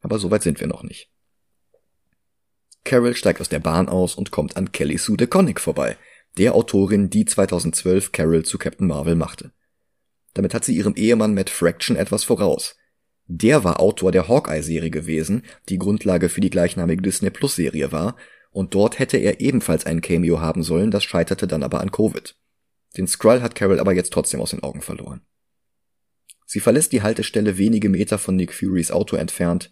Aber 0.00 0.18
so 0.18 0.32
weit 0.32 0.42
sind 0.42 0.58
wir 0.58 0.66
noch 0.66 0.82
nicht. 0.82 1.12
Carol 2.82 3.14
steigt 3.14 3.40
aus 3.40 3.48
der 3.48 3.60
Bahn 3.60 3.88
aus 3.88 4.16
und 4.16 4.32
kommt 4.32 4.56
an 4.56 4.72
Kelly 4.72 4.98
Sue 4.98 5.16
DeConnick 5.16 5.60
vorbei, 5.60 5.96
der 6.38 6.56
Autorin, 6.56 7.08
die 7.08 7.24
2012 7.24 8.10
Carol 8.10 8.44
zu 8.44 8.58
Captain 8.58 8.88
Marvel 8.88 9.14
machte. 9.14 9.52
Damit 10.34 10.54
hat 10.54 10.64
sie 10.64 10.76
ihrem 10.76 10.94
Ehemann 10.94 11.34
Matt 11.34 11.50
Fraction 11.50 11.96
etwas 11.96 12.24
voraus. 12.24 12.76
Der 13.26 13.64
war 13.64 13.80
Autor 13.80 14.12
der 14.12 14.28
Hawkeye-Serie 14.28 14.90
gewesen, 14.90 15.42
die 15.68 15.78
Grundlage 15.78 16.28
für 16.28 16.40
die 16.40 16.50
gleichnamige 16.50 17.02
Disney 17.02 17.30
Plus-Serie 17.30 17.92
war, 17.92 18.16
und 18.50 18.74
dort 18.74 18.98
hätte 18.98 19.18
er 19.18 19.40
ebenfalls 19.40 19.84
ein 19.84 20.00
Cameo 20.00 20.40
haben 20.40 20.62
sollen, 20.62 20.90
das 20.90 21.04
scheiterte 21.04 21.46
dann 21.46 21.62
aber 21.62 21.80
an 21.80 21.92
Covid. 21.92 22.34
Den 22.96 23.06
Skrull 23.06 23.42
hat 23.42 23.54
Carol 23.54 23.80
aber 23.80 23.92
jetzt 23.92 24.12
trotzdem 24.12 24.40
aus 24.40 24.50
den 24.50 24.62
Augen 24.62 24.80
verloren. 24.80 25.20
Sie 26.46 26.60
verlässt 26.60 26.92
die 26.92 27.02
Haltestelle 27.02 27.58
wenige 27.58 27.90
Meter 27.90 28.16
von 28.16 28.34
Nick 28.34 28.54
Furys 28.54 28.90
Auto 28.90 29.16
entfernt, 29.16 29.70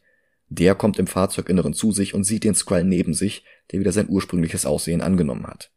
der 0.48 0.74
kommt 0.74 0.98
im 0.98 1.06
Fahrzeuginneren 1.06 1.72
zu 1.72 1.90
sich 1.90 2.14
und 2.14 2.24
sieht 2.24 2.44
den 2.44 2.54
Skrull 2.54 2.84
neben 2.84 3.14
sich, 3.14 3.44
der 3.72 3.80
wieder 3.80 3.92
sein 3.92 4.08
ursprüngliches 4.08 4.66
Aussehen 4.66 5.00
angenommen 5.00 5.46
hat. 5.46 5.72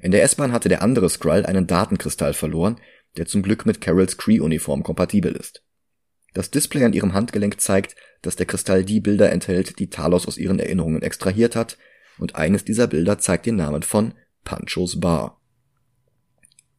In 0.00 0.12
der 0.12 0.22
S-Bahn 0.22 0.52
hatte 0.52 0.68
der 0.68 0.80
andere 0.80 1.10
Skrull 1.10 1.44
einen 1.44 1.66
Datenkristall 1.66 2.32
verloren, 2.32 2.80
der 3.16 3.26
zum 3.26 3.42
Glück 3.42 3.66
mit 3.66 3.80
Carols 3.80 4.16
Cree-Uniform 4.16 4.82
kompatibel 4.82 5.32
ist. 5.32 5.62
Das 6.34 6.50
Display 6.50 6.84
an 6.84 6.92
ihrem 6.92 7.14
Handgelenk 7.14 7.60
zeigt, 7.60 7.96
dass 8.22 8.36
der 8.36 8.46
Kristall 8.46 8.84
die 8.84 9.00
Bilder 9.00 9.32
enthält, 9.32 9.78
die 9.78 9.90
Talos 9.90 10.26
aus 10.26 10.38
ihren 10.38 10.58
Erinnerungen 10.58 11.02
extrahiert 11.02 11.56
hat, 11.56 11.78
und 12.18 12.34
eines 12.34 12.64
dieser 12.64 12.86
Bilder 12.86 13.18
zeigt 13.18 13.46
den 13.46 13.56
Namen 13.56 13.82
von 13.82 14.14
Panchos 14.44 15.00
Bar. 15.00 15.40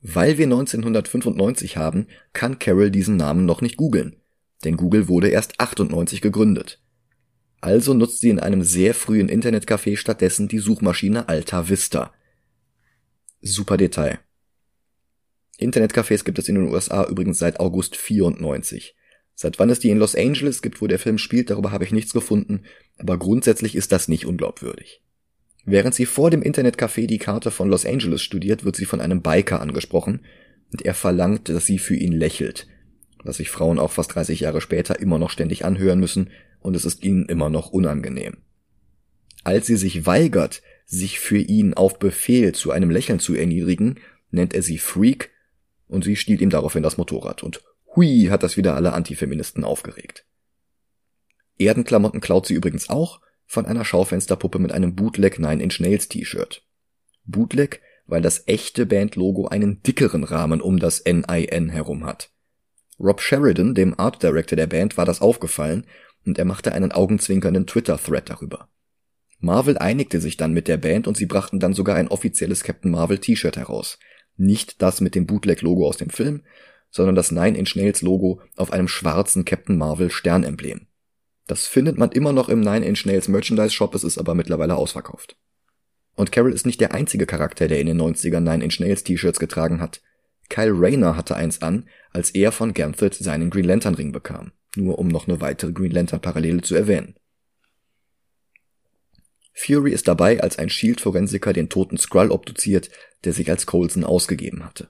Weil 0.02 0.38
wir 0.38 0.46
1995 0.46 1.78
haben, 1.78 2.08
kann 2.34 2.60
Carol 2.60 2.92
diesen 2.92 3.18
Namen 3.18 3.46
noch 3.46 3.62
nicht 3.62 3.78
googeln, 3.78 4.16
denn 4.64 4.78
Google 4.78 5.08
wurde 5.08 5.30
erst 5.30 5.60
98 5.60 6.22
gegründet. 6.22 6.82
Also 7.62 7.94
nutzt 7.94 8.20
sie 8.20 8.30
in 8.30 8.40
einem 8.40 8.64
sehr 8.64 8.94
frühen 8.94 9.30
Internetcafé 9.30 9.98
stattdessen 9.98 10.48
die 10.48 10.60
Suchmaschine 10.60 11.28
Alta 11.28 11.68
Vista. 11.68 12.14
Super 13.42 13.76
Detail. 13.76 14.20
Internetcafés 15.60 16.24
gibt 16.24 16.40
es 16.40 16.48
in 16.48 16.56
den 16.56 16.70
USA 16.70 17.06
übrigens 17.06 17.38
seit 17.38 17.60
August 17.60 17.96
94. 17.96 18.96
Seit 19.36 19.60
wann 19.60 19.70
es 19.70 19.80
die 19.80 19.90
in 19.90 19.98
Los 19.98 20.16
Angeles 20.16 20.62
gibt, 20.62 20.82
wo 20.82 20.88
der 20.88 21.00
Film 21.00 21.18
spielt, 21.18 21.50
darüber 21.50 21.72
habe 21.72 21.84
ich 21.84 21.92
nichts 21.92 22.14
gefunden, 22.14 22.64
aber 22.98 23.18
grundsätzlich 23.18 23.76
ist 23.76 23.92
das 23.92 24.08
nicht 24.08 24.26
unglaubwürdig. 24.26 25.02
Während 25.66 25.94
sie 25.94 26.06
vor 26.06 26.30
dem 26.30 26.42
Internetcafé 26.42 27.08
die 27.08 27.20
Karte 27.20 27.52
von 27.52 27.70
Los 27.70 27.86
Angeles 27.86 28.22
studiert, 28.22 28.64
wird 28.64 28.76
sie 28.76 28.86
von 28.86 29.02
einem 29.02 29.22
Biker 29.22 29.62
angesprochen 29.62 30.26
und 30.72 30.82
er 30.84 30.94
verlangt, 30.94 31.50
dass 31.50 31.66
sie 31.66 31.80
für 31.80 31.96
ihn 31.96 32.14
lächelt, 32.14 32.68
was 33.24 33.38
sich 33.38 33.50
Frauen 33.50 33.80
auch 33.80 33.92
fast 33.92 34.16
30 34.16 34.40
Jahre 34.40 34.62
später 34.62 35.00
immer 35.00 35.20
noch 35.20 35.30
ständig 35.30 35.66
anhören 35.66 36.00
müssen, 36.00 36.30
und 36.62 36.76
es 36.76 36.84
ist 36.84 37.04
ihnen 37.04 37.26
immer 37.28 37.50
noch 37.50 37.70
unangenehm. 37.70 38.38
Als 39.46 39.68
sie 39.68 39.78
sich 39.78 40.06
weigert, 40.06 40.62
sich 40.86 41.20
für 41.20 41.38
ihn 41.38 41.74
auf 41.74 42.00
Befehl 42.00 42.54
zu 42.54 42.72
einem 42.72 42.90
Lächeln 42.90 43.20
zu 43.20 43.34
erniedrigen, 43.34 43.96
nennt 44.32 44.54
er 44.54 44.62
sie 44.62 44.78
Freak 44.78 45.32
und 45.90 46.06
sie 46.06 46.16
stiehlt 46.16 46.40
ihm 46.40 46.50
daraufhin 46.50 46.84
das 46.84 46.98
Motorrad 46.98 47.44
und 47.44 47.62
hui 47.96 48.28
hat 48.30 48.44
das 48.44 48.56
wieder 48.56 48.76
alle 48.76 48.94
Antifeministen 48.94 49.66
aufgeregt. 49.66 50.26
Erdenklamotten 51.58 52.22
klaut 52.22 52.46
sie 52.46 52.54
übrigens 52.54 52.90
auch 52.90 53.20
von 53.46 53.66
einer 53.66 53.84
Schaufensterpuppe 53.84 54.60
mit 54.60 54.72
einem 54.72 54.96
Bootleg 54.96 55.40
Nine 55.40 55.62
Inch 55.62 55.80
Nails 55.82 56.08
T-Shirt. 56.08 56.64
Bootleg, 57.26 57.82
weil 58.06 58.22
das 58.22 58.48
echte 58.48 58.86
Bandlogo 58.86 59.48
einen 59.48 59.84
dickeren 59.84 60.24
Rahmen 60.24 60.62
um 60.62 60.80
das 60.80 61.04
NIN 61.06 61.70
herum 61.70 62.06
hat. 62.06 62.32
Rob 63.00 63.22
Sheridan, 63.22 63.76
dem 63.76 64.00
Art 64.00 64.22
Director 64.22 64.56
der 64.56 64.68
Band, 64.68 64.98
war 64.98 65.06
das 65.06 65.22
aufgefallen 65.22 65.86
und 66.26 66.38
er 66.38 66.46
machte 66.46 66.74
einen 66.74 66.92
augenzwinkernden 66.92 67.66
Twitter-Thread 67.66 68.30
darüber. 68.30 68.70
Marvel 69.40 69.78
einigte 69.78 70.20
sich 70.20 70.38
dann 70.38 70.54
mit 70.54 70.68
der 70.68 70.78
Band 70.78 71.08
und 71.08 71.16
sie 71.16 71.26
brachten 71.26 71.60
dann 71.60 71.74
sogar 71.74 71.96
ein 71.96 72.10
offizielles 72.10 72.64
Captain 72.64 72.92
Marvel 72.92 73.20
T-Shirt 73.20 73.56
heraus. 73.58 73.98
Nicht 74.40 74.82
das 74.82 75.02
mit 75.02 75.16
dem 75.16 75.28
Bootleg-Logo 75.28 75.86
aus 75.86 75.98
dem 75.98 76.10
Film, 76.10 76.44
sondern 76.92 77.14
das 77.14 77.32
Nine 77.32 77.58
Inch 77.58 77.76
Nails 77.76 78.02
Logo 78.02 78.42
auf 78.56 78.72
einem 78.72 78.88
schwarzen 78.88 79.44
Captain 79.44 79.78
Marvel 79.78 80.10
Sternemblem. 80.10 80.88
Das 81.46 81.68
findet 81.68 81.98
man 81.98 82.14
immer 82.14 82.32
noch 82.32 82.48
im 82.48 82.62
Nine 82.62 82.86
Inch 82.86 83.06
Nails 83.06 83.28
Merchandise 83.28 83.72
Shop, 83.72 83.94
es 83.96 84.06
ist 84.06 84.18
aber 84.18 84.36
mittlerweile 84.36 84.78
ausverkauft. 84.78 85.36
Und 86.16 86.32
Carol 86.32 86.54
ist 86.54 86.66
nicht 86.66 86.80
der 86.80 86.94
einzige 86.94 87.26
Charakter, 87.26 87.68
der 87.68 87.82
in 87.82 87.88
den 87.88 88.02
90ern 88.02 88.40
Nine 88.40 88.64
Inch 88.64 88.80
Nails 88.80 89.04
T-Shirts 89.04 89.40
getragen 89.40 89.82
hat. 89.82 90.02
Kyle 90.48 90.74
Rayner 90.74 91.18
hatte 91.18 91.36
eins 91.36 91.62
an, 91.62 91.90
als 92.12 92.32
er 92.32 92.54
von 92.54 92.74
Ganthet 92.74 93.16
seinen 93.16 93.50
Green 93.50 93.66
Lantern 93.66 93.96
Ring 93.96 94.14
bekam. 94.14 94.54
Nur 94.78 95.00
um 95.00 95.10
noch 95.10 95.28
eine 95.28 95.42
weitere 95.42 95.74
Green 95.74 95.92
Lantern 95.92 96.22
Parallele 96.22 96.62
zu 96.62 96.76
erwähnen. 96.76 97.16
Fury 99.60 99.92
ist 99.92 100.08
dabei, 100.08 100.42
als 100.42 100.58
ein 100.58 100.70
Shield-Forensiker 100.70 101.52
den 101.52 101.68
toten 101.68 101.98
Skrull 101.98 102.32
obduziert, 102.32 102.90
der 103.26 103.34
sich 103.34 103.50
als 103.50 103.66
Coulson 103.66 104.06
ausgegeben 104.06 104.64
hatte. 104.64 104.90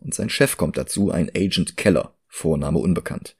Und 0.00 0.12
sein 0.12 0.28
Chef 0.28 0.56
kommt 0.56 0.76
dazu, 0.76 1.12
ein 1.12 1.30
Agent 1.36 1.76
Keller, 1.76 2.16
Vorname 2.26 2.80
unbekannt. 2.80 3.36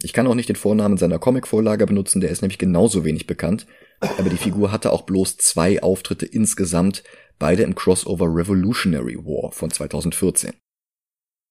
Ich 0.00 0.14
kann 0.14 0.26
auch 0.26 0.34
nicht 0.34 0.48
den 0.48 0.56
Vornamen 0.56 0.96
seiner 0.96 1.18
Comicvorlage 1.18 1.86
benutzen, 1.86 2.22
der 2.22 2.30
ist 2.30 2.40
nämlich 2.40 2.58
genauso 2.58 3.04
wenig 3.04 3.26
bekannt, 3.26 3.66
aber 4.00 4.30
die 4.30 4.38
Figur 4.38 4.72
hatte 4.72 4.92
auch 4.92 5.02
bloß 5.02 5.36
zwei 5.36 5.82
Auftritte 5.82 6.24
insgesamt, 6.24 7.04
beide 7.38 7.62
im 7.62 7.74
Crossover 7.74 8.34
Revolutionary 8.34 9.16
War 9.16 9.52
von 9.52 9.70
2014. 9.70 10.54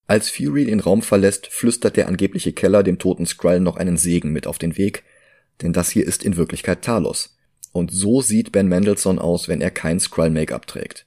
Als 0.08 0.30
Fury 0.30 0.64
den 0.64 0.80
Raum 0.80 1.02
verlässt, 1.02 1.46
flüstert 1.46 1.96
der 1.96 2.08
angebliche 2.08 2.52
Keller 2.52 2.82
dem 2.82 2.98
toten 2.98 3.26
Skrull 3.26 3.60
noch 3.60 3.76
einen 3.76 3.96
Segen 3.96 4.32
mit 4.32 4.48
auf 4.48 4.58
den 4.58 4.76
Weg, 4.76 5.04
denn 5.62 5.72
das 5.72 5.90
hier 5.90 6.04
ist 6.04 6.24
in 6.24 6.36
Wirklichkeit 6.36 6.82
Talos. 6.82 7.35
Und 7.76 7.92
so 7.92 8.22
sieht 8.22 8.52
Ben 8.52 8.68
Mendelssohn 8.68 9.18
aus, 9.18 9.48
wenn 9.48 9.60
er 9.60 9.70
kein 9.70 10.00
Skrull-Make-up 10.00 10.66
trägt. 10.66 11.04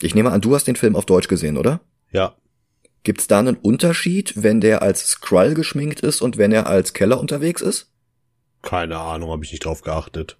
Ich 0.00 0.14
nehme 0.14 0.32
an, 0.32 0.40
du 0.40 0.54
hast 0.54 0.66
den 0.66 0.76
Film 0.76 0.96
auf 0.96 1.04
Deutsch 1.04 1.28
gesehen, 1.28 1.58
oder? 1.58 1.80
Ja. 2.10 2.36
Gibt's 3.02 3.26
da 3.26 3.40
einen 3.40 3.56
Unterschied, 3.56 4.32
wenn 4.42 4.62
der 4.62 4.80
als 4.80 5.06
Skrull 5.08 5.52
geschminkt 5.52 6.00
ist 6.00 6.22
und 6.22 6.38
wenn 6.38 6.52
er 6.52 6.68
als 6.68 6.94
Keller 6.94 7.20
unterwegs 7.20 7.60
ist? 7.60 7.92
Keine 8.62 8.96
Ahnung, 8.96 9.30
habe 9.30 9.44
ich 9.44 9.52
nicht 9.52 9.64
drauf 9.64 9.82
geachtet. 9.82 10.38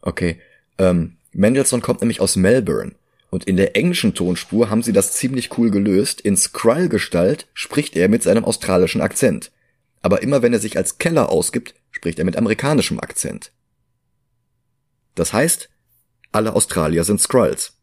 Okay. 0.00 0.40
Ähm, 0.78 1.16
Mendelssohn 1.32 1.82
kommt 1.82 2.00
nämlich 2.00 2.20
aus 2.20 2.36
Melbourne. 2.36 2.94
Und 3.30 3.44
in 3.44 3.56
der 3.56 3.74
englischen 3.74 4.14
Tonspur 4.14 4.70
haben 4.70 4.84
sie 4.84 4.92
das 4.92 5.14
ziemlich 5.14 5.58
cool 5.58 5.72
gelöst. 5.72 6.20
In 6.20 6.36
Skrull-Gestalt 6.36 7.48
spricht 7.52 7.96
er 7.96 8.08
mit 8.08 8.22
seinem 8.22 8.44
australischen 8.44 9.00
Akzent. 9.00 9.50
Aber 10.02 10.22
immer 10.22 10.42
wenn 10.42 10.52
er 10.52 10.60
sich 10.60 10.76
als 10.76 10.98
Keller 10.98 11.30
ausgibt, 11.30 11.74
spricht 11.90 12.20
er 12.20 12.24
mit 12.24 12.36
amerikanischem 12.36 13.00
Akzent. 13.00 13.50
Das 15.16 15.32
heißt, 15.32 15.68
alle 16.30 16.54
Australier 16.54 17.02
sind 17.02 17.20
Skrulls. 17.20 17.76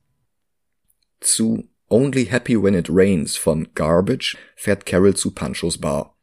Zu 1.19 1.67
Only 1.89 2.26
Happy 2.28 2.62
When 2.62 2.76
It 2.76 2.88
Rains 2.89 3.36
von 3.36 3.74
Garbage 3.76 4.38
fährt 4.56 4.86
Carol 4.86 5.15
zu 5.15 5.32
Panchos 5.32 5.78
Bar. 5.78 6.17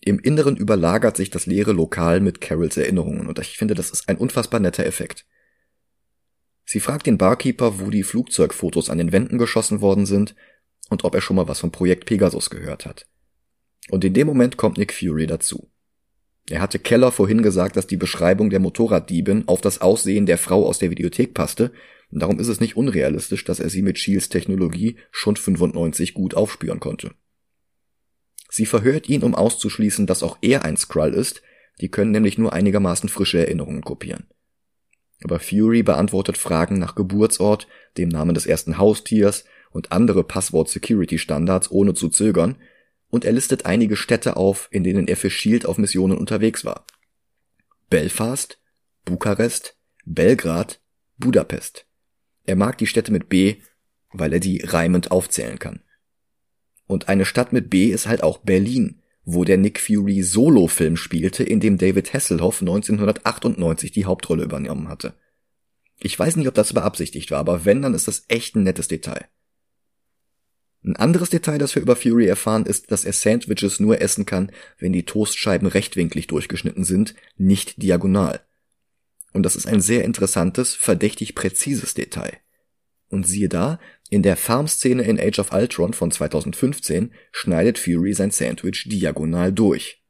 Im 0.00 0.20
Inneren 0.20 0.56
überlagert 0.56 1.16
sich 1.16 1.30
das 1.30 1.46
leere 1.46 1.72
Lokal 1.72 2.20
mit 2.20 2.40
Carols 2.40 2.76
Erinnerungen 2.76 3.26
und 3.26 3.38
ich 3.40 3.56
finde, 3.58 3.74
das 3.74 3.90
ist 3.90 4.08
ein 4.08 4.18
unfassbar 4.18 4.60
netter 4.60 4.86
Effekt. 4.86 5.26
Sie 6.64 6.80
fragt 6.80 7.06
den 7.06 7.18
Barkeeper, 7.18 7.80
wo 7.80 7.90
die 7.90 8.02
Flugzeugfotos 8.02 8.90
an 8.90 8.98
den 8.98 9.12
Wänden 9.12 9.38
geschossen 9.38 9.80
worden 9.80 10.06
sind 10.06 10.36
und 10.90 11.04
ob 11.04 11.14
er 11.14 11.20
schon 11.20 11.36
mal 11.36 11.48
was 11.48 11.60
vom 11.60 11.72
Projekt 11.72 12.06
Pegasus 12.06 12.50
gehört 12.50 12.86
hat. 12.86 13.06
Und 13.90 14.04
in 14.04 14.14
dem 14.14 14.26
Moment 14.26 14.56
kommt 14.56 14.78
Nick 14.78 14.92
Fury 14.92 15.26
dazu. 15.26 15.70
Er 16.48 16.60
hatte 16.60 16.78
Keller 16.78 17.10
vorhin 17.10 17.42
gesagt, 17.42 17.76
dass 17.76 17.86
die 17.86 17.96
Beschreibung 17.96 18.50
der 18.50 18.60
Motorraddiebin 18.60 19.48
auf 19.48 19.60
das 19.60 19.80
Aussehen 19.80 20.26
der 20.26 20.38
Frau 20.38 20.66
aus 20.66 20.78
der 20.78 20.90
Videothek 20.90 21.34
passte, 21.34 21.72
und 22.12 22.22
darum 22.22 22.38
ist 22.38 22.48
es 22.48 22.60
nicht 22.60 22.76
unrealistisch, 22.76 23.44
dass 23.44 23.58
er 23.58 23.68
sie 23.68 23.82
mit 23.82 23.98
Shields 23.98 24.28
Technologie 24.28 24.96
schon 25.10 25.34
95 25.34 26.14
gut 26.14 26.34
aufspüren 26.34 26.78
konnte. 26.78 27.12
Sie 28.48 28.64
verhört 28.64 29.08
ihn, 29.08 29.24
um 29.24 29.34
auszuschließen, 29.34 30.06
dass 30.06 30.22
auch 30.22 30.38
er 30.40 30.64
ein 30.64 30.76
Skrull 30.76 31.12
ist, 31.12 31.42
die 31.80 31.90
können 31.90 32.12
nämlich 32.12 32.38
nur 32.38 32.52
einigermaßen 32.52 33.08
frische 33.08 33.38
Erinnerungen 33.38 33.82
kopieren. 33.82 34.26
Aber 35.24 35.40
Fury 35.40 35.82
beantwortet 35.82 36.38
Fragen 36.38 36.78
nach 36.78 36.94
Geburtsort, 36.94 37.66
dem 37.98 38.08
Namen 38.08 38.34
des 38.34 38.46
ersten 38.46 38.78
Haustiers 38.78 39.44
und 39.70 39.92
andere 39.92 40.24
Passwort-Security-Standards 40.24 41.70
ohne 41.70 41.94
zu 41.94 42.08
zögern, 42.08 42.56
und 43.10 43.24
er 43.24 43.32
listet 43.32 43.66
einige 43.66 43.96
Städte 43.96 44.36
auf, 44.36 44.68
in 44.70 44.84
denen 44.84 45.08
er 45.08 45.16
für 45.16 45.30
Shield 45.30 45.66
auf 45.66 45.78
Missionen 45.78 46.18
unterwegs 46.18 46.64
war. 46.64 46.86
Belfast, 47.88 48.60
Bukarest, 49.04 49.76
Belgrad, 50.04 50.80
Budapest. 51.18 51.86
Er 52.44 52.56
mag 52.56 52.78
die 52.78 52.86
Städte 52.86 53.12
mit 53.12 53.28
B, 53.28 53.56
weil 54.12 54.32
er 54.32 54.40
die 54.40 54.62
reimend 54.64 55.10
aufzählen 55.10 55.58
kann. 55.58 55.80
Und 56.86 57.08
eine 57.08 57.24
Stadt 57.24 57.52
mit 57.52 57.70
B 57.70 57.90
ist 57.90 58.06
halt 58.06 58.22
auch 58.22 58.38
Berlin, 58.38 59.02
wo 59.24 59.44
der 59.44 59.58
Nick 59.58 59.80
Fury 59.80 60.22
Solo-Film 60.22 60.96
spielte, 60.96 61.42
in 61.42 61.58
dem 61.58 61.78
David 61.78 62.14
Hasselhoff 62.14 62.60
1998 62.60 63.90
die 63.90 64.04
Hauptrolle 64.04 64.44
übernommen 64.44 64.88
hatte. 64.88 65.14
Ich 65.98 66.16
weiß 66.16 66.36
nicht, 66.36 66.46
ob 66.46 66.54
das 66.54 66.72
beabsichtigt 66.72 67.30
war, 67.30 67.40
aber 67.40 67.64
wenn, 67.64 67.82
dann 67.82 67.94
ist 67.94 68.06
das 68.06 68.24
echt 68.28 68.54
ein 68.54 68.62
nettes 68.62 68.86
Detail. 68.86 69.26
Ein 70.86 70.94
anderes 70.94 71.30
Detail, 71.30 71.58
das 71.58 71.74
wir 71.74 71.82
über 71.82 71.96
Fury 71.96 72.26
erfahren, 72.26 72.64
ist, 72.64 72.92
dass 72.92 73.04
er 73.04 73.12
Sandwiches 73.12 73.80
nur 73.80 74.00
essen 74.00 74.24
kann, 74.24 74.52
wenn 74.78 74.92
die 74.92 75.02
Toastscheiben 75.02 75.66
rechtwinklig 75.66 76.28
durchgeschnitten 76.28 76.84
sind, 76.84 77.16
nicht 77.36 77.82
diagonal. 77.82 78.40
Und 79.32 79.42
das 79.42 79.56
ist 79.56 79.66
ein 79.66 79.80
sehr 79.80 80.04
interessantes, 80.04 80.76
verdächtig 80.76 81.34
präzises 81.34 81.94
Detail. 81.94 82.34
Und 83.08 83.26
siehe 83.26 83.48
da, 83.48 83.80
in 84.10 84.22
der 84.22 84.36
Farm-Szene 84.36 85.02
in 85.02 85.18
Age 85.18 85.40
of 85.40 85.52
Ultron 85.52 85.92
von 85.92 86.12
2015 86.12 87.12
schneidet 87.32 87.80
Fury 87.80 88.14
sein 88.14 88.30
Sandwich 88.30 88.84
diagonal 88.88 89.52
durch. 89.52 90.04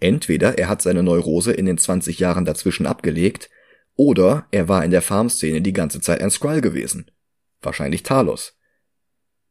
Entweder 0.00 0.56
er 0.56 0.70
hat 0.70 0.80
seine 0.80 1.02
Neurose 1.02 1.52
in 1.52 1.66
den 1.66 1.76
20 1.76 2.18
Jahren 2.18 2.46
dazwischen 2.46 2.86
abgelegt, 2.86 3.50
oder 3.96 4.46
er 4.50 4.68
war 4.68 4.82
in 4.82 4.92
der 4.92 5.02
Farm-Szene 5.02 5.60
die 5.60 5.74
ganze 5.74 6.00
Zeit 6.00 6.22
ein 6.22 6.30
Skrull 6.30 6.62
gewesen. 6.62 7.10
Wahrscheinlich 7.60 8.02
Talos. 8.02 8.57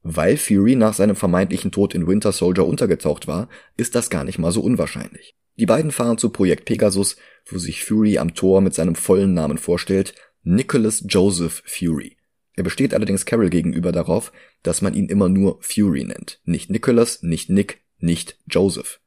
Weil 0.04 0.38
Fury 0.38 0.76
nach 0.76 0.94
seinem 0.94 1.16
vermeintlichen 1.16 1.72
Tod 1.72 1.94
in 1.94 2.08
Winter 2.08 2.32
Soldier 2.32 2.66
untergetaucht 2.66 3.28
war, 3.28 3.50
ist 3.76 3.96
das 3.96 4.10
gar 4.10 4.24
nicht 4.24 4.40
mal 4.40 4.52
so 4.52 4.62
unwahrscheinlich. 4.62 5.36
Die 5.58 5.66
beiden 5.66 5.92
fahren 5.92 6.18
zu 6.18 6.30
Projekt 6.30 6.66
Pegasus, 6.66 7.18
wo 7.46 7.58
sich 7.58 7.84
Fury 7.84 8.18
am 8.18 8.36
Tor 8.36 8.62
mit 8.62 8.74
seinem 8.74 8.96
vollen 8.96 9.34
Namen 9.34 9.58
vorstellt, 9.58 10.14
Nicholas 10.44 11.04
Joseph 11.08 11.64
Fury. 11.66 12.16
Er 12.56 12.64
besteht 12.64 12.94
allerdings 12.94 13.26
Carol 13.26 13.50
gegenüber 13.50 13.92
darauf, 13.92 14.32
dass 14.64 14.82
man 14.82 14.94
ihn 14.94 15.10
immer 15.10 15.30
nur 15.30 15.60
Fury 15.62 16.04
nennt. 16.04 16.42
Nicht 16.44 16.70
Nicholas, 16.70 17.22
nicht 17.22 17.50
Nick, 17.50 17.84
nicht 18.00 18.40
Joseph. 18.48 19.00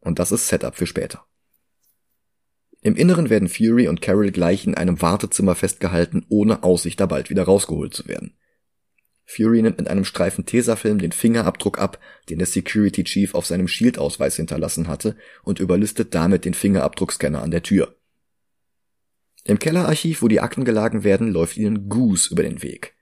Und 0.00 0.18
das 0.18 0.32
ist 0.32 0.48
Setup 0.48 0.74
für 0.76 0.86
später. 0.86 1.24
Im 2.80 2.96
Inneren 2.96 3.30
werden 3.30 3.48
Fury 3.48 3.86
und 3.86 4.02
Carol 4.02 4.32
gleich 4.32 4.66
in 4.66 4.74
einem 4.74 5.00
Wartezimmer 5.00 5.54
festgehalten, 5.54 6.26
ohne 6.28 6.64
Aussicht 6.64 6.98
da 6.98 7.06
bald 7.06 7.30
wieder 7.30 7.44
rausgeholt 7.44 7.94
zu 7.94 8.08
werden. 8.08 8.36
Fury 9.24 9.62
nimmt 9.62 9.78
mit 9.78 9.88
einem 9.88 10.04
Streifen 10.04 10.46
Tesafilm 10.46 10.98
den 10.98 11.12
Fingerabdruck 11.12 11.78
ab, 11.78 11.98
den 12.28 12.38
der 12.38 12.46
Security 12.46 13.04
Chief 13.04 13.34
auf 13.34 13.46
seinem 13.46 13.68
Shield-Ausweis 13.68 14.36
hinterlassen 14.36 14.88
hatte, 14.88 15.16
und 15.42 15.60
überlistet 15.60 16.14
damit 16.14 16.44
den 16.44 16.54
Fingerabdruckscanner 16.54 17.42
an 17.42 17.50
der 17.50 17.62
Tür. 17.62 17.96
Im 19.44 19.58
Kellerarchiv, 19.58 20.22
wo 20.22 20.28
die 20.28 20.40
Akten 20.40 20.64
gelagen 20.64 21.04
werden, 21.04 21.28
läuft 21.32 21.56
ihnen 21.56 21.88
Goose 21.88 22.32
über 22.32 22.42
den 22.42 22.62
Weg. 22.62 22.94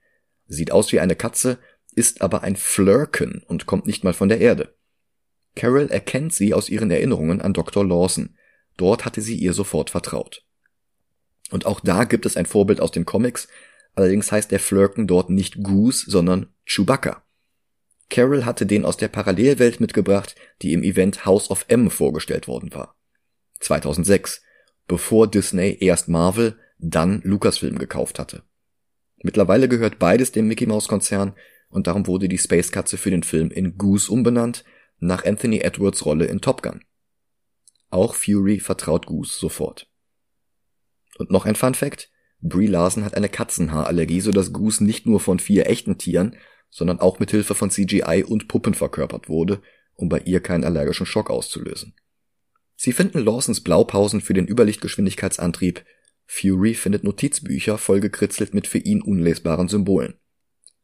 Sieht 0.47 0.71
aus 0.71 0.91
wie 0.91 0.99
eine 0.99 1.15
Katze, 1.15 1.59
ist 1.93 2.21
aber 2.21 2.43
ein 2.43 2.55
Flurken 2.55 3.43
und 3.47 3.65
kommt 3.65 3.85
nicht 3.85 4.03
mal 4.03 4.13
von 4.13 4.29
der 4.29 4.39
Erde. 4.39 4.73
Carol 5.55 5.87
erkennt 5.87 6.33
sie 6.33 6.53
aus 6.53 6.69
ihren 6.69 6.89
Erinnerungen 6.91 7.41
an 7.41 7.53
Dr. 7.53 7.85
Lawson. 7.85 8.37
Dort 8.77 9.05
hatte 9.05 9.21
sie 9.21 9.35
ihr 9.35 9.53
sofort 9.53 9.89
vertraut. 9.89 10.45
Und 11.51 11.65
auch 11.65 11.81
da 11.81 12.05
gibt 12.05 12.25
es 12.25 12.37
ein 12.37 12.45
Vorbild 12.45 12.79
aus 12.79 12.91
den 12.91 13.05
Comics, 13.05 13.49
Allerdings 13.93 14.31
heißt 14.31 14.51
der 14.51 14.59
Flurken 14.59 15.07
dort 15.07 15.29
nicht 15.29 15.63
Goose, 15.63 16.09
sondern 16.09 16.47
Chewbacca. 16.65 17.23
Carol 18.09 18.45
hatte 18.45 18.65
den 18.65 18.85
aus 18.85 18.97
der 18.97 19.07
Parallelwelt 19.07 19.79
mitgebracht, 19.79 20.35
die 20.61 20.73
im 20.73 20.83
Event 20.83 21.25
House 21.25 21.49
of 21.49 21.65
M 21.69 21.89
vorgestellt 21.89 22.47
worden 22.47 22.73
war. 22.73 22.95
2006, 23.61 24.41
bevor 24.87 25.27
Disney 25.27 25.77
erst 25.79 26.09
Marvel, 26.09 26.59
dann 26.77 27.21
Lucasfilm 27.23 27.77
gekauft 27.77 28.19
hatte. 28.19 28.43
Mittlerweile 29.23 29.69
gehört 29.69 29.99
beides 29.99 30.31
dem 30.31 30.47
Mickey 30.47 30.65
Mouse 30.65 30.87
Konzern 30.87 31.35
und 31.69 31.87
darum 31.87 32.07
wurde 32.07 32.27
die 32.27 32.37
Space 32.37 32.71
Katze 32.71 32.97
für 32.97 33.11
den 33.11 33.23
Film 33.23 33.49
in 33.49 33.77
Goose 33.77 34.11
umbenannt, 34.11 34.65
nach 34.99 35.25
Anthony 35.25 35.59
Edwards 35.59 36.05
Rolle 36.05 36.25
in 36.25 36.41
Top 36.41 36.61
Gun. 36.61 36.83
Auch 37.89 38.15
Fury 38.15 38.59
vertraut 38.59 39.05
Goose 39.05 39.37
sofort. 39.37 39.89
Und 41.17 41.31
noch 41.31 41.45
ein 41.45 41.55
Fun 41.55 41.75
Fact. 41.75 42.10
Brie 42.41 42.67
Larson 42.67 43.05
hat 43.05 43.15
eine 43.15 43.29
Katzenhaarallergie, 43.29 44.21
sodass 44.21 44.53
Goose 44.53 44.83
nicht 44.83 45.05
nur 45.05 45.19
von 45.19 45.39
vier 45.39 45.67
echten 45.67 45.97
Tieren, 45.97 46.35
sondern 46.69 46.99
auch 46.99 47.19
mit 47.19 47.31
Hilfe 47.31 47.53
von 47.53 47.69
CGI 47.69 48.23
und 48.27 48.47
Puppen 48.47 48.73
verkörpert 48.73 49.29
wurde, 49.29 49.61
um 49.95 50.09
bei 50.09 50.19
ihr 50.19 50.39
keinen 50.39 50.63
allergischen 50.63 51.05
Schock 51.05 51.29
auszulösen. 51.29 51.93
Sie 52.75 52.93
finden 52.93 53.19
Lawsons 53.19 53.61
Blaupausen 53.61 54.21
für 54.21 54.33
den 54.33 54.47
Überlichtgeschwindigkeitsantrieb. 54.47 55.85
Fury 56.25 56.73
findet 56.73 57.03
Notizbücher 57.03 57.77
vollgekritzelt 57.77 58.53
mit 58.53 58.65
für 58.65 58.79
ihn 58.79 59.01
unlesbaren 59.01 59.67
Symbolen. 59.67 60.15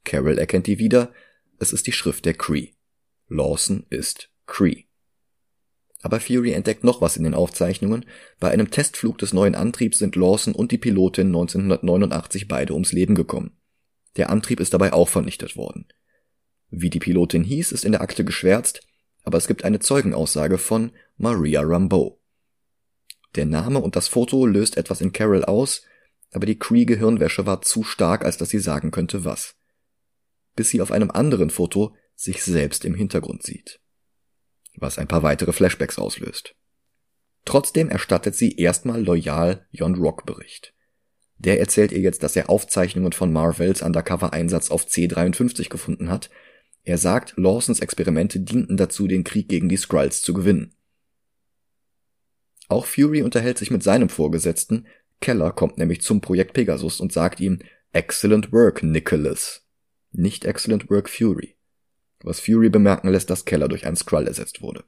Carol 0.03 0.37
erkennt 0.37 0.67
die 0.67 0.77
wieder. 0.77 1.11
Es 1.57 1.73
ist 1.73 1.87
die 1.87 1.91
Schrift 1.91 2.25
der 2.25 2.35
Cree. 2.35 2.73
Lawson 3.29 3.85
ist 3.89 4.29
Cree. 4.45 4.86
Aber 6.07 6.21
Fury 6.21 6.53
entdeckt 6.53 6.85
noch 6.85 7.01
was 7.01 7.17
in 7.17 7.25
den 7.25 7.33
Aufzeichnungen. 7.33 8.05
Bei 8.39 8.49
einem 8.49 8.71
Testflug 8.71 9.17
des 9.17 9.33
neuen 9.33 9.55
Antriebs 9.55 9.97
sind 9.97 10.15
Lawson 10.15 10.55
und 10.55 10.71
die 10.71 10.77
Pilotin 10.77 11.27
1989 11.27 12.47
beide 12.47 12.71
ums 12.71 12.93
Leben 12.93 13.13
gekommen. 13.13 13.57
Der 14.15 14.29
Antrieb 14.29 14.61
ist 14.61 14.73
dabei 14.73 14.93
auch 14.93 15.09
vernichtet 15.09 15.57
worden. 15.57 15.85
Wie 16.69 16.89
die 16.89 16.99
Pilotin 17.01 17.43
hieß, 17.43 17.73
ist 17.73 17.83
in 17.83 17.91
der 17.91 17.99
Akte 17.99 18.23
geschwärzt, 18.23 18.87
aber 19.25 19.37
es 19.37 19.47
gibt 19.47 19.65
eine 19.65 19.79
Zeugenaussage 19.79 20.57
von 20.57 20.93
Maria 21.17 21.59
Rambeau. 21.61 22.21
Der 23.35 23.45
Name 23.45 23.79
und 23.79 23.97
das 23.97 24.07
Foto 24.07 24.45
löst 24.45 24.77
etwas 24.77 25.01
in 25.01 25.11
Carol 25.11 25.43
aus, 25.43 25.81
aber 26.31 26.45
die 26.45 26.57
Cree-Gehirnwäsche 26.57 27.45
war 27.45 27.61
zu 27.61 27.83
stark, 27.83 28.23
als 28.23 28.37
dass 28.37 28.47
sie 28.47 28.59
sagen 28.59 28.91
könnte, 28.91 29.25
was. 29.25 29.55
Bis 30.55 30.69
sie 30.69 30.79
auf 30.79 30.93
einem 30.93 31.11
anderen 31.11 31.49
Foto 31.49 31.93
sich 32.15 32.43
selbst 32.43 32.85
im 32.85 32.95
Hintergrund 32.95 33.43
sieht 33.43 33.81
was 34.77 34.97
ein 34.97 35.07
paar 35.07 35.23
weitere 35.23 35.51
Flashbacks 35.51 35.99
auslöst. 35.99 36.55
Trotzdem 37.45 37.89
erstattet 37.89 38.35
sie 38.35 38.57
erstmal 38.57 39.03
loyal 39.03 39.65
Jon 39.71 39.95
Rock 39.95 40.25
Bericht. 40.25 40.73
Der 41.37 41.59
erzählt 41.59 41.91
ihr 41.91 41.99
jetzt, 41.99 42.23
dass 42.23 42.35
er 42.35 42.49
Aufzeichnungen 42.49 43.13
von 43.13 43.31
Marvels 43.31 43.81
Undercover-Einsatz 43.81 44.71
auf 44.71 44.85
C53 44.85 45.69
gefunden 45.69 46.09
hat. 46.09 46.29
Er 46.83 46.97
sagt, 46.97 47.33
Lawsons 47.37 47.79
Experimente 47.79 48.39
dienten 48.39 48.77
dazu, 48.77 49.07
den 49.07 49.23
Krieg 49.23 49.49
gegen 49.49 49.69
die 49.69 49.77
Skrulls 49.77 50.21
zu 50.21 50.33
gewinnen. 50.33 50.73
Auch 52.69 52.85
Fury 52.85 53.21
unterhält 53.21 53.57
sich 53.57 53.71
mit 53.71 53.83
seinem 53.83 54.09
Vorgesetzten. 54.09 54.87
Keller 55.21 55.51
kommt 55.51 55.77
nämlich 55.77 56.01
zum 56.01 56.21
Projekt 56.21 56.53
Pegasus 56.53 56.99
und 56.99 57.13
sagt 57.13 57.39
ihm, 57.39 57.59
Excellent 57.93 58.51
work, 58.51 58.83
Nicholas. 58.83 59.65
Nicht 60.11 60.43
Excellent 60.43 60.89
work, 60.89 61.09
Fury 61.09 61.56
was 62.23 62.39
Fury 62.39 62.69
bemerken 62.69 63.09
lässt, 63.09 63.29
dass 63.29 63.45
Keller 63.45 63.67
durch 63.67 63.85
einen 63.85 63.95
Skrull 63.95 64.27
ersetzt 64.27 64.61
wurde. 64.61 64.83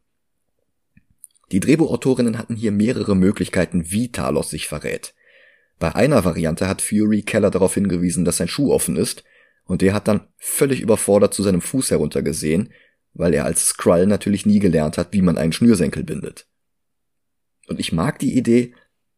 Die 1.52 1.60
Drehbuchautorinnen 1.60 2.38
hatten 2.38 2.56
hier 2.56 2.72
mehrere 2.72 3.16
Möglichkeiten, 3.16 3.92
wie 3.92 4.12
Talos 4.12 4.50
sich 4.50 4.68
verrät. 4.68 5.14
Bei 5.80 5.96
einer 5.96 6.26
Variante 6.26 6.68
hat 6.68 6.82
Fury 6.82 7.24
Keller 7.24 7.50
darauf 7.50 7.74
hingewiesen, 7.74 8.26
dass 8.26 8.38
sein 8.38 8.48
Schuh 8.48 8.72
offen 8.72 8.98
ist, 8.98 9.24
und 9.64 9.82
der 9.82 9.94
hat 9.94 10.08
dann 10.08 10.28
völlig 10.38 10.82
überfordert 10.82 11.34
zu 11.34 11.44
seinem 11.44 11.62
Fuß 11.62 11.92
heruntergesehen, 11.92 12.74
weil 13.14 13.34
er 13.34 13.46
als 13.46 13.68
Skrull 13.68 14.08
natürlich 14.08 14.46
nie 14.46 14.60
gelernt 14.60 14.98
hat, 14.98 15.14
wie 15.14 15.22
man 15.22 15.38
einen 15.38 15.54
Schnürsenkel 15.54 16.04
bindet. 16.04 16.48
Und 17.68 17.80
ich 17.80 17.92
mag 17.92 18.18
die 18.20 18.36
Idee, 18.36 18.74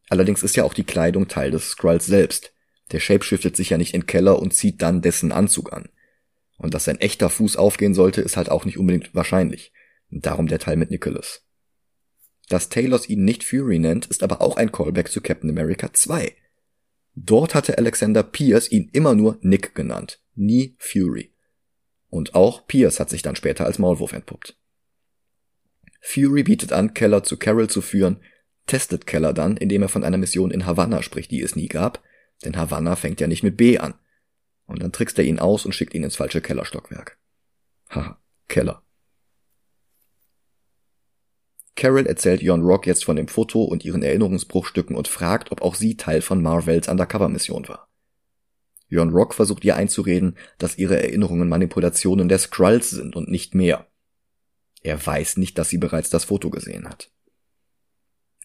allerdings 0.10 0.44
ist 0.44 0.58
ja 0.58 0.66
auch 0.66 0.74
die 0.74 0.84
Kleidung 0.84 1.30
Teil 1.30 1.52
des 1.52 1.72
Skrulls 1.72 2.06
selbst. 2.06 2.54
Der 2.92 3.00
shapeshiftet 3.00 3.56
sich 3.56 3.70
ja 3.70 3.78
nicht 3.78 3.94
in 3.94 4.06
Keller 4.06 4.40
und 4.40 4.54
zieht 4.54 4.82
dann 4.82 5.02
dessen 5.02 5.32
Anzug 5.32 5.72
an. 5.72 5.88
Und 6.62 6.76
dass 6.76 6.86
sein 6.86 7.00
echter 7.00 7.32
Fuß 7.32 7.58
aufgehen 7.58 7.96
sollte, 7.96 8.22
ist 8.22 8.38
halt 8.38 8.52
auch 8.52 8.66
nicht 8.66 8.78
unbedingt 8.78 9.16
wahrscheinlich. 9.16 9.74
Darum 10.12 10.46
der 10.46 10.60
Teil 10.60 10.78
mit 10.78 10.92
Nicholas. 10.92 11.44
Dass 12.50 12.70
Talos 12.70 13.10
ihn 13.10 13.26
nicht 13.26 13.44
Fury 13.44 13.80
nennt, 13.80 14.06
ist 14.06 14.22
aber 14.22 14.42
auch 14.42 14.58
ein 14.58 14.72
Callback 14.72 15.10
zu 15.10 15.22
Captain 15.22 15.50
America 15.50 15.92
2. 15.92 16.36
Dort 17.16 17.56
hatte 17.56 17.80
Alexander 17.80 18.22
Pierce 18.22 18.72
ihn 18.72 18.90
immer 18.94 19.16
nur 19.16 19.40
Nick 19.42 19.74
genannt, 19.74 20.22
nie 20.36 20.76
Fury. 20.78 21.34
Und 22.10 22.36
auch 22.36 22.68
Pierce 22.68 23.00
hat 23.00 23.10
sich 23.10 23.24
dann 23.24 23.36
später 23.36 23.66
als 23.66 23.80
Maulwurf 23.80 24.14
entpuppt. 24.14 24.56
Fury 26.00 26.44
bietet 26.44 26.74
an, 26.74 26.94
Keller 26.94 27.24
zu 27.24 27.38
Carol 27.38 27.72
zu 27.72 27.82
führen, 27.82 28.22
testet 28.68 29.08
Keller 29.08 29.34
dann, 29.34 29.58
indem 29.58 29.82
er 29.82 29.90
von 29.90 30.04
einer 30.04 30.18
Mission 30.18 30.52
in 30.52 30.68
Havanna 30.68 31.02
spricht, 31.02 31.32
die 31.32 31.42
es 31.42 31.56
nie 31.56 31.70
gab, 31.70 32.04
denn 32.46 32.56
Havanna 32.56 32.96
fängt 32.96 33.20
ja 33.20 33.26
nicht 33.26 33.42
mit 33.42 33.58
B 33.58 33.80
an. 33.80 33.96
Und 34.72 34.82
dann 34.82 34.92
trickst 34.92 35.18
er 35.20 35.26
ihn 35.26 35.40
aus 35.40 35.66
und 35.66 35.74
schickt 35.74 35.94
ihn 35.94 36.04
ins 36.04 36.16
falsche 36.16 36.42
Kellerstockwerk. 36.42 37.18
Haha, 37.90 38.20
Keller. 38.48 38.82
Carol 41.76 42.06
erzählt 42.06 42.42
Jon 42.42 42.62
Rock 42.62 42.86
jetzt 42.86 43.06
von 43.06 43.16
dem 43.16 43.28
Foto 43.28 43.64
und 43.64 43.84
ihren 43.84 44.04
Erinnerungsbruchstücken 44.04 44.96
und 44.96 45.08
fragt, 45.08 45.52
ob 45.52 45.62
auch 45.62 45.76
sie 45.76 45.98
Teil 45.98 46.22
von 46.22 46.42
Marvels 46.42 46.88
Undercover-Mission 46.88 47.68
war. 47.68 47.90
Jon 48.88 49.10
Rock 49.10 49.34
versucht 49.34 49.64
ihr 49.64 49.76
einzureden, 49.76 50.38
dass 50.58 50.78
ihre 50.78 51.02
Erinnerungen 51.02 51.50
Manipulationen 51.50 52.28
der 52.28 52.40
Skrulls 52.40 52.90
sind 52.90 53.16
und 53.16 53.30
nicht 53.30 53.56
mehr. 53.56 53.88
Er 54.84 55.04
weiß 55.06 55.38
nicht, 55.38 55.58
dass 55.58 55.70
sie 55.70 55.78
bereits 55.78 56.10
das 56.10 56.26
Foto 56.26 56.50
gesehen 56.50 56.88
hat. 56.88 57.10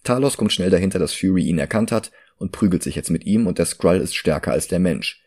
Talos 0.04 0.36
kommt 0.36 0.52
schnell 0.52 0.70
dahinter, 0.70 0.98
dass 0.98 1.14
Fury 1.14 1.44
ihn 1.44 1.58
erkannt 1.58 1.90
hat 1.90 2.12
und 2.36 2.52
prügelt 2.52 2.82
sich 2.82 2.94
jetzt 2.94 3.10
mit 3.10 3.26
ihm 3.26 3.46
und 3.46 3.58
der 3.58 3.66
Skrull 3.66 3.96
ist 3.96 4.14
stärker 4.14 4.52
als 4.52 4.68
der 4.68 4.78
Mensch. 4.78 5.20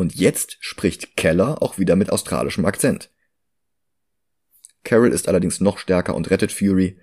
Und 0.00 0.14
jetzt 0.14 0.56
spricht 0.60 1.14
Keller 1.18 1.62
auch 1.62 1.76
wieder 1.76 1.94
mit 1.94 2.08
australischem 2.08 2.64
Akzent. 2.64 3.10
Carol 4.82 5.12
ist 5.12 5.28
allerdings 5.28 5.60
noch 5.60 5.76
stärker 5.76 6.14
und 6.14 6.30
rettet 6.30 6.52
Fury. 6.52 6.98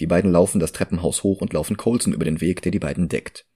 Die 0.00 0.06
beiden 0.06 0.32
laufen 0.32 0.58
das 0.58 0.72
Treppenhaus 0.72 1.24
hoch 1.24 1.42
und 1.42 1.52
laufen 1.52 1.76
Colson 1.76 2.14
über 2.14 2.24
den 2.24 2.40
Weg, 2.40 2.62
der 2.62 2.72
die 2.72 2.78
beiden 2.78 3.10
deckt. 3.10 3.46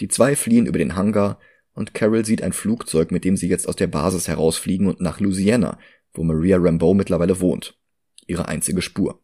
Die 0.00 0.08
zwei 0.08 0.34
fliehen 0.34 0.64
über 0.64 0.78
den 0.78 0.96
Hangar 0.96 1.40
und 1.74 1.92
Carol 1.92 2.24
sieht 2.24 2.40
ein 2.40 2.54
Flugzeug, 2.54 3.10
mit 3.10 3.22
dem 3.22 3.36
sie 3.36 3.48
jetzt 3.48 3.68
aus 3.68 3.76
der 3.76 3.88
Basis 3.88 4.28
herausfliegen 4.28 4.86
und 4.86 5.02
nach 5.02 5.20
Louisiana, 5.20 5.78
wo 6.14 6.24
Maria 6.24 6.56
Rambeau 6.58 6.94
mittlerweile 6.94 7.38
wohnt. 7.38 7.78
Ihre 8.26 8.48
einzige 8.48 8.80
Spur. 8.80 9.22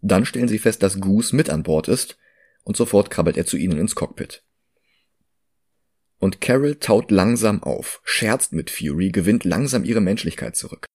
Dann 0.00 0.24
stellen 0.24 0.46
sie 0.46 0.60
fest, 0.60 0.80
dass 0.84 1.00
Goose 1.00 1.34
mit 1.34 1.50
an 1.50 1.64
Bord 1.64 1.88
ist 1.88 2.18
und 2.62 2.76
sofort 2.76 3.10
krabbelt 3.10 3.36
er 3.36 3.46
zu 3.46 3.56
ihnen 3.56 3.78
ins 3.78 3.96
Cockpit. 3.96 4.44
Und 6.18 6.40
Carol 6.40 6.76
taut 6.76 7.10
langsam 7.10 7.62
auf, 7.62 8.00
scherzt 8.04 8.52
mit 8.52 8.70
Fury, 8.70 9.10
gewinnt 9.10 9.44
langsam 9.44 9.84
ihre 9.84 10.00
Menschlichkeit 10.00 10.56
zurück. 10.56 10.86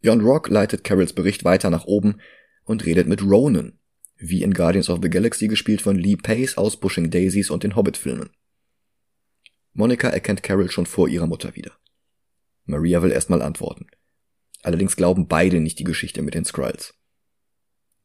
Jon 0.00 0.20
Rock 0.20 0.48
leitet 0.48 0.84
Carols 0.84 1.12
Bericht 1.12 1.44
weiter 1.44 1.70
nach 1.70 1.84
oben 1.84 2.20
und 2.64 2.84
redet 2.84 3.06
mit 3.06 3.22
Ronan, 3.22 3.78
wie 4.16 4.42
in 4.42 4.54
Guardians 4.54 4.90
of 4.90 5.00
the 5.02 5.10
Galaxy 5.10 5.48
gespielt 5.48 5.82
von 5.82 5.96
Lee 5.96 6.16
Pace 6.16 6.56
aus 6.56 6.78
Pushing 6.78 7.10
Daisies 7.10 7.50
und 7.50 7.62
den 7.62 7.76
Hobbit-Filmen. 7.76 8.30
Monica 9.74 10.08
erkennt 10.08 10.42
Carol 10.42 10.70
schon 10.70 10.86
vor 10.86 11.08
ihrer 11.08 11.26
Mutter 11.26 11.54
wieder. 11.56 11.72
Maria 12.64 13.02
will 13.02 13.12
erstmal 13.12 13.42
antworten. 13.42 13.86
Allerdings 14.62 14.96
glauben 14.96 15.28
beide 15.28 15.60
nicht 15.60 15.78
die 15.78 15.84
Geschichte 15.84 16.22
mit 16.22 16.34
den 16.34 16.44
Skrulls. 16.44 16.94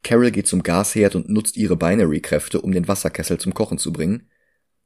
Carol 0.02 0.30
geht 0.30 0.46
zum 0.46 0.62
Gasherd 0.62 1.14
und 1.14 1.28
nutzt 1.28 1.56
ihre 1.56 1.76
Binary-Kräfte, 1.76 2.60
um 2.60 2.72
den 2.72 2.88
Wasserkessel 2.88 3.38
zum 3.38 3.54
Kochen 3.54 3.78
zu 3.78 3.92
bringen, 3.92 4.28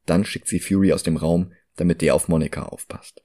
dann 0.07 0.24
schickt 0.24 0.48
sie 0.48 0.61
Fury 0.61 0.92
aus 0.92 1.03
dem 1.03 1.16
Raum, 1.16 1.53
damit 1.76 2.03
der 2.03 2.14
auf 2.14 2.28
Monika 2.28 2.64
aufpasst. 2.64 3.22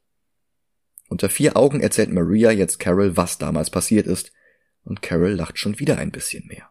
Unter 1.09 1.30
vier 1.30 1.55
Augen 1.55 1.82
erzählt 1.82 2.11
Maria 2.11 2.51
jetzt 2.51 2.80
Carol, 2.80 3.15
was 3.17 3.38
damals 3.38 3.69
passiert 3.69 4.07
ist, 4.07 4.32
und 4.84 5.01
Carol 5.01 5.32
lacht 5.32 5.57
schon 5.57 5.80
wieder 5.80 5.97
ein 5.97 6.11
bisschen 6.11 6.45
mehr. 6.47 6.69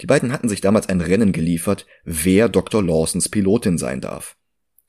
Die 0.00 0.06
beiden 0.06 0.32
hatten 0.32 0.48
sich 0.48 0.60
damals 0.60 0.88
ein 0.88 1.00
Rennen 1.00 1.32
geliefert, 1.32 1.86
wer 2.04 2.48
Dr. 2.48 2.82
Lawsons 2.82 3.28
Pilotin 3.28 3.76
sein 3.76 4.00
darf. 4.00 4.36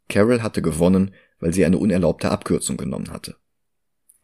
Carol 0.08 0.42
hatte 0.42 0.62
gewonnen, 0.62 1.14
weil 1.40 1.54
sie 1.54 1.66
eine 1.66 1.78
unerlaubte 1.78 2.32
Abkürzung 2.32 2.78
genommen 2.78 3.12
hatte. 3.12 3.36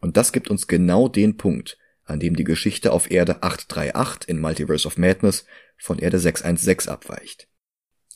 Und 0.00 0.16
das 0.16 0.32
gibt 0.32 0.48
uns 0.48 0.66
genau 0.66 1.08
den 1.08 1.36
Punkt, 1.36 1.78
an 2.04 2.20
dem 2.20 2.36
die 2.36 2.44
Geschichte 2.44 2.92
auf 2.92 3.10
Erde 3.10 3.42
838 3.42 4.28
in 4.28 4.40
Multiverse 4.40 4.86
of 4.86 4.96
Madness 4.96 5.44
von 5.76 5.98
Erde 5.98 6.18
616 6.18 6.90
abweicht. 6.90 7.47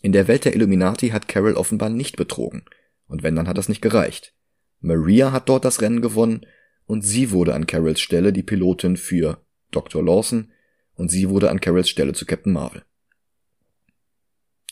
In 0.02 0.12
der 0.12 0.28
Welt 0.28 0.44
der 0.44 0.54
Illuminati 0.54 1.10
hat 1.10 1.28
Carol 1.28 1.54
offenbar 1.54 1.88
nicht 1.88 2.16
betrogen. 2.16 2.64
Und 3.06 3.22
wenn, 3.22 3.36
dann 3.36 3.48
hat 3.48 3.56
das 3.56 3.68
nicht 3.68 3.80
gereicht. 3.80 4.34
Maria 4.80 5.30
hat 5.30 5.48
dort 5.48 5.64
das 5.64 5.80
Rennen 5.80 6.02
gewonnen 6.02 6.44
und 6.86 7.02
sie 7.02 7.30
wurde 7.30 7.54
an 7.54 7.68
Carols 7.68 8.00
Stelle 8.00 8.32
die 8.32 8.42
Pilotin 8.42 8.96
für 8.96 9.44
Dr. 9.70 10.04
Lawson 10.04 10.50
und 10.94 11.10
sie 11.10 11.28
wurde 11.28 11.50
an 11.50 11.60
Carols 11.60 11.88
Stelle 11.88 12.14
zu 12.14 12.26
Captain 12.26 12.52
Marvel. 12.52 12.82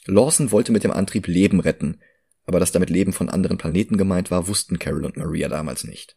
Lawson 0.07 0.51
wollte 0.51 0.73
mit 0.73 0.83
dem 0.83 0.91
Antrieb 0.91 1.29
Leben 1.29 1.61
retten, 1.61 2.01
aber 2.45 2.59
dass 2.59 2.73
damit 2.73 2.91
Leben 2.91 3.13
von 3.13 3.29
anderen 3.29 3.59
Planeten 3.59 3.97
gemeint 3.97 4.33
war, 4.33 4.49
wussten 4.49 4.81
Carol 4.81 5.05
und 5.05 5.17
Maria 5.17 5.49
damals 5.49 5.85
nicht. 5.85 6.17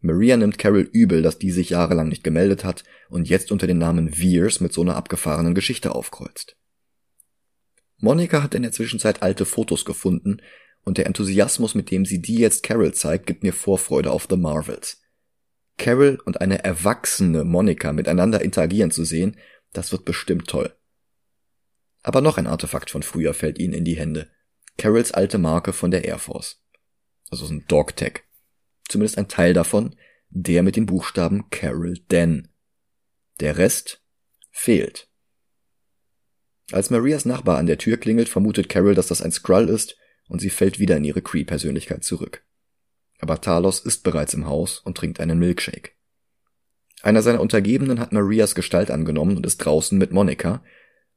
Maria 0.00 0.36
nimmt 0.36 0.58
Carol 0.58 0.88
übel, 0.92 1.22
dass 1.22 1.38
die 1.38 1.52
sich 1.52 1.70
jahrelang 1.70 2.08
nicht 2.08 2.24
gemeldet 2.24 2.64
hat 2.64 2.82
und 3.10 3.28
jetzt 3.28 3.52
unter 3.52 3.68
dem 3.68 3.78
Namen 3.78 4.16
Veers 4.18 4.60
mit 4.60 4.72
so 4.72 4.80
einer 4.80 4.96
abgefahrenen 4.96 5.54
Geschichte 5.54 5.94
aufkreuzt. 5.94 6.56
Monika 8.00 8.42
hat 8.42 8.54
in 8.54 8.62
der 8.62 8.72
Zwischenzeit 8.72 9.22
alte 9.22 9.44
Fotos 9.44 9.84
gefunden 9.84 10.40
und 10.82 10.98
der 10.98 11.06
Enthusiasmus, 11.06 11.74
mit 11.74 11.90
dem 11.90 12.06
sie 12.06 12.22
die 12.22 12.38
jetzt 12.38 12.62
Carol 12.62 12.94
zeigt, 12.94 13.26
gibt 13.26 13.42
mir 13.42 13.52
Vorfreude 13.52 14.10
auf 14.10 14.26
The 14.28 14.36
Marvels. 14.36 15.02
Carol 15.76 16.18
und 16.24 16.40
eine 16.40 16.64
erwachsene 16.64 17.44
Monika 17.44 17.92
miteinander 17.92 18.42
interagieren 18.42 18.90
zu 18.90 19.04
sehen, 19.04 19.36
das 19.72 19.92
wird 19.92 20.04
bestimmt 20.04 20.48
toll. 20.48 20.74
Aber 22.02 22.20
noch 22.20 22.38
ein 22.38 22.46
Artefakt 22.46 22.90
von 22.90 23.02
früher 23.02 23.34
fällt 23.34 23.58
ihnen 23.58 23.74
in 23.74 23.84
die 23.84 23.96
Hände. 23.96 24.30
Carols 24.78 25.12
alte 25.12 25.38
Marke 25.38 25.72
von 25.72 25.90
der 25.90 26.04
Air 26.04 26.18
Force. 26.18 26.62
Also 27.30 27.46
so 27.46 27.52
ein 27.52 27.64
Dogtag. 27.68 28.24
Zumindest 28.88 29.18
ein 29.18 29.28
Teil 29.28 29.52
davon, 29.52 29.94
der 30.30 30.62
mit 30.62 30.76
dem 30.76 30.86
Buchstaben 30.86 31.50
Carol 31.50 31.98
Den. 32.10 32.48
Der 33.40 33.58
Rest 33.58 34.02
fehlt. 34.50 35.09
Als 36.72 36.90
Marias 36.90 37.24
Nachbar 37.24 37.58
an 37.58 37.66
der 37.66 37.78
Tür 37.78 37.96
klingelt, 37.96 38.28
vermutet 38.28 38.68
Carol, 38.68 38.94
dass 38.94 39.08
das 39.08 39.22
ein 39.22 39.32
Skrull 39.32 39.68
ist, 39.68 39.96
und 40.28 40.40
sie 40.40 40.50
fällt 40.50 40.78
wieder 40.78 40.96
in 40.96 41.04
ihre 41.04 41.22
Cree-Persönlichkeit 41.22 42.04
zurück. 42.04 42.44
Aber 43.18 43.40
Talos 43.40 43.80
ist 43.80 44.04
bereits 44.04 44.34
im 44.34 44.46
Haus 44.46 44.78
und 44.78 44.96
trinkt 44.96 45.20
einen 45.20 45.38
Milkshake. 45.38 45.90
Einer 47.02 47.22
seiner 47.22 47.40
Untergebenen 47.40 47.98
hat 47.98 48.12
Marias 48.12 48.54
Gestalt 48.54 48.90
angenommen 48.90 49.36
und 49.36 49.46
ist 49.46 49.58
draußen 49.58 49.98
mit 49.98 50.12
Monika, 50.12 50.62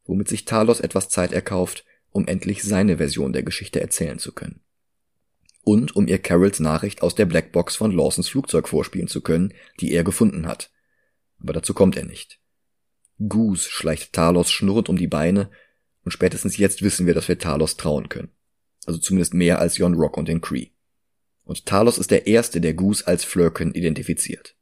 womit 0.05 0.27
sich 0.27 0.45
Talos 0.45 0.79
etwas 0.79 1.09
Zeit 1.09 1.31
erkauft, 1.31 1.85
um 2.09 2.27
endlich 2.27 2.63
seine 2.63 2.97
Version 2.97 3.33
der 3.33 3.43
Geschichte 3.43 3.81
erzählen 3.81 4.19
zu 4.19 4.31
können. 4.31 4.61
Und 5.61 5.95
um 5.95 6.07
ihr 6.07 6.19
Carols 6.19 6.59
Nachricht 6.59 7.01
aus 7.01 7.15
der 7.15 7.25
Blackbox 7.25 7.75
von 7.75 7.91
Lawsons 7.91 8.27
Flugzeug 8.27 8.67
vorspielen 8.67 9.07
zu 9.07 9.21
können, 9.21 9.53
die 9.79 9.93
er 9.93 10.03
gefunden 10.03 10.47
hat. 10.47 10.71
Aber 11.39 11.53
dazu 11.53 11.73
kommt 11.73 11.95
er 11.95 12.05
nicht. 12.05 12.39
Goose 13.19 13.69
schleicht 13.69 14.13
Talos 14.13 14.51
schnurrend 14.51 14.89
um 14.89 14.97
die 14.97 15.07
Beine, 15.07 15.49
und 16.03 16.11
spätestens 16.11 16.57
jetzt 16.57 16.81
wissen 16.81 17.05
wir, 17.07 17.13
dass 17.13 17.27
wir 17.27 17.39
Talos 17.39 17.77
trauen 17.77 18.09
können. 18.09 18.31
Also 18.85 18.99
zumindest 18.99 19.33
mehr 19.33 19.59
als 19.59 19.77
Jon 19.77 19.93
Rock 19.93 20.17
und 20.17 20.27
den 20.27 20.41
Cree. 20.41 20.67
Und 21.45 21.65
Talos 21.65 21.97
ist 21.97 22.11
der 22.11 22.27
Erste, 22.27 22.59
der 22.59 22.73
Goose 22.73 23.07
als 23.07 23.23
Flurken 23.23 23.73
identifiziert. 23.73 24.55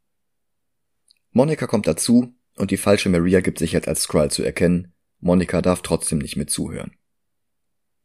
Monika 1.32 1.66
kommt 1.66 1.86
dazu, 1.86 2.34
und 2.56 2.70
die 2.70 2.76
falsche 2.76 3.08
Maria 3.08 3.40
gibt 3.40 3.58
sich 3.58 3.72
jetzt 3.72 3.88
als 3.88 4.02
Skrull 4.02 4.30
zu 4.30 4.42
erkennen, 4.42 4.92
Monika 5.20 5.62
darf 5.62 5.82
trotzdem 5.82 6.18
nicht 6.18 6.36
mit 6.36 6.50
zuhören. 6.50 6.92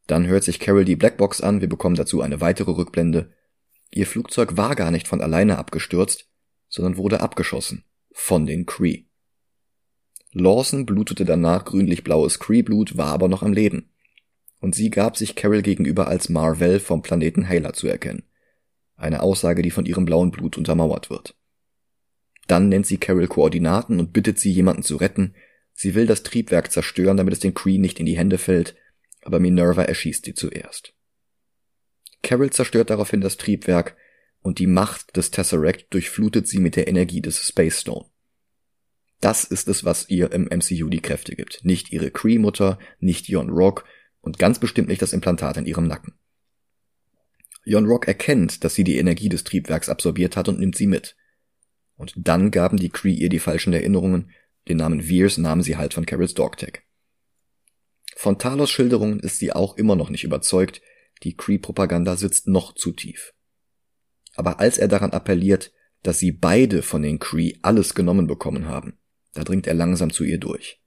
Dann 0.06 0.28
hört 0.28 0.44
sich 0.44 0.60
Carol 0.60 0.86
die 0.86 0.96
Blackbox 0.96 1.42
an, 1.42 1.60
wir 1.60 1.68
bekommen 1.68 1.96
dazu 1.96 2.22
eine 2.22 2.40
weitere 2.40 2.72
Rückblende. 2.72 3.34
Ihr 3.92 4.08
Flugzeug 4.08 4.56
war 4.56 4.76
gar 4.76 4.92
nicht 4.92 5.08
von 5.08 5.20
alleine 5.20 5.58
abgestürzt, 5.58 6.30
sondern 6.70 6.96
wurde 6.96 7.20
abgeschossen. 7.20 7.84
Von 8.12 8.46
den 8.46 8.66
Cree. 8.66 9.07
Lawson 10.40 10.86
blutete 10.86 11.26
danach 11.26 11.66
grünlich-blaues 11.66 12.40
Cree-Blut, 12.40 12.98
war 12.98 13.08
aber 13.08 13.28
noch 13.28 13.44
am 13.44 13.54
Leben. 13.54 13.90
Und 14.60 14.76
sie 14.76 14.90
gab 14.90 15.18
sich 15.18 15.36
Carol 15.36 15.62
gegenüber 15.62 16.08
als 16.08 16.30
Marvel 16.30 16.80
vom 16.80 17.02
Planeten 17.02 17.44
Hela 17.44 17.74
zu 17.74 17.88
erkennen. 17.88 18.24
Eine 18.96 19.22
Aussage, 19.22 19.62
die 19.62 19.72
von 19.72 19.86
ihrem 19.86 20.06
blauen 20.06 20.32
Blut 20.32 20.58
untermauert 20.58 21.10
wird. 21.10 21.36
Dann 22.48 22.70
nennt 22.70 22.88
sie 22.88 22.98
Carol 22.98 23.28
Koordinaten 23.28 24.00
und 24.00 24.14
bittet 24.14 24.40
sie, 24.40 24.52
jemanden 24.52 24.84
zu 24.84 24.96
retten. 24.96 25.36
Sie 25.74 25.94
will 25.94 26.08
das 26.08 26.24
Triebwerk 26.24 26.72
zerstören, 26.72 27.18
damit 27.18 27.34
es 27.34 27.40
den 27.40 27.54
Cree 27.54 27.78
nicht 27.78 28.00
in 28.00 28.06
die 28.06 28.18
Hände 28.18 28.38
fällt, 28.38 28.76
aber 29.22 29.40
Minerva 29.40 29.84
erschießt 29.84 30.26
sie 30.26 30.34
zuerst. 30.34 30.94
Carol 32.24 32.50
zerstört 32.50 32.90
daraufhin 32.90 33.22
das 33.22 33.38
Triebwerk 33.38 33.96
und 34.42 34.60
die 34.60 34.68
Macht 34.68 35.16
des 35.18 35.30
Tesseract 35.30 35.94
durchflutet 35.94 36.48
sie 36.48 36.60
mit 36.60 36.76
der 36.76 36.88
Energie 36.88 37.22
des 37.22 37.40
Space 37.46 37.82
Stone. 37.82 38.06
Das 39.20 39.44
ist 39.44 39.68
es, 39.68 39.84
was 39.84 40.10
ihr 40.10 40.32
im 40.32 40.44
MCU 40.44 40.90
die 40.90 41.02
Kräfte 41.02 41.36
gibt. 41.36 41.64
Nicht 41.64 41.92
ihre 41.92 42.12
Cree-Mutter, 42.12 42.78
nicht 43.00 43.28
Jon 43.28 43.50
Rock 43.50 43.86
und 44.22 44.38
ganz 44.38 44.60
bestimmt 44.60 44.88
nicht 44.88 45.02
das 45.02 45.14
Implantat 45.14 45.58
in 45.58 45.66
ihrem 45.66 45.88
Nacken. 45.88 46.14
Jon 47.66 47.86
Rock 47.86 48.08
erkennt, 48.08 48.64
dass 48.64 48.76
sie 48.76 48.84
die 48.84 48.98
Energie 48.98 49.30
des 49.30 49.44
Triebwerks 49.44 49.90
absorbiert 49.90 50.38
hat 50.38 50.48
und 50.48 50.60
nimmt 50.60 50.76
sie 50.76 50.88
mit. 50.88 51.16
Und 51.96 52.14
dann 52.16 52.52
gaben 52.52 52.78
die 52.78 52.90
Cree 52.90 53.14
ihr 53.14 53.30
die 53.30 53.40
falschen 53.40 53.74
Erinnerungen, 53.74 54.32
den 54.68 54.78
Namen 54.78 55.02
Veers 55.02 55.38
nahmen 55.38 55.64
sie 55.64 55.78
halt 55.78 55.94
von 55.94 56.06
Carols 56.06 56.34
Dogtag. 56.34 56.84
Von 58.16 58.38
Talos 58.38 58.70
Schilderungen 58.70 59.20
ist 59.20 59.40
sie 59.40 59.52
auch 59.52 59.78
immer 59.78 59.96
noch 59.96 60.10
nicht 60.10 60.24
überzeugt, 60.24 60.82
die 61.24 61.36
Cree-Propaganda 61.36 62.16
sitzt 62.16 62.48
noch 62.48 62.74
zu 62.74 62.92
tief. 62.92 63.34
Aber 64.36 64.60
als 64.60 64.78
er 64.78 64.88
daran 64.88 65.12
appelliert, 65.12 65.72
dass 66.04 66.20
sie 66.20 66.32
beide 66.32 66.84
von 66.84 67.02
den 67.02 67.20
Cree 67.20 67.56
alles 67.64 67.96
genommen 67.96 68.28
bekommen 68.28 68.68
haben, 68.68 68.97
da 69.38 69.44
dringt 69.44 69.68
er 69.68 69.76
langsam 69.76 70.12
zu 70.12 70.24
ihr 70.24 70.40
durch. 70.40 70.82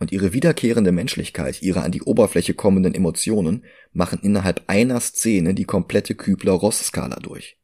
Und 0.00 0.10
ihre 0.10 0.32
wiederkehrende 0.32 0.90
Menschlichkeit, 0.90 1.62
ihre 1.62 1.82
an 1.82 1.92
die 1.92 2.02
Oberfläche 2.02 2.52
kommenden 2.52 2.94
Emotionen 2.94 3.64
machen 3.92 4.18
innerhalb 4.22 4.64
einer 4.66 4.98
Szene 4.98 5.54
die 5.54 5.64
komplette 5.64 6.16
Kübler-Ross-Skala 6.16 7.20
durch. 7.20 7.56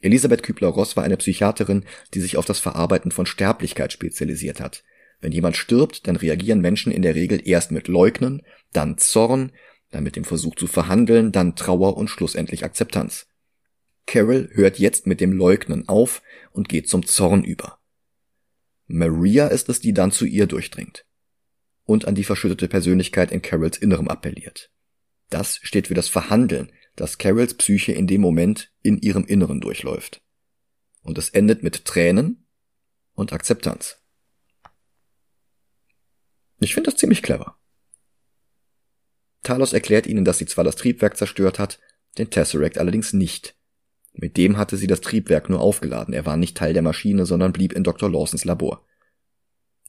Elisabeth 0.00 0.42
Kübler-Ross 0.42 0.96
war 0.96 1.04
eine 1.04 1.16
Psychiaterin, 1.16 1.84
die 2.12 2.20
sich 2.20 2.36
auf 2.36 2.44
das 2.44 2.58
Verarbeiten 2.58 3.12
von 3.12 3.24
Sterblichkeit 3.24 3.92
spezialisiert 3.92 4.60
hat. 4.60 4.82
Wenn 5.20 5.30
jemand 5.30 5.56
stirbt, 5.56 6.08
dann 6.08 6.16
reagieren 6.16 6.60
Menschen 6.60 6.90
in 6.90 7.02
der 7.02 7.14
Regel 7.14 7.40
erst 7.44 7.70
mit 7.70 7.86
Leugnen, 7.86 8.42
dann 8.72 8.98
Zorn, 8.98 9.52
dann 9.92 10.02
mit 10.02 10.16
dem 10.16 10.24
Versuch 10.24 10.56
zu 10.56 10.66
verhandeln, 10.66 11.30
dann 11.30 11.54
Trauer 11.54 11.96
und 11.96 12.08
schlussendlich 12.08 12.64
Akzeptanz. 12.64 13.28
Carol 14.06 14.50
hört 14.54 14.80
jetzt 14.80 15.06
mit 15.06 15.20
dem 15.20 15.32
Leugnen 15.32 15.88
auf 15.88 16.20
und 16.50 16.68
geht 16.68 16.88
zum 16.88 17.06
Zorn 17.06 17.44
über. 17.44 17.79
Maria 18.92 19.46
ist 19.46 19.68
es, 19.68 19.80
die 19.80 19.92
dann 19.92 20.10
zu 20.10 20.24
ihr 20.24 20.46
durchdringt 20.46 21.06
und 21.84 22.06
an 22.06 22.14
die 22.14 22.24
verschüttete 22.24 22.68
Persönlichkeit 22.68 23.30
in 23.30 23.42
Carols 23.42 23.78
Innerem 23.78 24.08
appelliert. 24.08 24.70
Das 25.28 25.60
steht 25.62 25.86
für 25.86 25.94
das 25.94 26.08
Verhandeln, 26.08 26.72
das 26.96 27.18
Carols 27.18 27.54
Psyche 27.54 27.92
in 27.92 28.06
dem 28.06 28.20
Moment 28.20 28.72
in 28.82 28.98
ihrem 28.98 29.24
Inneren 29.24 29.60
durchläuft. 29.60 30.22
Und 31.02 31.18
es 31.18 31.30
endet 31.30 31.62
mit 31.62 31.84
Tränen 31.84 32.46
und 33.14 33.32
Akzeptanz. 33.32 33.98
Ich 36.58 36.74
finde 36.74 36.90
das 36.90 36.98
ziemlich 36.98 37.22
clever. 37.22 37.56
Talos 39.42 39.72
erklärt 39.72 40.06
ihnen, 40.06 40.24
dass 40.24 40.38
sie 40.38 40.46
zwar 40.46 40.64
das 40.64 40.76
Triebwerk 40.76 41.16
zerstört 41.16 41.58
hat, 41.58 41.78
den 42.18 42.28
Tesseract 42.28 42.76
allerdings 42.76 43.12
nicht. 43.12 43.56
Mit 44.12 44.36
dem 44.36 44.56
hatte 44.56 44.76
sie 44.76 44.86
das 44.86 45.00
Triebwerk 45.00 45.48
nur 45.48 45.60
aufgeladen, 45.60 46.14
er 46.14 46.26
war 46.26 46.36
nicht 46.36 46.56
Teil 46.56 46.72
der 46.72 46.82
Maschine, 46.82 47.26
sondern 47.26 47.52
blieb 47.52 47.72
in 47.72 47.84
Dr. 47.84 48.10
Lawsons 48.10 48.44
Labor. 48.44 48.84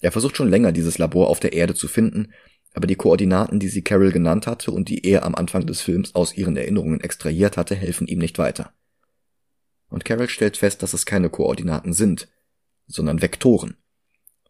Er 0.01 0.11
versucht 0.11 0.37
schon 0.37 0.49
länger, 0.49 0.71
dieses 0.71 0.97
Labor 0.97 1.27
auf 1.27 1.39
der 1.39 1.53
Erde 1.53 1.75
zu 1.75 1.87
finden, 1.87 2.33
aber 2.73 2.87
die 2.87 2.95
Koordinaten, 2.95 3.59
die 3.59 3.67
sie 3.67 3.83
Carol 3.83 4.11
genannt 4.11 4.47
hatte 4.47 4.71
und 4.71 4.89
die 4.89 5.05
er 5.05 5.23
am 5.23 5.35
Anfang 5.35 5.65
des 5.65 5.81
Films 5.81 6.15
aus 6.15 6.35
ihren 6.35 6.55
Erinnerungen 6.55 7.01
extrahiert 7.01 7.57
hatte, 7.57 7.75
helfen 7.75 8.07
ihm 8.07 8.19
nicht 8.19 8.37
weiter. 8.37 8.73
Und 9.89 10.05
Carol 10.05 10.29
stellt 10.29 10.57
fest, 10.57 10.81
dass 10.81 10.93
es 10.93 11.05
keine 11.05 11.29
Koordinaten 11.29 11.93
sind, 11.93 12.29
sondern 12.87 13.21
Vektoren. 13.21 13.77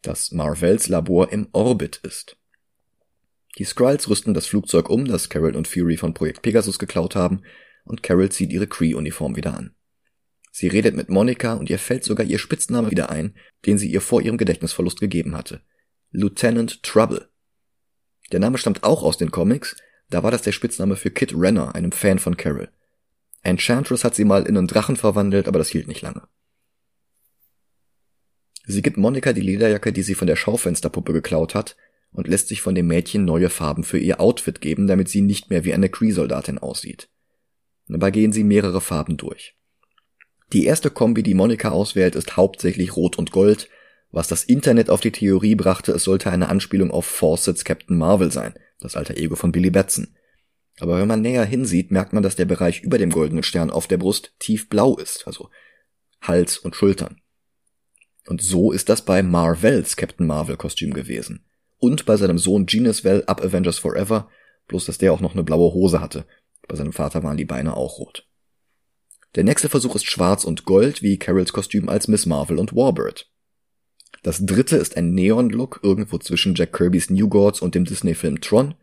Dass 0.03 0.31
Marvells 0.31 0.87
Labor 0.87 1.31
im 1.31 1.47
Orbit 1.51 1.99
ist. 2.03 2.37
Die 3.57 3.65
Skrulls 3.65 4.07
rüsten 4.09 4.33
das 4.33 4.47
Flugzeug 4.47 4.89
um, 4.89 5.05
das 5.05 5.29
Carol 5.29 5.55
und 5.55 5.67
Fury 5.67 5.97
von 5.97 6.13
Projekt 6.13 6.41
Pegasus 6.41 6.79
geklaut 6.79 7.15
haben, 7.15 7.41
und 7.85 8.03
Carol 8.03 8.29
zieht 8.29 8.51
ihre 8.51 8.67
Cree-Uniform 8.67 9.35
wieder 9.35 9.57
an. 9.57 9.75
Sie 10.51 10.67
redet 10.67 10.95
mit 10.95 11.09
Monika 11.09 11.53
und 11.53 11.69
ihr 11.69 11.79
fällt 11.79 12.03
sogar 12.03 12.25
ihr 12.25 12.37
Spitzname 12.37 12.91
wieder 12.91 13.09
ein, 13.09 13.35
den 13.65 13.77
sie 13.77 13.89
ihr 13.89 14.01
vor 14.01 14.21
ihrem 14.21 14.37
Gedächtnisverlust 14.37 14.99
gegeben 14.99 15.35
hatte. 15.35 15.61
Lieutenant 16.11 16.83
Trouble. 16.83 17.29
Der 18.31 18.39
Name 18.39 18.57
stammt 18.57 18.83
auch 18.83 19.03
aus 19.03 19.17
den 19.17 19.31
Comics, 19.31 19.77
da 20.09 20.23
war 20.23 20.31
das 20.31 20.41
der 20.41 20.51
Spitzname 20.51 20.97
für 20.97 21.09
Kit 21.09 21.33
Renner, 21.33 21.73
einem 21.73 21.93
Fan 21.93 22.19
von 22.19 22.35
Carol. 22.35 22.69
Enchantress 23.43 24.03
hat 24.03 24.13
sie 24.13 24.25
mal 24.25 24.45
in 24.45 24.57
einen 24.57 24.67
Drachen 24.67 24.97
verwandelt, 24.97 25.47
aber 25.47 25.57
das 25.57 25.69
hielt 25.69 25.87
nicht 25.87 26.01
lange. 26.01 26.27
Sie 28.65 28.81
gibt 28.81 28.97
Monika 28.97 29.33
die 29.33 29.41
Lederjacke, 29.41 29.91
die 29.91 30.03
sie 30.03 30.15
von 30.15 30.27
der 30.27 30.35
Schaufensterpuppe 30.35 31.13
geklaut 31.13 31.55
hat, 31.55 31.75
und 32.11 32.27
lässt 32.27 32.49
sich 32.49 32.61
von 32.61 32.75
dem 32.75 32.87
Mädchen 32.87 33.25
neue 33.25 33.49
Farben 33.49 33.83
für 33.83 33.97
ihr 33.97 34.19
Outfit 34.19 34.59
geben, 34.61 34.85
damit 34.85 35.07
sie 35.09 35.21
nicht 35.21 35.49
mehr 35.49 35.63
wie 35.63 35.73
eine 35.73 35.89
Cree-Soldatin 35.89 36.57
aussieht. 36.57 37.09
Dabei 37.91 38.11
gehen 38.11 38.31
sie 38.31 38.45
mehrere 38.45 38.79
Farben 38.79 39.17
durch. 39.17 39.55
Die 40.53 40.65
erste 40.65 40.89
Kombi, 40.89 41.23
die 41.23 41.33
Monika 41.33 41.69
auswählt, 41.69 42.15
ist 42.15 42.37
hauptsächlich 42.37 42.95
Rot 42.95 43.17
und 43.17 43.31
Gold, 43.31 43.69
was 44.11 44.27
das 44.27 44.45
Internet 44.45 44.89
auf 44.89 45.01
die 45.01 45.11
Theorie 45.11 45.55
brachte, 45.55 45.91
es 45.91 46.03
sollte 46.03 46.31
eine 46.31 46.49
Anspielung 46.49 46.91
auf 46.91 47.05
Fawcett's 47.05 47.65
Captain 47.65 47.97
Marvel 47.97 48.31
sein, 48.31 48.53
das 48.79 48.95
alter 48.95 49.17
Ego 49.17 49.35
von 49.35 49.51
Billy 49.51 49.69
Batson. 49.69 50.15
Aber 50.79 50.99
wenn 50.99 51.07
man 51.07 51.21
näher 51.21 51.45
hinsieht, 51.45 51.91
merkt 51.91 52.13
man, 52.13 52.23
dass 52.23 52.35
der 52.35 52.45
Bereich 52.45 52.81
über 52.81 52.97
dem 52.97 53.11
goldenen 53.11 53.43
Stern 53.43 53.69
auf 53.69 53.87
der 53.87 53.97
Brust 53.97 54.33
tiefblau 54.39 54.97
ist, 54.97 55.27
also 55.27 55.49
Hals 56.21 56.57
und 56.57 56.75
Schultern. 56.75 57.21
Und 58.27 58.41
so 58.41 58.71
ist 58.71 58.89
das 58.89 59.03
bei 59.03 59.21
Marvels 59.21 59.97
Captain 59.97 60.27
Marvel 60.27 60.55
Kostüm 60.55 60.93
gewesen. 60.93 61.45
Und 61.77 62.05
bei 62.05 62.15
seinem 62.15 62.37
Sohn 62.37 62.65
Geneswell 62.65 63.23
ab 63.25 63.41
Avengers 63.43 63.79
Forever, 63.79 64.29
bloß 64.67 64.85
dass 64.85 64.97
der 64.97 65.13
auch 65.13 65.21
noch 65.21 65.33
eine 65.33 65.43
blaue 65.43 65.73
Hose 65.73 65.99
hatte. 65.99 66.25
Bei 66.71 66.77
seinem 66.77 66.93
Vater 66.93 67.21
waren 67.21 67.35
die 67.35 67.43
Beine 67.43 67.75
auch 67.75 67.99
rot. 67.99 68.25
Der 69.35 69.43
nächste 69.43 69.67
Versuch 69.67 69.93
ist 69.93 70.09
schwarz 70.09 70.45
und 70.45 70.63
gold, 70.63 71.01
wie 71.01 71.19
Carols 71.19 71.51
Kostüm 71.51 71.89
als 71.89 72.07
Miss 72.07 72.25
Marvel 72.25 72.57
und 72.57 72.73
Warbird. 72.73 73.29
Das 74.23 74.45
dritte 74.45 74.77
ist 74.77 74.95
ein 74.95 75.13
Neon-Look 75.13 75.81
irgendwo 75.83 76.17
zwischen 76.17 76.55
Jack 76.55 76.71
Kirbys 76.71 77.09
New 77.09 77.27
Gods 77.27 77.61
und 77.61 77.75
dem 77.75 77.83
Disney-Film 77.83 78.39
Tron. 78.39 78.75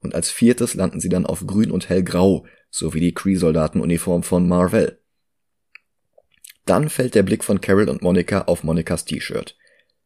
Und 0.00 0.14
als 0.14 0.28
viertes 0.28 0.74
landen 0.74 1.00
sie 1.00 1.08
dann 1.08 1.24
auf 1.24 1.46
grün 1.46 1.70
und 1.70 1.88
hellgrau, 1.88 2.44
sowie 2.68 3.00
die 3.00 3.14
Kree-Soldatenuniform 3.14 4.22
von 4.22 4.46
Marvel. 4.46 5.00
Dann 6.66 6.90
fällt 6.90 7.14
der 7.14 7.22
Blick 7.22 7.44
von 7.44 7.62
Carol 7.62 7.88
und 7.88 8.02
Monica 8.02 8.42
auf 8.42 8.62
Monicas 8.62 9.06
T-Shirt. 9.06 9.56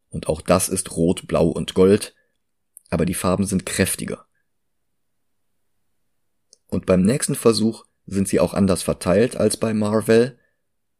Und 0.07 0.29
auch 0.29 0.39
das 0.39 0.69
ist 0.69 0.95
rot, 0.95 1.27
blau 1.27 1.47
und 1.49 1.73
gold, 1.73 2.15
aber 2.89 3.05
die 3.05 3.15
Farben 3.15 3.45
sind 3.45 3.65
kräftiger. 3.65 4.27
Und 6.71 6.85
beim 6.87 7.03
nächsten 7.03 7.35
Versuch 7.35 7.85
sind 8.07 8.27
sie 8.27 8.39
auch 8.39 8.55
anders 8.55 8.81
verteilt 8.81 9.35
als 9.35 9.57
bei 9.57 9.73
Marvel, 9.75 10.39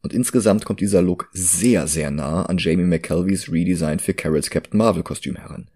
und 0.04 0.14
insgesamt 0.14 0.66
kommt 0.66 0.80
dieser 0.80 1.02
Look 1.02 1.30
sehr, 1.32 1.88
sehr 1.88 2.10
nah 2.10 2.44
an 2.44 2.58
Jamie 2.58 2.86
McKelveys 2.86 3.52
Redesign 3.52 4.00
für 4.00 4.16
Carols 4.16 4.50
Captain 4.50 4.78
Marvel 4.78 5.04
Kostüm 5.04 5.36
heran. 5.36 5.70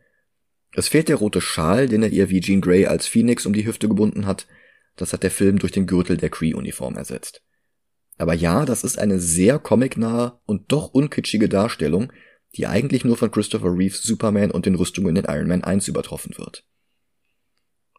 Es 0.74 0.88
fehlt 0.88 1.10
der 1.10 1.18
rote 1.18 1.42
Schal, 1.42 1.88
den 1.88 2.04
er 2.04 2.10
ihr 2.10 2.30
wie 2.30 2.42
Jean 2.42 2.60
Grey 2.60 2.88
als 2.88 3.08
Phoenix 3.08 3.46
um 3.46 3.54
die 3.54 3.66
Hüfte 3.66 3.88
gebunden 3.88 4.26
hat, 4.26 4.48
das 4.96 5.14
hat 5.14 5.24
der 5.24 5.32
Film 5.32 5.60
durch 5.60 5.72
den 5.72 5.86
Gürtel 5.86 6.18
der 6.18 6.30
Cree-Uniform 6.30 6.96
ersetzt. 6.96 7.44
Aber 8.18 8.34
ja, 8.34 8.66
das 8.66 8.84
ist 8.84 8.98
eine 8.98 9.20
sehr 9.20 9.60
comicnahe 9.60 10.40
und 10.46 10.72
doch 10.72 10.90
unkitschige 10.90 11.48
Darstellung, 11.48 12.12
die 12.56 12.68
eigentlich 12.68 13.06
nur 13.06 13.18
von 13.18 13.32
Christopher 13.32 13.78
Reeves 13.78 14.02
Superman 14.02 14.52
und 14.52 14.66
den 14.66 14.76
Rüstungen 14.76 15.16
in 15.16 15.26
Iron 15.26 15.48
Man 15.48 15.64
1 15.64 15.88
übertroffen 15.88 16.38
wird. 16.38 16.66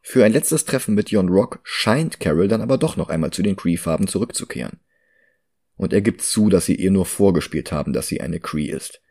Für 0.09 0.24
ein 0.24 0.32
letztes 0.32 0.64
Treffen 0.64 0.94
mit 0.94 1.11
Jon 1.11 1.28
Rock 1.28 1.59
scheint 1.64 2.20
Carol 2.20 2.46
dann 2.46 2.61
aber 2.61 2.78
doch 2.78 2.96
noch 2.96 3.09
einmal 3.09 3.32
zu 3.32 3.42
den 3.42 3.57
Cree-Farben 3.57 4.07
zurückzukehren. 4.07 4.78
Und 5.74 5.92
er 5.92 6.00
gibt 6.00 6.22
zu, 6.22 6.48
dass 6.48 6.64
sie 6.64 6.76
ihr 6.76 6.92
nur 6.92 7.07
vorgespielt 7.07 7.72
haben, 7.72 7.92
dass 7.92 8.07
sie 8.07 8.20
eine 8.20 8.38
Cree 8.38 8.66
ist. 8.66 9.02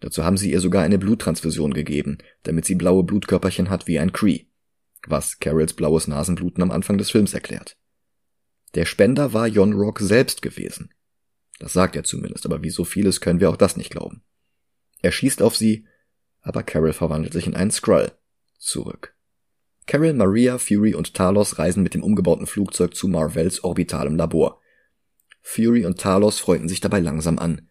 Dazu 0.00 0.24
haben 0.24 0.36
sie 0.36 0.50
ihr 0.50 0.60
sogar 0.60 0.82
eine 0.82 0.98
Bluttransfusion 0.98 1.72
gegeben, 1.72 2.18
damit 2.42 2.64
sie 2.64 2.74
blaue 2.74 3.04
Blutkörperchen 3.04 3.70
hat 3.70 3.86
wie 3.86 4.00
ein 4.00 4.12
Cree. 4.12 4.46
Was 5.06 5.38
Carols 5.38 5.72
blaues 5.72 6.08
Nasenbluten 6.08 6.64
am 6.64 6.72
Anfang 6.72 6.98
des 6.98 7.12
Films 7.12 7.32
erklärt. 7.32 7.76
Der 8.74 8.86
Spender 8.86 9.32
war 9.32 9.46
Jon 9.46 9.74
Rock 9.74 10.00
selbst 10.00 10.42
gewesen. 10.42 10.92
Das 11.60 11.74
sagt 11.74 11.94
er 11.94 12.02
zumindest, 12.02 12.44
aber 12.44 12.60
wie 12.64 12.70
so 12.70 12.82
vieles 12.82 13.20
können 13.20 13.38
wir 13.38 13.50
auch 13.50 13.56
das 13.56 13.76
nicht 13.76 13.92
glauben. 13.92 14.24
Er 15.00 15.12
schießt 15.12 15.42
auf 15.42 15.54
sie, 15.54 15.86
aber 16.40 16.64
Carol 16.64 16.92
verwandelt 16.92 17.34
sich 17.34 17.46
in 17.46 17.54
einen 17.54 17.70
Skrull. 17.70 18.10
Zurück. 18.58 19.14
Carol, 19.90 20.12
Maria, 20.12 20.56
Fury 20.58 20.94
und 20.94 21.14
Talos 21.14 21.58
reisen 21.58 21.82
mit 21.82 21.94
dem 21.94 22.04
umgebauten 22.04 22.46
Flugzeug 22.46 22.94
zu 22.94 23.08
Marvells 23.08 23.64
orbitalem 23.64 24.14
Labor. 24.14 24.60
Fury 25.42 25.84
und 25.84 25.98
Talos 25.98 26.38
freunden 26.38 26.68
sich 26.68 26.78
dabei 26.78 27.00
langsam 27.00 27.40
an. 27.40 27.68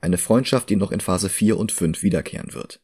Eine 0.00 0.16
Freundschaft, 0.16 0.70
die 0.70 0.76
noch 0.76 0.92
in 0.92 1.00
Phase 1.00 1.28
4 1.28 1.58
und 1.58 1.70
5 1.70 2.02
wiederkehren 2.02 2.54
wird. 2.54 2.80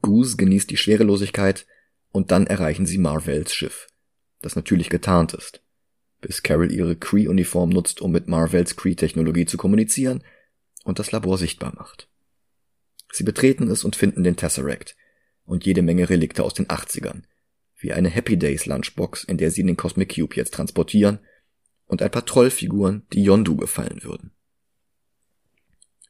Goose 0.00 0.38
genießt 0.38 0.70
die 0.70 0.78
Schwerelosigkeit 0.78 1.66
und 2.10 2.30
dann 2.30 2.46
erreichen 2.46 2.86
sie 2.86 2.96
Marvells 2.96 3.52
Schiff, 3.54 3.88
das 4.40 4.56
natürlich 4.56 4.88
getarnt 4.88 5.34
ist. 5.34 5.62
Bis 6.22 6.42
Carol 6.42 6.72
ihre 6.72 6.96
Cree-Uniform 6.96 7.68
nutzt, 7.68 8.00
um 8.00 8.12
mit 8.12 8.28
Marvells 8.28 8.76
Cree-Technologie 8.76 9.44
zu 9.44 9.58
kommunizieren 9.58 10.24
und 10.84 10.98
das 10.98 11.12
Labor 11.12 11.36
sichtbar 11.36 11.74
macht. 11.74 12.08
Sie 13.12 13.24
betreten 13.24 13.68
es 13.70 13.84
und 13.84 13.94
finden 13.94 14.24
den 14.24 14.36
Tesseract 14.36 14.96
und 15.50 15.66
jede 15.66 15.82
Menge 15.82 16.08
Relikte 16.08 16.44
aus 16.44 16.54
den 16.54 16.68
80ern, 16.68 17.22
wie 17.76 17.92
eine 17.92 18.08
Happy 18.08 18.36
Days 18.36 18.66
Lunchbox, 18.66 19.24
in 19.24 19.36
der 19.36 19.50
sie 19.50 19.64
den 19.64 19.76
Cosmic 19.76 20.14
Cube 20.14 20.36
jetzt 20.36 20.54
transportieren, 20.54 21.18
und 21.86 22.02
ein 22.02 22.10
paar 22.10 22.24
Trollfiguren, 22.24 23.02
die 23.12 23.24
Yondu 23.24 23.56
gefallen 23.56 24.04
würden. 24.04 24.30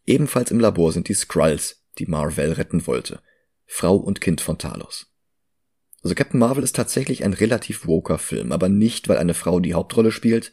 Ebenfalls 0.05 0.51
im 0.51 0.61
Labor 0.61 0.93
sind 0.93 1.09
die 1.09 1.14
Skrulls, 1.14 1.86
die 1.99 2.05
Marvel 2.05 2.53
retten 2.53 2.86
wollte, 2.86 3.22
Frau 3.66 3.97
und 3.97 4.20
Kind 4.20 4.43
von 4.43 4.59
Talos. 4.59 5.07
Also 6.03 6.14
Captain 6.14 6.38
Marvel 6.38 6.64
ist 6.64 6.76
tatsächlich 6.76 7.24
ein 7.24 7.32
relativ 7.32 7.86
woker 7.86 8.18
Film, 8.18 8.53
aber 8.53 8.68
nicht, 8.68 9.09
weil 9.09 9.16
eine 9.16 9.34
Frau 9.34 9.59
die 9.59 9.72
Hauptrolle 9.72 10.12
spielt, 10.12 10.53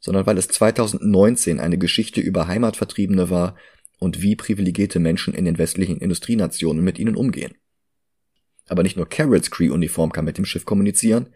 sondern 0.00 0.26
weil 0.26 0.36
es 0.36 0.48
2019 0.48 1.60
eine 1.60 1.78
Geschichte 1.78 2.20
über 2.20 2.46
Heimatvertriebene 2.46 3.30
war, 3.30 3.56
und 4.00 4.22
wie 4.22 4.36
privilegierte 4.36 5.00
Menschen 5.00 5.34
in 5.34 5.44
den 5.44 5.58
westlichen 5.58 5.98
Industrienationen 5.98 6.84
mit 6.84 7.00
ihnen 7.00 7.16
umgehen. 7.16 7.56
Aber 8.68 8.82
nicht 8.82 8.96
nur 8.96 9.08
Carols 9.08 9.50
Cree-Uniform 9.50 10.12
kann 10.12 10.24
mit 10.24 10.38
dem 10.38 10.44
Schiff 10.44 10.64
kommunizieren, 10.64 11.32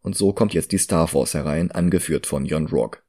und 0.00 0.16
so 0.16 0.32
kommt 0.32 0.54
jetzt 0.54 0.72
die 0.72 0.78
Starforce 0.78 1.34
herein, 1.34 1.70
angeführt 1.70 2.26
von 2.26 2.44
Jon 2.44 2.66
Rock. 2.66 3.04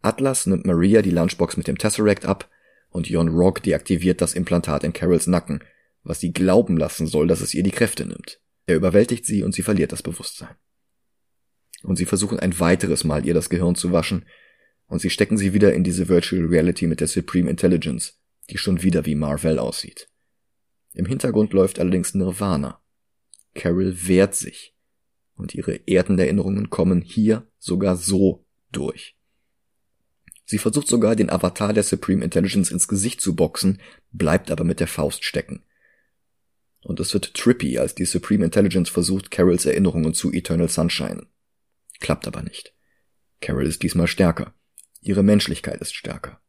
Atlas 0.00 0.46
nimmt 0.46 0.66
Maria 0.66 1.02
die 1.02 1.10
Lunchbox 1.10 1.56
mit 1.56 1.68
dem 1.68 1.78
Tesseract 1.78 2.24
ab, 2.24 2.48
und 2.90 3.08
Jon 3.08 3.28
Rock 3.28 3.62
deaktiviert 3.62 4.20
das 4.20 4.34
Implantat 4.34 4.84
in 4.84 4.92
Carols 4.92 5.26
Nacken, 5.26 5.62
was 6.02 6.20
sie 6.20 6.32
glauben 6.32 6.76
lassen 6.76 7.06
soll, 7.06 7.26
dass 7.26 7.40
es 7.40 7.54
ihr 7.54 7.62
die 7.62 7.70
Kräfte 7.70 8.04
nimmt. 8.04 8.40
Er 8.66 8.76
überwältigt 8.76 9.24
sie 9.24 9.42
und 9.42 9.54
sie 9.54 9.62
verliert 9.62 9.92
das 9.92 10.02
Bewusstsein. 10.02 10.54
Und 11.82 11.96
sie 11.96 12.04
versuchen 12.04 12.38
ein 12.38 12.58
weiteres 12.60 13.04
Mal 13.04 13.26
ihr 13.26 13.34
das 13.34 13.48
Gehirn 13.48 13.74
zu 13.74 13.92
waschen, 13.92 14.26
und 14.86 15.00
sie 15.00 15.10
stecken 15.10 15.38
sie 15.38 15.54
wieder 15.54 15.72
in 15.72 15.84
diese 15.84 16.08
Virtual 16.08 16.44
Reality 16.44 16.86
mit 16.86 17.00
der 17.00 17.08
Supreme 17.08 17.48
Intelligence, 17.48 18.20
die 18.50 18.58
schon 18.58 18.82
wieder 18.82 19.06
wie 19.06 19.14
Marvel 19.14 19.58
aussieht. 19.58 20.08
Im 20.92 21.06
Hintergrund 21.06 21.54
läuft 21.54 21.78
allerdings 21.78 22.14
Nirvana. 22.14 22.81
Carol 23.54 24.06
wehrt 24.06 24.34
sich. 24.34 24.74
Und 25.34 25.54
ihre 25.54 25.80
Erdenerinnerungen 25.86 26.70
kommen 26.70 27.00
hier 27.00 27.46
sogar 27.58 27.96
so 27.96 28.44
durch. 28.70 29.16
Sie 30.44 30.58
versucht 30.58 30.88
sogar, 30.88 31.16
den 31.16 31.30
Avatar 31.30 31.72
der 31.72 31.82
Supreme 31.82 32.24
Intelligence 32.24 32.70
ins 32.70 32.88
Gesicht 32.88 33.20
zu 33.20 33.34
boxen, 33.34 33.80
bleibt 34.10 34.50
aber 34.50 34.64
mit 34.64 34.80
der 34.80 34.86
Faust 34.86 35.24
stecken. 35.24 35.64
Und 36.82 37.00
es 37.00 37.14
wird 37.14 37.34
trippy, 37.34 37.78
als 37.78 37.94
die 37.94 38.04
Supreme 38.04 38.44
Intelligence 38.44 38.90
versucht, 38.90 39.30
Carols 39.30 39.66
Erinnerungen 39.66 40.14
zu 40.14 40.32
Eternal 40.32 40.68
Sunshine. 40.68 41.26
Klappt 42.00 42.26
aber 42.26 42.42
nicht. 42.42 42.74
Carol 43.40 43.66
ist 43.66 43.82
diesmal 43.82 44.08
stärker. 44.08 44.54
Ihre 45.00 45.22
Menschlichkeit 45.22 45.80
ist 45.80 45.94
stärker. 45.94 46.40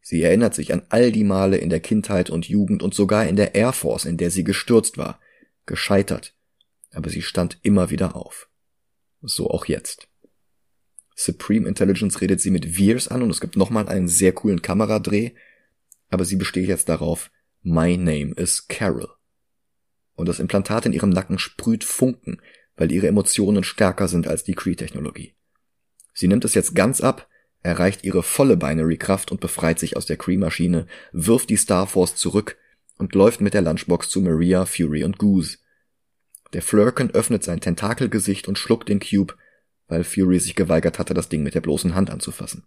Sie 0.00 0.22
erinnert 0.22 0.54
sich 0.54 0.72
an 0.72 0.82
all 0.88 1.12
die 1.12 1.24
Male 1.24 1.56
in 1.56 1.70
der 1.70 1.80
Kindheit 1.80 2.28
und 2.28 2.48
Jugend 2.48 2.82
und 2.82 2.92
sogar 2.92 3.26
in 3.26 3.36
der 3.36 3.54
Air 3.54 3.72
Force, 3.72 4.04
in 4.04 4.16
der 4.16 4.30
sie 4.30 4.44
gestürzt 4.44 4.98
war, 4.98 5.20
gescheitert, 5.66 6.34
aber 6.92 7.10
sie 7.10 7.22
stand 7.22 7.58
immer 7.62 7.90
wieder 7.90 8.16
auf. 8.16 8.48
So 9.20 9.50
auch 9.50 9.66
jetzt. 9.66 10.08
Supreme 11.14 11.68
Intelligence 11.68 12.20
redet 12.20 12.40
sie 12.40 12.50
mit 12.50 12.76
Veers 12.76 13.08
an 13.08 13.22
und 13.22 13.30
es 13.30 13.40
gibt 13.40 13.56
nochmal 13.56 13.88
einen 13.88 14.08
sehr 14.08 14.32
coolen 14.32 14.62
Kameradreh, 14.62 15.32
aber 16.08 16.24
sie 16.24 16.36
besteht 16.36 16.68
jetzt 16.68 16.88
darauf, 16.88 17.30
My 17.62 17.96
name 17.96 18.32
is 18.34 18.66
Carol. 18.66 19.08
Und 20.14 20.28
das 20.28 20.40
Implantat 20.40 20.86
in 20.86 20.92
ihrem 20.92 21.10
Nacken 21.10 21.38
sprüht 21.38 21.84
Funken, 21.84 22.40
weil 22.76 22.90
ihre 22.90 23.06
Emotionen 23.06 23.64
stärker 23.64 24.08
sind 24.08 24.26
als 24.26 24.44
die 24.44 24.54
Cree-Technologie. 24.54 25.34
Sie 26.14 26.28
nimmt 26.28 26.44
es 26.44 26.54
jetzt 26.54 26.74
ganz 26.74 27.00
ab 27.00 27.28
erreicht 27.62 28.04
ihre 28.04 28.22
volle 28.22 28.56
Binary-Kraft 28.56 29.30
und 29.30 29.40
befreit 29.40 29.78
sich 29.78 29.96
aus 29.96 30.06
der 30.06 30.16
Cree-Maschine, 30.16 30.86
wirft 31.12 31.50
die 31.50 31.56
Starforce 31.56 32.16
zurück 32.16 32.56
und 33.02 33.16
läuft 33.16 33.40
mit 33.40 33.52
der 33.52 33.62
Lunchbox 33.62 34.10
zu 34.10 34.20
Maria, 34.20 34.64
Fury 34.64 35.02
und 35.02 35.18
Goose. 35.18 35.58
Der 36.52 36.62
Flurken 36.62 37.10
öffnet 37.10 37.42
sein 37.42 37.60
Tentakelgesicht 37.60 38.46
und 38.46 38.60
schluckt 38.60 38.88
den 38.88 39.00
Cube, 39.00 39.34
weil 39.88 40.04
Fury 40.04 40.38
sich 40.38 40.54
geweigert 40.54 41.00
hatte, 41.00 41.12
das 41.12 41.28
Ding 41.28 41.42
mit 41.42 41.56
der 41.56 41.62
bloßen 41.62 41.96
Hand 41.96 42.10
anzufassen. 42.10 42.64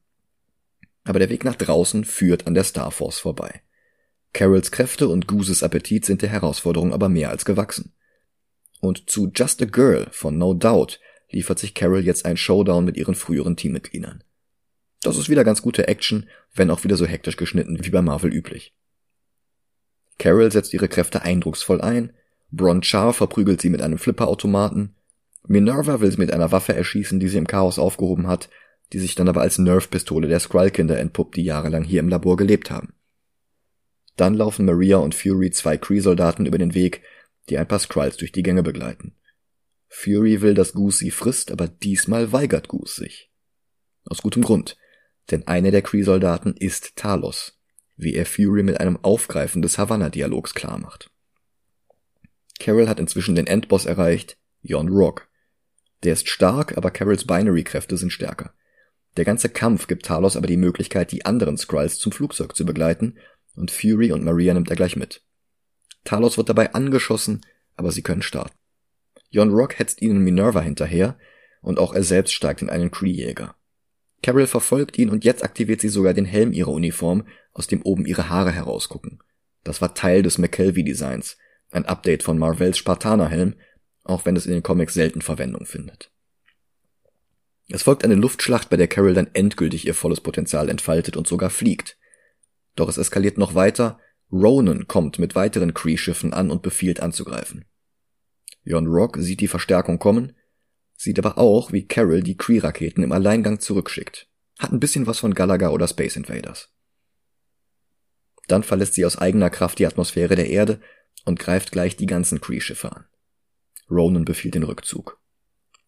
Aber 1.06 1.20
der 1.20 1.30
Weg 1.30 1.46
nach 1.46 1.56
draußen 1.56 2.04
führt 2.04 2.48
an 2.48 2.54
der 2.54 2.66
Starforce 2.66 3.18
vorbei. 3.18 3.62
Carols 4.34 4.72
Kräfte 4.72 5.08
und 5.08 5.26
Gooses 5.26 5.64
Appetit 5.64 6.04
sind 6.04 6.22
der 6.22 6.28
Herausforderung 6.28 6.92
aber 6.92 7.08
mehr 7.08 7.30
als 7.30 7.46
gewachsen. 7.46 7.94
Und 8.82 9.10
zu 9.10 9.32
Just 9.34 9.62
a 9.62 9.66
Girl 9.66 10.10
von 10.12 10.38
No 10.38 10.54
Doubt 10.54 11.00
liefert 11.30 11.60
sich 11.60 11.74
Carol 11.74 12.04
jetzt 12.04 12.26
ein 12.26 12.36
Showdown 12.36 12.84
mit 12.84 12.98
ihren 12.98 13.16
früheren 13.16 13.56
Teammitgliedern. 13.56 14.22
Das 15.02 15.18
ist 15.18 15.30
wieder 15.30 15.46
ganz 15.46 15.62
gute 15.62 15.88
Action, 15.88 16.28
wenn 16.54 16.72
auch 16.72 16.84
wieder 16.84 16.98
so 16.98 17.06
hektisch 17.06 17.38
geschnitten 17.38 17.86
wie 17.86 17.90
bei 17.90 18.02
Marvel 18.02 18.34
üblich. 18.34 18.74
Carol 20.18 20.52
setzt 20.52 20.74
ihre 20.74 20.88
Kräfte 20.88 21.22
eindrucksvoll 21.22 21.82
ein, 21.82 22.14
Bron 22.52 22.84
Char 22.84 23.14
verprügelt 23.14 23.62
sie 23.62 23.70
mit 23.70 23.82
einem 23.82 23.98
Flipperautomaten, 23.98 24.96
Minerva 25.48 26.00
will 26.02 26.12
sie 26.12 26.18
mit 26.18 26.32
einer 26.32 26.52
Waffe 26.52 26.74
erschießen, 26.76 27.20
die 27.20 27.28
sie 27.28 27.38
im 27.38 27.48
Chaos 27.48 27.78
aufgehoben 27.78 28.28
hat, 28.28 28.50
die 28.94 29.00
sich 29.00 29.16
dann 29.16 29.28
aber 29.28 29.42
als 29.42 29.58
Nerf-Pistole 29.58 30.28
der 30.28 30.40
Skrull-Kinder 30.40 30.98
entpuppt, 30.98 31.36
die 31.36 31.44
jahrelang 31.44 31.84
hier 31.84 32.00
im 32.00 32.10
Labor 32.10 32.38
gelebt 32.38 32.72
haben. 32.72 32.94
Dann 34.16 34.34
laufen 34.34 34.66
Maria 34.66 34.98
und 34.98 35.14
Fury 35.14 35.52
zwei 35.52 35.78
Kree-Soldaten 35.78 36.46
über 36.46 36.58
den 36.58 36.74
Weg, 36.74 37.02
die 37.50 37.58
ein 37.58 37.68
paar 37.68 37.80
Skrulls 37.80 38.18
durch 38.18 38.32
die 38.32 38.44
Gänge 38.44 38.64
begleiten. 38.64 39.16
Fury 39.88 40.42
will, 40.42 40.54
dass 40.54 40.74
Goose 40.74 41.00
sie 41.00 41.12
frisst, 41.12 41.52
aber 41.52 41.68
diesmal 41.68 42.32
weigert 42.32 42.70
Goose 42.70 42.96
sich. 42.96 43.30
Aus 44.06 44.22
gutem 44.22 44.44
Grund 44.44 44.78
denn 45.32 45.48
einer 45.48 45.72
der 45.72 45.82
Cree-Soldaten 45.82 46.56
ist 46.58 46.96
Talos, 46.96 47.55
wie 47.98 48.16
er 48.16 48.26
Fury 48.26 48.64
mit 48.64 48.80
einem 48.80 48.98
Aufgreifen 49.02 49.62
des 49.62 49.78
Havanna-Dialogs 49.78 50.54
klarmacht. 50.54 51.10
Carol 52.60 52.88
hat 52.88 53.00
inzwischen 53.00 53.36
den 53.36 53.48
Endboss 53.48 53.86
erreicht, 53.86 54.38
Jon 54.62 54.90
Rock. 54.90 55.28
Der 56.04 56.14
ist 56.14 56.30
stark, 56.30 56.78
aber 56.78 56.92
Carols 56.92 57.26
Binary-Kräfte 57.26 57.98
sind 57.98 58.12
stärker. 58.12 58.54
Der 59.18 59.26
ganze 59.26 59.50
Kampf 59.50 59.88
gibt 59.88 60.06
Talos 60.06 60.36
aber 60.36 60.48
die 60.48 60.58
Möglichkeit, 60.58 61.12
die 61.12 61.26
anderen 61.26 61.58
Skrulls 61.58 61.98
zum 62.00 62.12
Flugzeug 62.12 62.56
zu 62.56 62.66
begleiten, 62.66 63.18
und 63.56 63.72
Fury 63.72 64.12
und 64.12 64.24
Maria 64.24 64.54
nimmt 64.54 64.70
er 64.70 64.76
gleich 64.76 64.96
mit. 64.98 65.24
Talos 66.04 66.38
wird 66.38 66.50
dabei 66.50 66.74
angeschossen, 66.74 67.42
aber 67.76 67.92
sie 67.92 68.02
können 68.02 68.22
starten. 68.22 68.56
Jon 69.30 69.54
Rock 69.54 69.80
hetzt 69.80 70.02
ihnen 70.02 70.20
Minerva 70.20 70.62
hinterher, 70.62 71.18
und 71.62 71.80
auch 71.80 71.94
er 71.94 72.04
selbst 72.04 72.34
steigt 72.34 72.62
in 72.62 72.70
einen 72.70 72.92
Cree-Jäger. 72.92 73.56
Carol 74.22 74.48
verfolgt 74.48 74.98
ihn 74.98 75.10
und 75.10 75.24
jetzt 75.24 75.44
aktiviert 75.44 75.82
sie 75.82 75.90
sogar 75.90 76.14
den 76.14 76.26
Helm 76.26 76.52
ihrer 76.52 76.72
Uniform, 76.72 77.26
aus 77.56 77.66
dem 77.66 77.82
oben 77.82 78.06
ihre 78.06 78.30
Haare 78.30 78.52
herausgucken. 78.52 79.24
Das 79.64 79.82
war 79.82 79.96
Teil 79.96 80.22
des 80.22 80.38
McKelvey-Designs, 80.38 81.38
ein 81.72 81.86
Update 81.86 82.22
von 82.22 82.38
Marvells 82.38 82.78
Spartaner-Helm, 82.78 83.56
auch 84.04 84.26
wenn 84.26 84.36
es 84.36 84.46
in 84.46 84.52
den 84.54 84.62
Comics 84.62 84.94
selten 84.94 85.22
Verwendung 85.22 85.66
findet. 85.66 86.12
Es 87.70 87.82
folgt 87.82 88.04
eine 88.04 88.14
Luftschlacht, 88.14 88.70
bei 88.70 88.78
der 88.78 88.88
Carol 88.88 89.16
dann 89.16 89.30
endgültig 89.34 89.88
ihr 89.88 89.96
volles 89.96 90.22
Potenzial 90.22 90.70
entfaltet 90.70 91.18
und 91.18 91.26
sogar 91.28 91.50
fliegt. 91.50 91.98
Doch 92.76 92.90
es 92.90 92.98
eskaliert 92.98 93.40
noch 93.40 93.56
weiter, 93.56 94.00
Ronan 94.32 94.88
kommt 94.88 95.18
mit 95.18 95.34
weiteren 95.34 95.74
Kree-Schiffen 95.74 96.34
an 96.34 96.52
und 96.52 96.62
befiehlt 96.62 97.00
anzugreifen. 97.00 97.66
Jon 98.64 98.88
Rock 98.88 99.18
sieht 99.20 99.40
die 99.40 99.48
Verstärkung 99.48 99.98
kommen, 99.98 100.34
sieht 100.98 101.18
aber 101.18 101.38
auch, 101.38 101.72
wie 101.72 101.88
Carol 101.88 102.22
die 102.22 102.38
Kree-Raketen 102.38 103.02
im 103.02 103.12
Alleingang 103.12 103.60
zurückschickt. 103.60 104.28
Hat 104.60 104.72
ein 104.72 104.80
bisschen 104.80 105.08
was 105.08 105.20
von 105.20 105.34
Gallagher 105.34 105.74
oder 105.74 105.88
Space 105.88 106.16
Invaders. 106.16 106.75
Dann 108.48 108.64
verlässt 108.64 108.94
sie 108.94 109.06
aus 109.06 109.18
eigener 109.18 109.50
Kraft 109.50 109.80
die 109.80 109.88
Atmosphäre 109.88 110.36
der 110.36 110.50
Erde 110.50 110.80
und 111.26 111.40
greift 111.40 111.72
gleich 111.72 111.96
die 111.96 112.06
ganzen 112.06 112.42
Kree-Schiffe 112.42 112.92
an. 112.92 113.06
Ronan 113.90 114.26
befiehlt 114.26 114.56
den 114.56 114.64
Rückzug. 114.64 115.20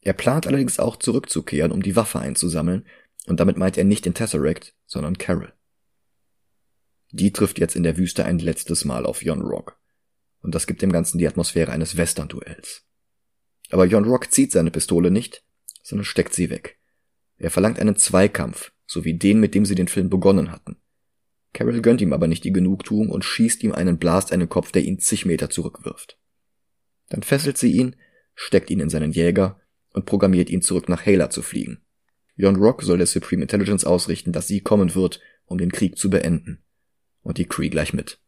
Er 0.02 0.14
plant 0.14 0.48
allerdings 0.48 0.80
auch 0.80 0.96
zurückzukehren, 0.96 1.72
um 1.72 1.82
die 1.82 1.96
Waffe 1.96 2.20
einzusammeln, 2.20 2.86
und 3.26 3.40
damit 3.40 3.58
meint 3.58 3.78
er 3.78 3.84
nicht 3.84 4.06
den 4.06 4.14
Tesseract, 4.14 4.74
sondern 4.86 5.18
Carol. 5.18 5.52
Die 7.12 7.34
trifft 7.34 7.60
jetzt 7.60 7.76
in 7.76 7.84
der 7.84 7.98
Wüste 7.98 8.26
ein 8.26 8.40
letztes 8.40 8.86
Mal 8.86 9.06
auf 9.06 9.24
Jon 9.24 9.42
Rock. 9.42 9.78
Und 10.42 10.56
das 10.56 10.68
gibt 10.68 10.82
dem 10.82 10.92
Ganzen 10.92 11.18
die 11.18 11.28
Atmosphäre 11.28 11.72
eines 11.72 11.98
Western-Duells. 11.98 12.86
Aber 13.70 13.86
Jon 13.86 14.06
Rock 14.06 14.32
zieht 14.32 14.52
seine 14.52 14.72
Pistole 14.72 15.12
nicht, 15.12 15.44
sondern 15.84 16.06
steckt 16.06 16.34
sie 16.34 16.50
weg. 16.50 16.80
Er 17.38 17.52
verlangt 17.52 17.80
einen 17.80 17.98
Zweikampf, 17.98 18.72
so 18.86 19.04
wie 19.04 19.18
den, 19.18 19.40
mit 19.40 19.56
dem 19.56 19.66
sie 19.66 19.76
den 19.76 19.88
Film 19.88 20.10
begonnen 20.10 20.52
hatten. 20.52 20.78
Carol 21.58 21.82
gönnt 21.82 22.02
ihm 22.02 22.14
aber 22.14 22.28
nicht 22.28 22.44
die 22.44 22.54
Genugtuung 22.54 23.10
und 23.10 23.26
schießt 23.26 23.64
ihm 23.64 23.72
einen 23.72 23.98
Blast 23.98 24.32
in 24.32 24.42
den 24.42 24.48
Kopf, 24.48 24.72
der 24.72 24.84
ihn 24.84 25.00
zig 25.00 25.26
Meter 25.26 25.50
zurückwirft. 25.50 26.20
Dann 27.10 27.24
fesselt 27.24 27.58
sie 27.58 27.72
ihn, 27.72 27.96
steckt 28.36 28.70
ihn 28.70 28.80
in 28.80 28.92
seinen 28.92 29.12
Jäger 29.12 29.60
und 29.92 30.06
programmiert 30.06 30.52
ihn 30.52 30.62
zurück 30.62 30.88
nach 30.88 31.04
Hela 31.04 31.32
zu 31.32 31.42
fliegen. 31.42 31.82
Jon 32.36 32.58
Rock 32.58 32.84
soll 32.84 33.00
der 33.00 33.08
Supreme 33.08 33.42
Intelligence 33.42 33.86
ausrichten, 33.86 34.32
dass 34.32 34.46
sie 34.46 34.62
kommen 34.62 34.94
wird, 34.94 35.20
um 35.46 35.58
den 35.58 35.72
Krieg 35.72 35.98
zu 35.98 36.12
beenden. 36.12 36.64
Und 37.24 37.40
die 37.40 37.46
Cree 37.46 37.70
gleich 37.70 37.92
mit. 37.92 38.20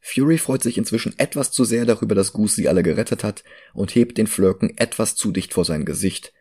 Fury 0.00 0.38
freut 0.38 0.64
sich 0.64 0.78
inzwischen 0.78 1.16
etwas 1.20 1.52
zu 1.52 1.64
sehr 1.64 1.84
darüber, 1.84 2.16
dass 2.16 2.32
Goose 2.32 2.56
sie 2.56 2.68
alle 2.68 2.82
gerettet 2.82 3.22
hat 3.22 3.44
und 3.74 3.94
hebt 3.94 4.18
den 4.18 4.26
Flirken 4.26 4.76
etwas 4.76 5.14
zu 5.14 5.30
dicht 5.30 5.54
vor 5.54 5.64
sein 5.64 5.84
Gesicht. 5.84 6.32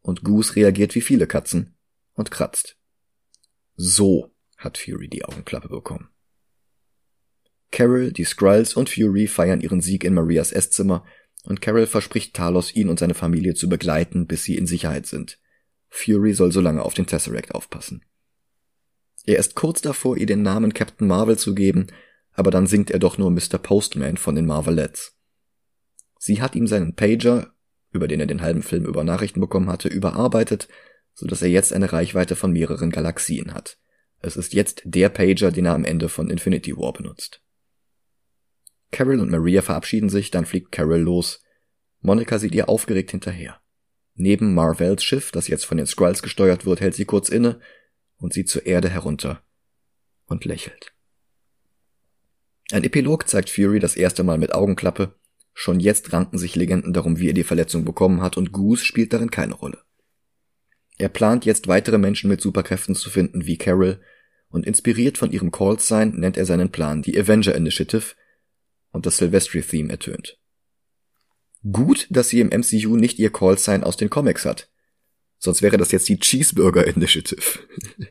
Und 0.00 0.24
Goose 0.24 0.56
reagiert 0.56 0.96
wie 0.96 1.00
viele 1.00 1.28
Katzen 1.28 1.76
und 2.14 2.32
kratzt. 2.32 2.76
So 3.76 4.32
hat 4.60 4.78
Fury 4.78 5.08
die 5.08 5.24
Augenklappe 5.24 5.68
bekommen. 5.68 6.08
Carol, 7.72 8.12
die 8.12 8.24
Skrulls 8.24 8.74
und 8.74 8.90
Fury 8.90 9.26
feiern 9.26 9.60
ihren 9.60 9.80
Sieg 9.80 10.04
in 10.04 10.14
Marias 10.14 10.52
Esszimmer 10.52 11.04
und 11.44 11.60
Carol 11.60 11.86
verspricht 11.86 12.34
Talos, 12.34 12.74
ihn 12.74 12.88
und 12.88 12.98
seine 12.98 13.14
Familie 13.14 13.54
zu 13.54 13.68
begleiten, 13.68 14.26
bis 14.26 14.44
sie 14.44 14.56
in 14.56 14.66
Sicherheit 14.66 15.06
sind. 15.06 15.38
Fury 15.88 16.34
soll 16.34 16.52
so 16.52 16.60
lange 16.60 16.82
auf 16.82 16.94
den 16.94 17.06
Tesseract 17.06 17.54
aufpassen. 17.54 18.04
Er 19.26 19.38
ist 19.38 19.54
kurz 19.54 19.80
davor, 19.80 20.16
ihr 20.16 20.26
den 20.26 20.42
Namen 20.42 20.74
Captain 20.74 21.06
Marvel 21.06 21.38
zu 21.38 21.54
geben, 21.54 21.88
aber 22.32 22.50
dann 22.50 22.66
singt 22.66 22.90
er 22.90 22.98
doch 22.98 23.18
nur 23.18 23.30
Mr. 23.30 23.58
Postman 23.58 24.16
von 24.16 24.34
den 24.34 24.46
Marvelettes. 24.46 25.16
Sie 26.18 26.40
hat 26.40 26.54
ihm 26.54 26.66
seinen 26.66 26.94
Pager, 26.94 27.54
über 27.92 28.08
den 28.08 28.20
er 28.20 28.26
den 28.26 28.42
halben 28.42 28.62
Film 28.62 28.84
über 28.84 29.04
Nachrichten 29.04 29.40
bekommen 29.40 29.68
hatte, 29.68 29.88
überarbeitet, 29.88 30.68
so 31.14 31.26
dass 31.26 31.42
er 31.42 31.48
jetzt 31.48 31.72
eine 31.72 31.92
Reichweite 31.92 32.36
von 32.36 32.52
mehreren 32.52 32.90
Galaxien 32.90 33.52
hat. 33.52 33.78
Es 34.20 34.36
ist 34.36 34.52
jetzt 34.52 34.82
der 34.84 35.08
Pager, 35.08 35.50
den 35.50 35.66
er 35.66 35.74
am 35.74 35.84
Ende 35.84 36.08
von 36.08 36.30
Infinity 36.30 36.76
War 36.76 36.92
benutzt. 36.92 37.42
Carol 38.90 39.20
und 39.20 39.30
Maria 39.30 39.62
verabschieden 39.62 40.10
sich, 40.10 40.30
dann 40.30 40.46
fliegt 40.46 40.72
Carol 40.72 41.00
los. 41.00 41.42
Monica 42.00 42.38
sieht 42.38 42.54
ihr 42.54 42.68
aufgeregt 42.68 43.10
hinterher. 43.10 43.60
Neben 44.14 44.54
Marvells 44.54 45.02
Schiff, 45.02 45.30
das 45.32 45.48
jetzt 45.48 45.64
von 45.64 45.78
den 45.78 45.86
Skrulls 45.86 46.22
gesteuert 46.22 46.66
wird, 46.66 46.80
hält 46.80 46.94
sie 46.94 47.04
kurz 47.04 47.28
inne 47.28 47.60
und 48.18 48.32
sieht 48.32 48.48
zur 48.48 48.66
Erde 48.66 48.90
herunter 48.90 49.42
und 50.26 50.44
lächelt. 50.44 50.92
Ein 52.72 52.84
Epilog 52.84 53.28
zeigt 53.28 53.50
Fury 53.50 53.78
das 53.78 53.96
erste 53.96 54.22
Mal 54.22 54.38
mit 54.38 54.52
Augenklappe. 54.52 55.14
Schon 55.54 55.80
jetzt 55.80 56.12
ranken 56.12 56.38
sich 56.38 56.54
Legenden 56.54 56.92
darum, 56.92 57.18
wie 57.18 57.28
er 57.28 57.34
die 57.34 57.44
Verletzung 57.44 57.84
bekommen 57.84 58.20
hat, 58.22 58.36
und 58.36 58.52
Goose 58.52 58.84
spielt 58.84 59.12
darin 59.12 59.30
keine 59.30 59.54
Rolle. 59.54 59.82
Er 61.00 61.08
plant 61.08 61.46
jetzt 61.46 61.66
weitere 61.66 61.96
Menschen 61.96 62.28
mit 62.28 62.42
Superkräften 62.42 62.94
zu 62.94 63.08
finden 63.08 63.46
wie 63.46 63.56
Carol, 63.56 64.02
und 64.50 64.66
inspiriert 64.66 65.16
von 65.16 65.32
ihrem 65.32 65.50
Call-Sign 65.50 66.10
nennt 66.10 66.36
er 66.36 66.44
seinen 66.44 66.70
Plan 66.70 67.00
die 67.00 67.18
Avenger 67.18 67.54
Initiative, 67.54 68.16
und 68.92 69.06
das 69.06 69.16
Silvestri-Theme 69.16 69.88
ertönt. 69.88 70.38
Gut, 71.72 72.06
dass 72.10 72.28
sie 72.28 72.40
im 72.40 72.48
MCU 72.48 72.96
nicht 72.96 73.18
ihr 73.18 73.32
Callsign 73.32 73.82
aus 73.82 73.96
den 73.96 74.10
Comics 74.10 74.44
hat. 74.44 74.68
Sonst 75.38 75.62
wäre 75.62 75.78
das 75.78 75.90
jetzt 75.90 76.06
die 76.06 76.18
Cheeseburger 76.18 76.86
Initiative. 76.86 77.60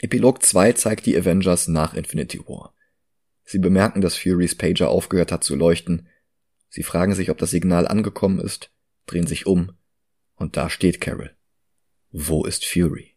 Epilog 0.00 0.42
2 0.42 0.72
zeigt 0.72 1.06
die 1.06 1.16
Avengers 1.16 1.68
nach 1.68 1.94
Infinity 1.94 2.40
War. 2.48 2.74
Sie 3.44 3.60
bemerken, 3.60 4.00
dass 4.00 4.16
Furys 4.16 4.56
Pager 4.56 4.88
aufgehört 4.88 5.30
hat 5.30 5.44
zu 5.44 5.54
leuchten. 5.54 6.08
Sie 6.68 6.82
fragen 6.82 7.14
sich, 7.14 7.30
ob 7.30 7.38
das 7.38 7.52
Signal 7.52 7.86
angekommen 7.86 8.40
ist, 8.40 8.72
drehen 9.06 9.28
sich 9.28 9.46
um, 9.46 9.76
und 10.36 10.56
da 10.56 10.70
steht 10.70 11.00
Carol. 11.00 11.34
Wo 12.10 12.44
ist 12.44 12.64
Fury? 12.64 13.14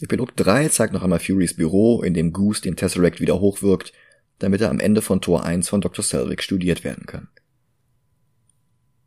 Epilog 0.00 0.36
3 0.36 0.68
zeigt 0.68 0.92
noch 0.92 1.04
einmal 1.04 1.20
Furys 1.20 1.54
Büro, 1.54 2.02
in 2.02 2.12
dem 2.12 2.32
Goose 2.32 2.62
den 2.62 2.76
Tesseract 2.76 3.20
wieder 3.20 3.40
hochwirkt, 3.40 3.92
damit 4.40 4.60
er 4.60 4.70
am 4.70 4.80
Ende 4.80 5.00
von 5.00 5.20
Tor 5.20 5.44
1 5.44 5.68
von 5.68 5.80
Dr. 5.80 6.04
Selvig 6.04 6.42
studiert 6.42 6.82
werden 6.82 7.06
kann. 7.06 7.28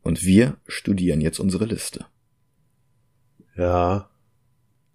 Und 0.02 0.24
wir 0.24 0.58
studieren 0.68 1.20
jetzt 1.20 1.40
unsere 1.40 1.66
Liste. 1.66 2.06
Ja. 3.58 4.10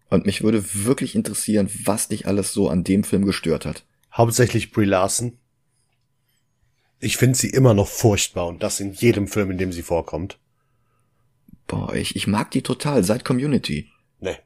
Und 0.08 0.24
mich 0.24 0.42
würde 0.42 0.64
wirklich 0.86 1.14
interessieren, 1.14 1.68
was 1.84 2.08
dich 2.08 2.26
alles 2.26 2.52
so 2.52 2.68
an 2.70 2.82
dem 2.82 3.04
Film 3.04 3.26
gestört 3.26 3.66
hat. 3.66 3.84
Hauptsächlich 4.12 4.72
Brie 4.72 4.86
Larson. 4.86 5.38
Ich 6.98 7.16
finde 7.16 7.38
sie 7.38 7.50
immer 7.50 7.74
noch 7.74 7.88
furchtbar 7.88 8.46
und 8.46 8.62
das 8.62 8.80
in 8.80 8.92
jedem 8.92 9.28
Film, 9.28 9.50
in 9.50 9.58
dem 9.58 9.72
sie 9.72 9.82
vorkommt. 9.82 10.38
Boah, 11.70 11.94
ich, 11.94 12.16
ich 12.16 12.26
mag 12.26 12.50
die 12.50 12.62
total, 12.62 13.04
seit 13.04 13.24
Community. 13.24 13.88
Nee. 14.18 14.36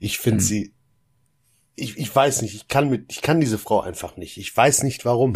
Ich 0.00 0.18
finde 0.18 0.40
hm. 0.40 0.44
sie, 0.44 0.74
ich, 1.76 1.96
ich 1.96 2.14
weiß 2.14 2.42
nicht, 2.42 2.56
ich 2.56 2.66
kann 2.66 2.90
mit, 2.90 3.12
ich 3.12 3.22
kann 3.22 3.38
diese 3.38 3.56
Frau 3.56 3.82
einfach 3.82 4.16
nicht. 4.16 4.36
Ich 4.36 4.54
weiß 4.54 4.82
nicht 4.82 5.04
warum. 5.04 5.34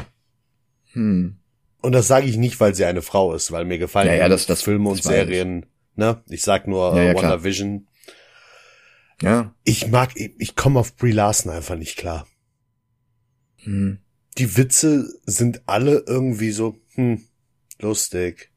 Hm. 0.93 1.39
Und 1.83 1.93
das 1.93 2.09
sage 2.09 2.27
ich 2.27 2.37
nicht, 2.37 2.59
weil 2.59 2.75
sie 2.75 2.85
eine 2.85 3.01
Frau 3.01 3.33
ist, 3.33 3.53
weil 3.53 3.65
mir 3.65 3.79
gefallen 3.79 4.09
ja, 4.09 4.15
ja, 4.15 4.29
das, 4.29 4.47
das, 4.47 4.63
Filme 4.63 4.89
und 4.91 5.01
Serien, 5.01 5.67
ne? 5.95 6.21
Ich 6.29 6.43
sag 6.43 6.67
nur 6.67 6.97
ja, 6.97 7.03
ja, 7.05 7.15
WandaVision. 7.15 7.87
Ja. 9.21 9.55
Ich 9.63 9.87
mag, 9.87 10.11
ich, 10.17 10.33
ich 10.39 10.57
komme 10.57 10.81
auf 10.81 10.97
Brie 10.97 11.13
Larson 11.13 11.53
einfach 11.53 11.77
nicht 11.77 11.97
klar. 11.97 12.27
Hm. 13.59 14.01
Die 14.37 14.57
Witze 14.57 15.13
sind 15.27 15.63
alle 15.67 16.03
irgendwie 16.09 16.51
so, 16.51 16.77
hm, 16.95 17.23
lustig. 17.79 18.52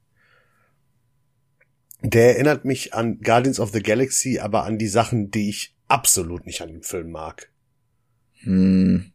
Der 2.09 2.35
erinnert 2.35 2.65
mich 2.65 2.93
an 2.93 3.19
Guardians 3.19 3.59
of 3.59 3.71
the 3.71 3.81
Galaxy, 3.81 4.39
aber 4.39 4.63
an 4.63 4.77
die 4.77 4.87
Sachen, 4.87 5.31
die 5.31 5.49
ich 5.49 5.75
absolut 5.87 6.45
nicht 6.45 6.61
an 6.61 6.69
dem 6.69 6.83
Film 6.83 7.11
mag. 7.11 7.51
Hm. 8.41 9.11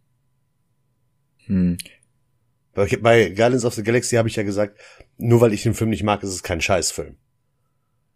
Hm. 1.46 1.78
Bei 2.74 3.28
Guardians 3.30 3.64
of 3.64 3.74
the 3.74 3.82
Galaxy 3.82 4.16
habe 4.16 4.28
ich 4.28 4.36
ja 4.36 4.42
gesagt, 4.42 4.78
nur 5.18 5.40
weil 5.40 5.52
ich 5.52 5.62
den 5.62 5.74
Film 5.74 5.90
nicht 5.90 6.02
mag, 6.02 6.22
ist 6.22 6.30
es 6.30 6.42
kein 6.42 6.60
Scheißfilm. 6.60 7.16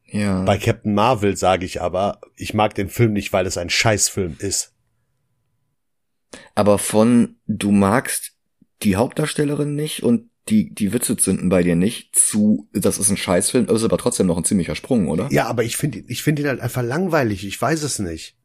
Ja. 0.06 0.42
Bei 0.44 0.58
Captain 0.58 0.94
Marvel 0.94 1.36
sage 1.36 1.66
ich 1.66 1.80
aber, 1.80 2.20
ich 2.36 2.54
mag 2.54 2.74
den 2.74 2.88
Film 2.88 3.12
nicht, 3.12 3.32
weil 3.32 3.46
es 3.46 3.58
ein 3.58 3.70
Scheißfilm 3.70 4.36
ist. 4.38 4.74
Aber 6.54 6.78
von 6.78 7.36
du 7.46 7.70
magst 7.70 8.32
die 8.82 8.96
Hauptdarstellerin 8.96 9.74
nicht 9.74 10.02
und 10.02 10.30
die, 10.48 10.74
die 10.74 10.92
Witze 10.92 11.16
zünden 11.16 11.48
bei 11.48 11.62
dir 11.62 11.76
nicht 11.76 12.14
zu, 12.16 12.68
das 12.72 12.98
ist 12.98 13.10
ein 13.10 13.16
Scheißfilm, 13.16 13.66
das 13.66 13.78
ist 13.78 13.84
aber 13.84 13.98
trotzdem 13.98 14.26
noch 14.26 14.36
ein 14.36 14.44
ziemlicher 14.44 14.74
Sprung, 14.74 15.08
oder? 15.08 15.28
Ja, 15.30 15.46
aber 15.46 15.64
ich 15.64 15.76
finde 15.76 16.04
ich 16.06 16.22
finde 16.22 16.42
ihn 16.42 16.48
halt 16.48 16.60
einfach 16.60 16.82
langweilig, 16.82 17.46
ich 17.46 17.60
weiß 17.60 17.82
es 17.82 17.98
nicht. 17.98 18.36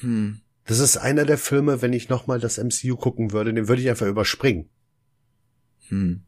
Hm. 0.00 0.40
Das 0.66 0.78
ist 0.78 0.96
einer 0.96 1.24
der 1.24 1.38
Filme, 1.38 1.82
wenn 1.82 1.92
ich 1.92 2.08
nochmal 2.08 2.38
das 2.38 2.58
MCU 2.58 2.96
gucken 2.96 3.32
würde, 3.32 3.52
den 3.54 3.68
würde 3.68 3.82
ich 3.82 3.88
einfach 3.88 4.06
überspringen. 4.06 4.68
Hm. 5.88 6.22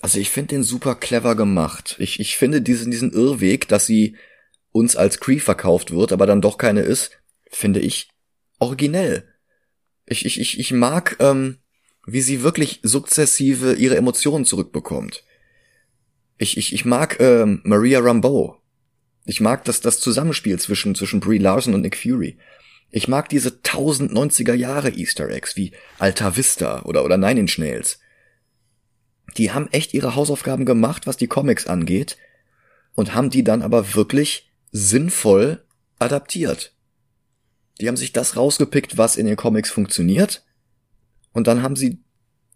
Also 0.00 0.18
ich 0.18 0.30
finde 0.30 0.54
den 0.54 0.62
super 0.62 0.94
clever 0.94 1.34
gemacht. 1.36 1.96
Ich, 1.98 2.20
ich 2.20 2.36
finde 2.36 2.62
diesen, 2.62 2.90
diesen 2.90 3.12
Irrweg, 3.12 3.68
dass 3.68 3.86
sie 3.86 4.16
uns 4.72 4.96
als 4.96 5.20
Cree 5.20 5.38
verkauft 5.38 5.90
wird, 5.90 6.12
aber 6.12 6.26
dann 6.26 6.40
doch 6.40 6.58
keine 6.58 6.82
ist, 6.82 7.12
finde 7.50 7.80
ich 7.80 8.10
originell. 8.58 9.24
Ich, 10.04 10.24
ich, 10.26 10.40
ich, 10.40 10.58
ich 10.58 10.72
mag, 10.72 11.16
ähm, 11.20 11.58
wie 12.06 12.22
sie 12.22 12.42
wirklich 12.42 12.80
sukzessive 12.82 13.74
ihre 13.74 13.96
Emotionen 13.96 14.44
zurückbekommt. 14.44 15.24
Ich, 16.38 16.56
ich, 16.56 16.72
ich 16.72 16.84
mag 16.84 17.18
ähm, 17.20 17.60
Maria 17.64 18.00
Rambeau. 18.00 18.60
Ich 19.24 19.40
mag 19.40 19.64
das, 19.64 19.80
das 19.80 19.98
Zusammenspiel 19.98 20.58
zwischen, 20.60 20.94
zwischen 20.94 21.20
Brie 21.20 21.38
Larson 21.38 21.74
und 21.74 21.80
Nick 21.80 21.96
Fury. 21.96 22.38
Ich 22.90 23.08
mag 23.08 23.28
diese 23.28 23.50
1090er 23.50 24.54
Jahre 24.54 24.90
Easter 24.90 25.28
Eggs 25.28 25.56
wie 25.56 25.72
Alta 25.98 26.36
Vista 26.36 26.82
oder, 26.82 27.04
oder 27.04 27.16
Nine 27.16 27.40
Inch 27.40 27.58
Nails. 27.58 27.98
Die 29.36 29.50
haben 29.50 29.68
echt 29.72 29.92
ihre 29.92 30.14
Hausaufgaben 30.14 30.64
gemacht, 30.64 31.06
was 31.06 31.16
die 31.16 31.26
Comics 31.26 31.66
angeht, 31.66 32.16
und 32.94 33.14
haben 33.14 33.30
die 33.30 33.42
dann 33.42 33.62
aber 33.62 33.94
wirklich 33.94 34.48
sinnvoll 34.70 35.64
adaptiert. 35.98 36.72
Die 37.80 37.88
haben 37.88 37.96
sich 37.96 38.12
das 38.12 38.36
rausgepickt, 38.36 38.96
was 38.96 39.16
in 39.16 39.26
den 39.26 39.36
Comics 39.36 39.70
funktioniert, 39.70 40.45
und 41.36 41.46
dann 41.46 41.62
haben 41.62 41.76
sie 41.76 41.98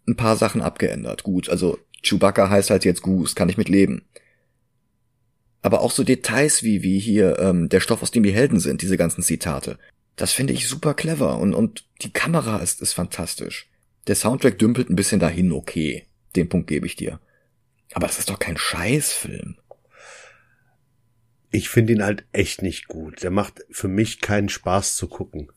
ein 0.07 0.15
paar 0.15 0.35
Sachen 0.35 0.63
abgeändert. 0.63 1.21
Gut, 1.21 1.49
also 1.49 1.77
Chewbacca 2.01 2.49
heißt 2.49 2.71
halt 2.71 2.83
jetzt 2.83 3.03
Goose, 3.03 3.35
kann 3.35 3.47
ich 3.47 3.55
mit 3.55 3.69
leben. 3.69 4.07
Aber 5.61 5.81
auch 5.81 5.91
so 5.91 6.03
Details 6.03 6.63
wie, 6.63 6.81
wie 6.81 6.97
hier 6.97 7.37
ähm, 7.37 7.69
der 7.69 7.79
Stoff, 7.79 8.01
aus 8.01 8.09
dem 8.09 8.23
die 8.23 8.33
Helden 8.33 8.59
sind, 8.59 8.81
diese 8.81 8.97
ganzen 8.97 9.21
Zitate. 9.21 9.77
Das 10.15 10.33
finde 10.33 10.53
ich 10.53 10.67
super 10.67 10.95
clever 10.95 11.37
und, 11.37 11.53
und 11.53 11.85
die 12.01 12.11
Kamera 12.11 12.57
ist, 12.57 12.81
ist 12.81 12.93
fantastisch. 12.93 13.69
Der 14.07 14.15
Soundtrack 14.15 14.57
dümpelt 14.57 14.89
ein 14.89 14.95
bisschen 14.95 15.19
dahin, 15.19 15.51
okay. 15.51 16.07
Den 16.35 16.49
Punkt 16.49 16.65
gebe 16.67 16.87
ich 16.87 16.95
dir. 16.95 17.19
Aber 17.93 18.07
das 18.07 18.17
ist 18.17 18.31
doch 18.31 18.39
kein 18.39 18.57
Scheißfilm. 18.57 19.57
Ich 21.51 21.69
finde 21.69 21.93
ihn 21.93 22.03
halt 22.03 22.25
echt 22.31 22.63
nicht 22.63 22.87
gut. 22.87 23.21
Der 23.21 23.29
macht 23.29 23.63
für 23.69 23.89
mich 23.89 24.21
keinen 24.21 24.49
Spaß 24.49 24.95
zu 24.95 25.07
gucken. 25.07 25.51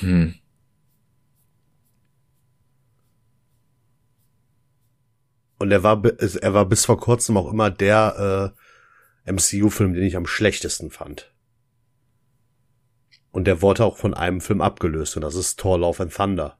Hm. 0.00 0.36
Und 5.62 5.70
er 5.70 5.84
war, 5.84 6.02
er 6.04 6.54
war 6.54 6.66
bis 6.66 6.86
vor 6.86 6.98
kurzem 6.98 7.36
auch 7.36 7.48
immer 7.48 7.70
der 7.70 8.52
äh, 9.24 9.32
MCU-Film, 9.32 9.94
den 9.94 10.02
ich 10.02 10.16
am 10.16 10.26
schlechtesten 10.26 10.90
fand. 10.90 11.32
Und 13.30 13.44
der 13.44 13.62
wurde 13.62 13.84
auch 13.84 13.96
von 13.96 14.12
einem 14.12 14.40
Film 14.40 14.60
abgelöst 14.60 15.14
und 15.14 15.22
das 15.22 15.36
ist 15.36 15.60
Thor 15.60 15.78
Love 15.78 16.02
and 16.02 16.12
Thunder. 16.12 16.58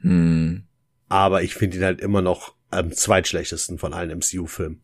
Hm. 0.00 0.64
Aber 1.08 1.42
ich 1.42 1.54
finde 1.54 1.78
ihn 1.78 1.82
halt 1.82 2.02
immer 2.02 2.20
noch 2.20 2.54
am 2.68 2.92
zweitschlechtesten 2.92 3.78
von 3.78 3.94
allen 3.94 4.18
MCU-Filmen. 4.18 4.82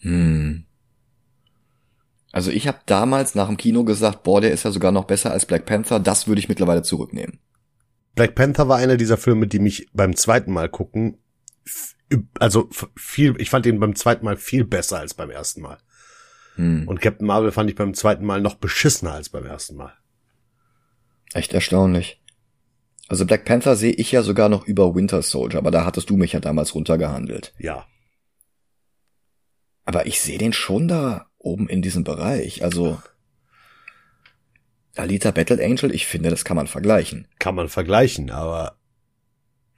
Hm. 0.00 0.66
Also 2.30 2.50
ich 2.50 2.68
habe 2.68 2.80
damals 2.84 3.36
nach 3.36 3.46
dem 3.46 3.56
Kino 3.56 3.84
gesagt, 3.84 4.22
boah, 4.22 4.42
der 4.42 4.52
ist 4.52 4.64
ja 4.64 4.70
sogar 4.70 4.92
noch 4.92 5.06
besser 5.06 5.30
als 5.30 5.46
Black 5.46 5.64
Panther. 5.64 5.98
Das 5.98 6.28
würde 6.28 6.40
ich 6.40 6.50
mittlerweile 6.50 6.82
zurücknehmen. 6.82 7.38
Black 8.14 8.34
Panther 8.34 8.68
war 8.68 8.76
einer 8.76 8.98
dieser 8.98 9.16
Filme, 9.16 9.46
die 9.46 9.60
mich 9.60 9.88
beim 9.94 10.14
zweiten 10.14 10.52
Mal 10.52 10.68
gucken, 10.68 11.16
also 12.38 12.68
viel, 12.96 13.34
ich 13.38 13.50
fand 13.50 13.66
ihn 13.66 13.80
beim 13.80 13.94
zweiten 13.94 14.24
Mal 14.24 14.36
viel 14.36 14.64
besser 14.64 14.98
als 14.98 15.14
beim 15.14 15.30
ersten 15.30 15.60
Mal. 15.60 15.78
Hm. 16.56 16.88
Und 16.88 17.00
Captain 17.00 17.26
Marvel 17.26 17.52
fand 17.52 17.70
ich 17.70 17.76
beim 17.76 17.94
zweiten 17.94 18.24
Mal 18.24 18.40
noch 18.40 18.56
beschissener 18.56 19.12
als 19.12 19.28
beim 19.28 19.44
ersten 19.44 19.76
Mal. 19.76 19.92
Echt 21.32 21.52
erstaunlich. 21.52 22.22
Also 23.08 23.24
Black 23.24 23.44
Panther 23.44 23.76
sehe 23.76 23.92
ich 23.92 24.12
ja 24.12 24.22
sogar 24.22 24.48
noch 24.48 24.66
über 24.66 24.94
Winter 24.94 25.22
Soldier, 25.22 25.58
aber 25.58 25.70
da 25.70 25.84
hattest 25.84 26.10
du 26.10 26.16
mich 26.16 26.32
ja 26.32 26.40
damals 26.40 26.74
runtergehandelt. 26.74 27.54
Ja. 27.58 27.86
Aber 29.84 30.06
ich 30.06 30.20
sehe 30.20 30.38
den 30.38 30.52
schon 30.52 30.88
da 30.88 31.26
oben 31.38 31.68
in 31.68 31.80
diesem 31.80 32.04
Bereich. 32.04 32.62
Also 32.62 33.00
Alita 34.96 35.30
Battle 35.30 35.64
Angel, 35.64 35.94
ich 35.94 36.06
finde, 36.06 36.28
das 36.28 36.44
kann 36.44 36.56
man 36.56 36.66
vergleichen. 36.66 37.28
Kann 37.38 37.54
man 37.54 37.68
vergleichen, 37.68 38.30
aber 38.30 38.76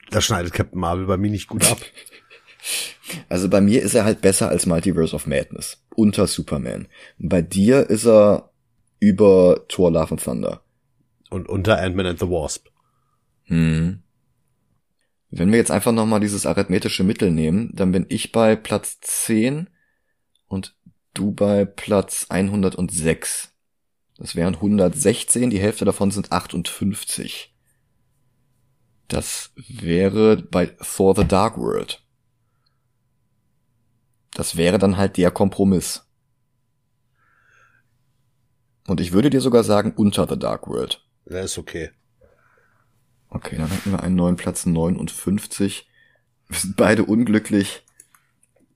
da 0.09 0.19
schneidet 0.19 0.51
Captain 0.51 0.79
Marvel 0.79 1.05
bei 1.05 1.17
mir 1.17 1.31
nicht 1.31 1.47
gut 1.47 1.69
ab. 1.69 1.79
Also 3.29 3.49
bei 3.49 3.61
mir 3.61 3.81
ist 3.81 3.95
er 3.95 4.05
halt 4.05 4.21
besser 4.21 4.49
als 4.49 4.65
Multiverse 4.65 5.15
of 5.15 5.27
Madness. 5.27 5.83
Unter 5.95 6.27
Superman. 6.27 6.87
Bei 7.17 7.41
dir 7.41 7.89
ist 7.89 8.05
er 8.05 8.51
über 8.99 9.65
Thor 9.67 9.91
Love 9.91 10.11
and 10.11 10.23
Thunder. 10.23 10.63
Und 11.29 11.49
unter 11.49 11.79
Ant-Man 11.79 12.05
and 12.05 12.19
the 12.19 12.27
Wasp. 12.27 12.67
Hm. 13.45 14.03
Wenn 15.29 15.51
wir 15.51 15.57
jetzt 15.57 15.71
einfach 15.71 15.93
nochmal 15.93 16.19
dieses 16.19 16.45
arithmetische 16.45 17.03
Mittel 17.03 17.31
nehmen, 17.31 17.71
dann 17.73 17.91
bin 17.91 18.05
ich 18.09 18.31
bei 18.31 18.55
Platz 18.55 18.99
10 19.01 19.69
und 20.47 20.75
du 21.13 21.31
bei 21.31 21.63
Platz 21.65 22.25
106. 22.29 23.53
Das 24.17 24.35
wären 24.35 24.55
116, 24.55 25.49
die 25.49 25.59
Hälfte 25.59 25.85
davon 25.85 26.11
sind 26.11 26.31
58. 26.31 27.55
Das 29.07 29.51
wäre 29.55 30.37
bei 30.37 30.67
Thor 30.67 31.15
the 31.15 31.25
Dark 31.25 31.57
World. 31.57 32.03
Das 34.33 34.55
wäre 34.55 34.79
dann 34.79 34.97
halt 34.97 35.17
der 35.17 35.31
Kompromiss. 35.31 36.05
Und 38.87 38.99
ich 38.99 39.11
würde 39.11 39.29
dir 39.29 39.41
sogar 39.41 39.63
sagen, 39.63 39.93
unter 39.95 40.27
The 40.27 40.39
Dark 40.39 40.67
World. 40.67 41.05
Ja, 41.29 41.39
ist 41.39 41.57
okay. 41.57 41.91
Okay, 43.29 43.57
dann 43.57 43.69
hätten 43.69 43.91
wir 43.91 44.01
einen 44.01 44.15
neuen 44.15 44.35
Platz 44.35 44.65
59. 44.65 45.87
Wir 46.47 46.57
sind 46.57 46.75
beide 46.75 47.05
unglücklich. 47.05 47.85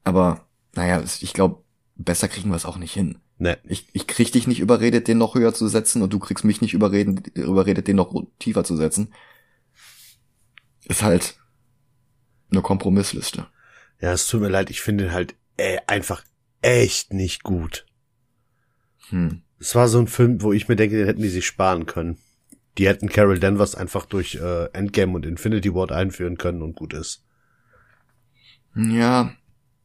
Aber, 0.03 0.47
naja, 0.73 1.03
ich 1.19 1.33
glaube, 1.33 1.63
besser 1.95 2.27
kriegen 2.27 2.49
wir 2.49 2.55
es 2.55 2.65
auch 2.65 2.77
nicht 2.77 2.93
hin. 2.93 3.17
Nee. 3.37 3.57
Ich, 3.65 3.89
ich 3.91 4.07
krieg 4.07 4.31
dich 4.31 4.47
nicht 4.47 4.61
überredet, 4.61 5.07
den 5.07 5.17
noch 5.17 5.35
höher 5.35 5.53
zu 5.53 5.67
setzen 5.67 6.01
und 6.01 6.13
du 6.13 6.19
kriegst 6.19 6.45
mich 6.45 6.61
nicht 6.61 6.73
überreden, 6.73 7.21
überredet, 7.33 7.87
den 7.87 7.97
noch 7.97 8.13
tiefer 8.39 8.63
zu 8.63 8.77
setzen. 8.77 9.13
Ist 10.85 11.03
halt 11.03 11.37
eine 12.49 12.61
Kompromissliste. 12.61 13.47
Ja, 13.99 14.13
es 14.13 14.27
tut 14.27 14.41
mir 14.41 14.49
leid, 14.49 14.69
ich 14.69 14.81
finde 14.81 15.11
halt 15.11 15.35
äh, 15.57 15.77
einfach 15.87 16.23
echt 16.61 17.13
nicht 17.13 17.43
gut. 17.43 17.85
Hm. 19.09 19.41
Es 19.59 19.75
war 19.75 19.87
so 19.87 19.99
ein 19.99 20.07
Film, 20.07 20.41
wo 20.41 20.53
ich 20.53 20.67
mir 20.67 20.75
denke, 20.75 20.97
den 20.97 21.05
hätten 21.05 21.21
die 21.21 21.29
sich 21.29 21.45
sparen 21.45 21.85
können. 21.85 22.17
Die 22.77 22.87
hätten 22.87 23.07
Carol 23.07 23.39
Danvers 23.39 23.75
einfach 23.75 24.05
durch 24.05 24.35
äh, 24.35 24.65
Endgame 24.73 25.13
und 25.13 25.25
Infinity 25.25 25.73
Ward 25.73 25.91
einführen 25.91 26.37
können 26.37 26.61
und 26.61 26.75
gut 26.75 26.93
ist. 26.93 27.23
Ja, 28.75 29.33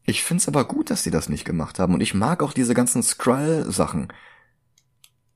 ich 0.05 0.25
find's 0.25 0.49
aber 0.49 0.67
gut, 0.67 0.91
dass 0.91 1.05
sie 1.05 1.13
das 1.13 1.29
nicht 1.29 1.45
gemacht 1.45 1.79
haben 1.79 1.95
und 1.95 2.01
ich 2.01 2.15
mag 2.15 2.43
auch 2.43 2.53
diese 2.53 2.75
ganzen 2.75 3.03
Skrull-Sachen. 3.03 4.13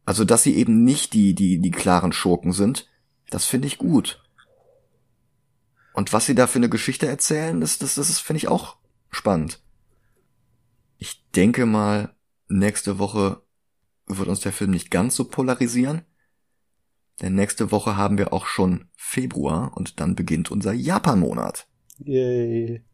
Also, 0.05 0.25
dass 0.25 0.43
sie 0.43 0.57
eben 0.57 0.83
nicht 0.83 1.13
die, 1.15 1.35
die, 1.35 1.61
die 1.61 1.71
klaren 1.71 2.13
Schurken 2.13 2.53
sind, 2.53 2.89
das 3.31 3.45
finde 3.45 3.69
ich 3.69 3.79
gut. 3.79 4.23
Und 5.95 6.13
was 6.13 6.27
sie 6.27 6.35
da 6.35 6.49
für 6.49 6.59
eine 6.59 6.69
Geschichte 6.69 7.07
erzählen, 7.07 7.61
das, 7.61 7.79
das, 7.79 7.95
das 7.95 8.19
finde 8.19 8.39
ich 8.39 8.49
auch 8.49 8.77
spannend. 9.11 9.64
Ich 11.35 11.43
denke 11.43 11.67
mal, 11.67 12.15
nächste 12.47 13.01
Woche 13.01 13.43
wird 14.07 14.29
uns 14.29 14.39
der 14.39 14.53
Film 14.53 14.71
nicht 14.71 14.93
ganz 14.93 15.17
so 15.17 15.25
polarisieren. 15.25 16.03
Denn 17.21 17.35
nächste 17.35 17.73
Woche 17.73 17.97
haben 17.97 18.19
wir 18.19 18.33
auch 18.33 18.47
schon 18.47 18.89
Februar 18.95 19.77
und 19.77 19.99
dann 19.99 20.15
beginnt 20.15 20.53
unser 20.53 20.73
Japan-Monat. 20.73 21.67
Yay. 21.99 22.85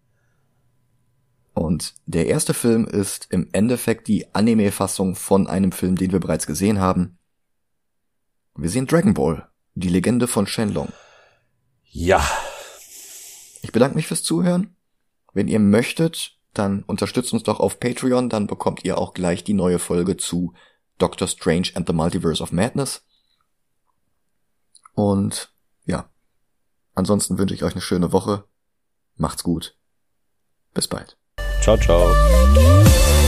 Und 1.53 1.93
der 2.07 2.29
erste 2.29 2.55
Film 2.55 2.87
ist 2.87 3.27
im 3.29 3.47
Endeffekt 3.53 4.09
die 4.09 4.35
Anime-Fassung 4.35 5.17
von 5.17 5.47
einem 5.47 5.71
Film, 5.71 5.97
den 5.97 6.11
wir 6.11 6.21
bereits 6.21 6.47
gesehen 6.47 6.81
haben. 6.81 7.19
Wir 8.57 8.71
sehen 8.71 8.87
Dragon 8.87 9.13
Ball, 9.13 9.51
die 9.75 9.91
Legende 9.91 10.27
von 10.27 10.47
Shenlong. 10.47 10.89
Ja. 11.85 12.27
Ich 13.61 13.71
bedanke 13.71 13.97
mich 13.97 14.07
fürs 14.07 14.23
Zuhören. 14.23 14.75
Wenn 15.35 15.47
ihr 15.47 15.61
möchtet, 15.61 16.40
dann 16.55 16.83
unterstützt 16.83 17.33
uns 17.33 17.43
doch 17.43 17.61
auf 17.61 17.81
Patreon, 17.81 18.29
dann 18.29 18.47
bekommt 18.47 18.85
ihr 18.85 18.99
auch 18.99 19.15
gleich 19.15 19.45
die 19.45 19.55
neue 19.55 19.79
Folge 19.79 20.17
zu 20.17 20.55
Doctor 20.99 21.29
Strange 21.29 21.69
and 21.75 21.87
the 21.87 21.93
Multiverse 21.93 22.43
of 22.43 22.53
Madness. 22.53 23.05
Und 24.95 25.53
ja, 25.85 26.11
ansonsten 26.95 27.39
wünsche 27.39 27.55
ich 27.55 27.63
euch 27.63 27.73
eine 27.73 27.81
schöne 27.81 28.13
Woche. 28.13 28.45
Macht's 29.17 29.43
gut. 29.43 29.77
Bis 30.75 30.89
bald. 30.89 31.17
Ciao, 31.61 31.77
ciao. 31.77 33.20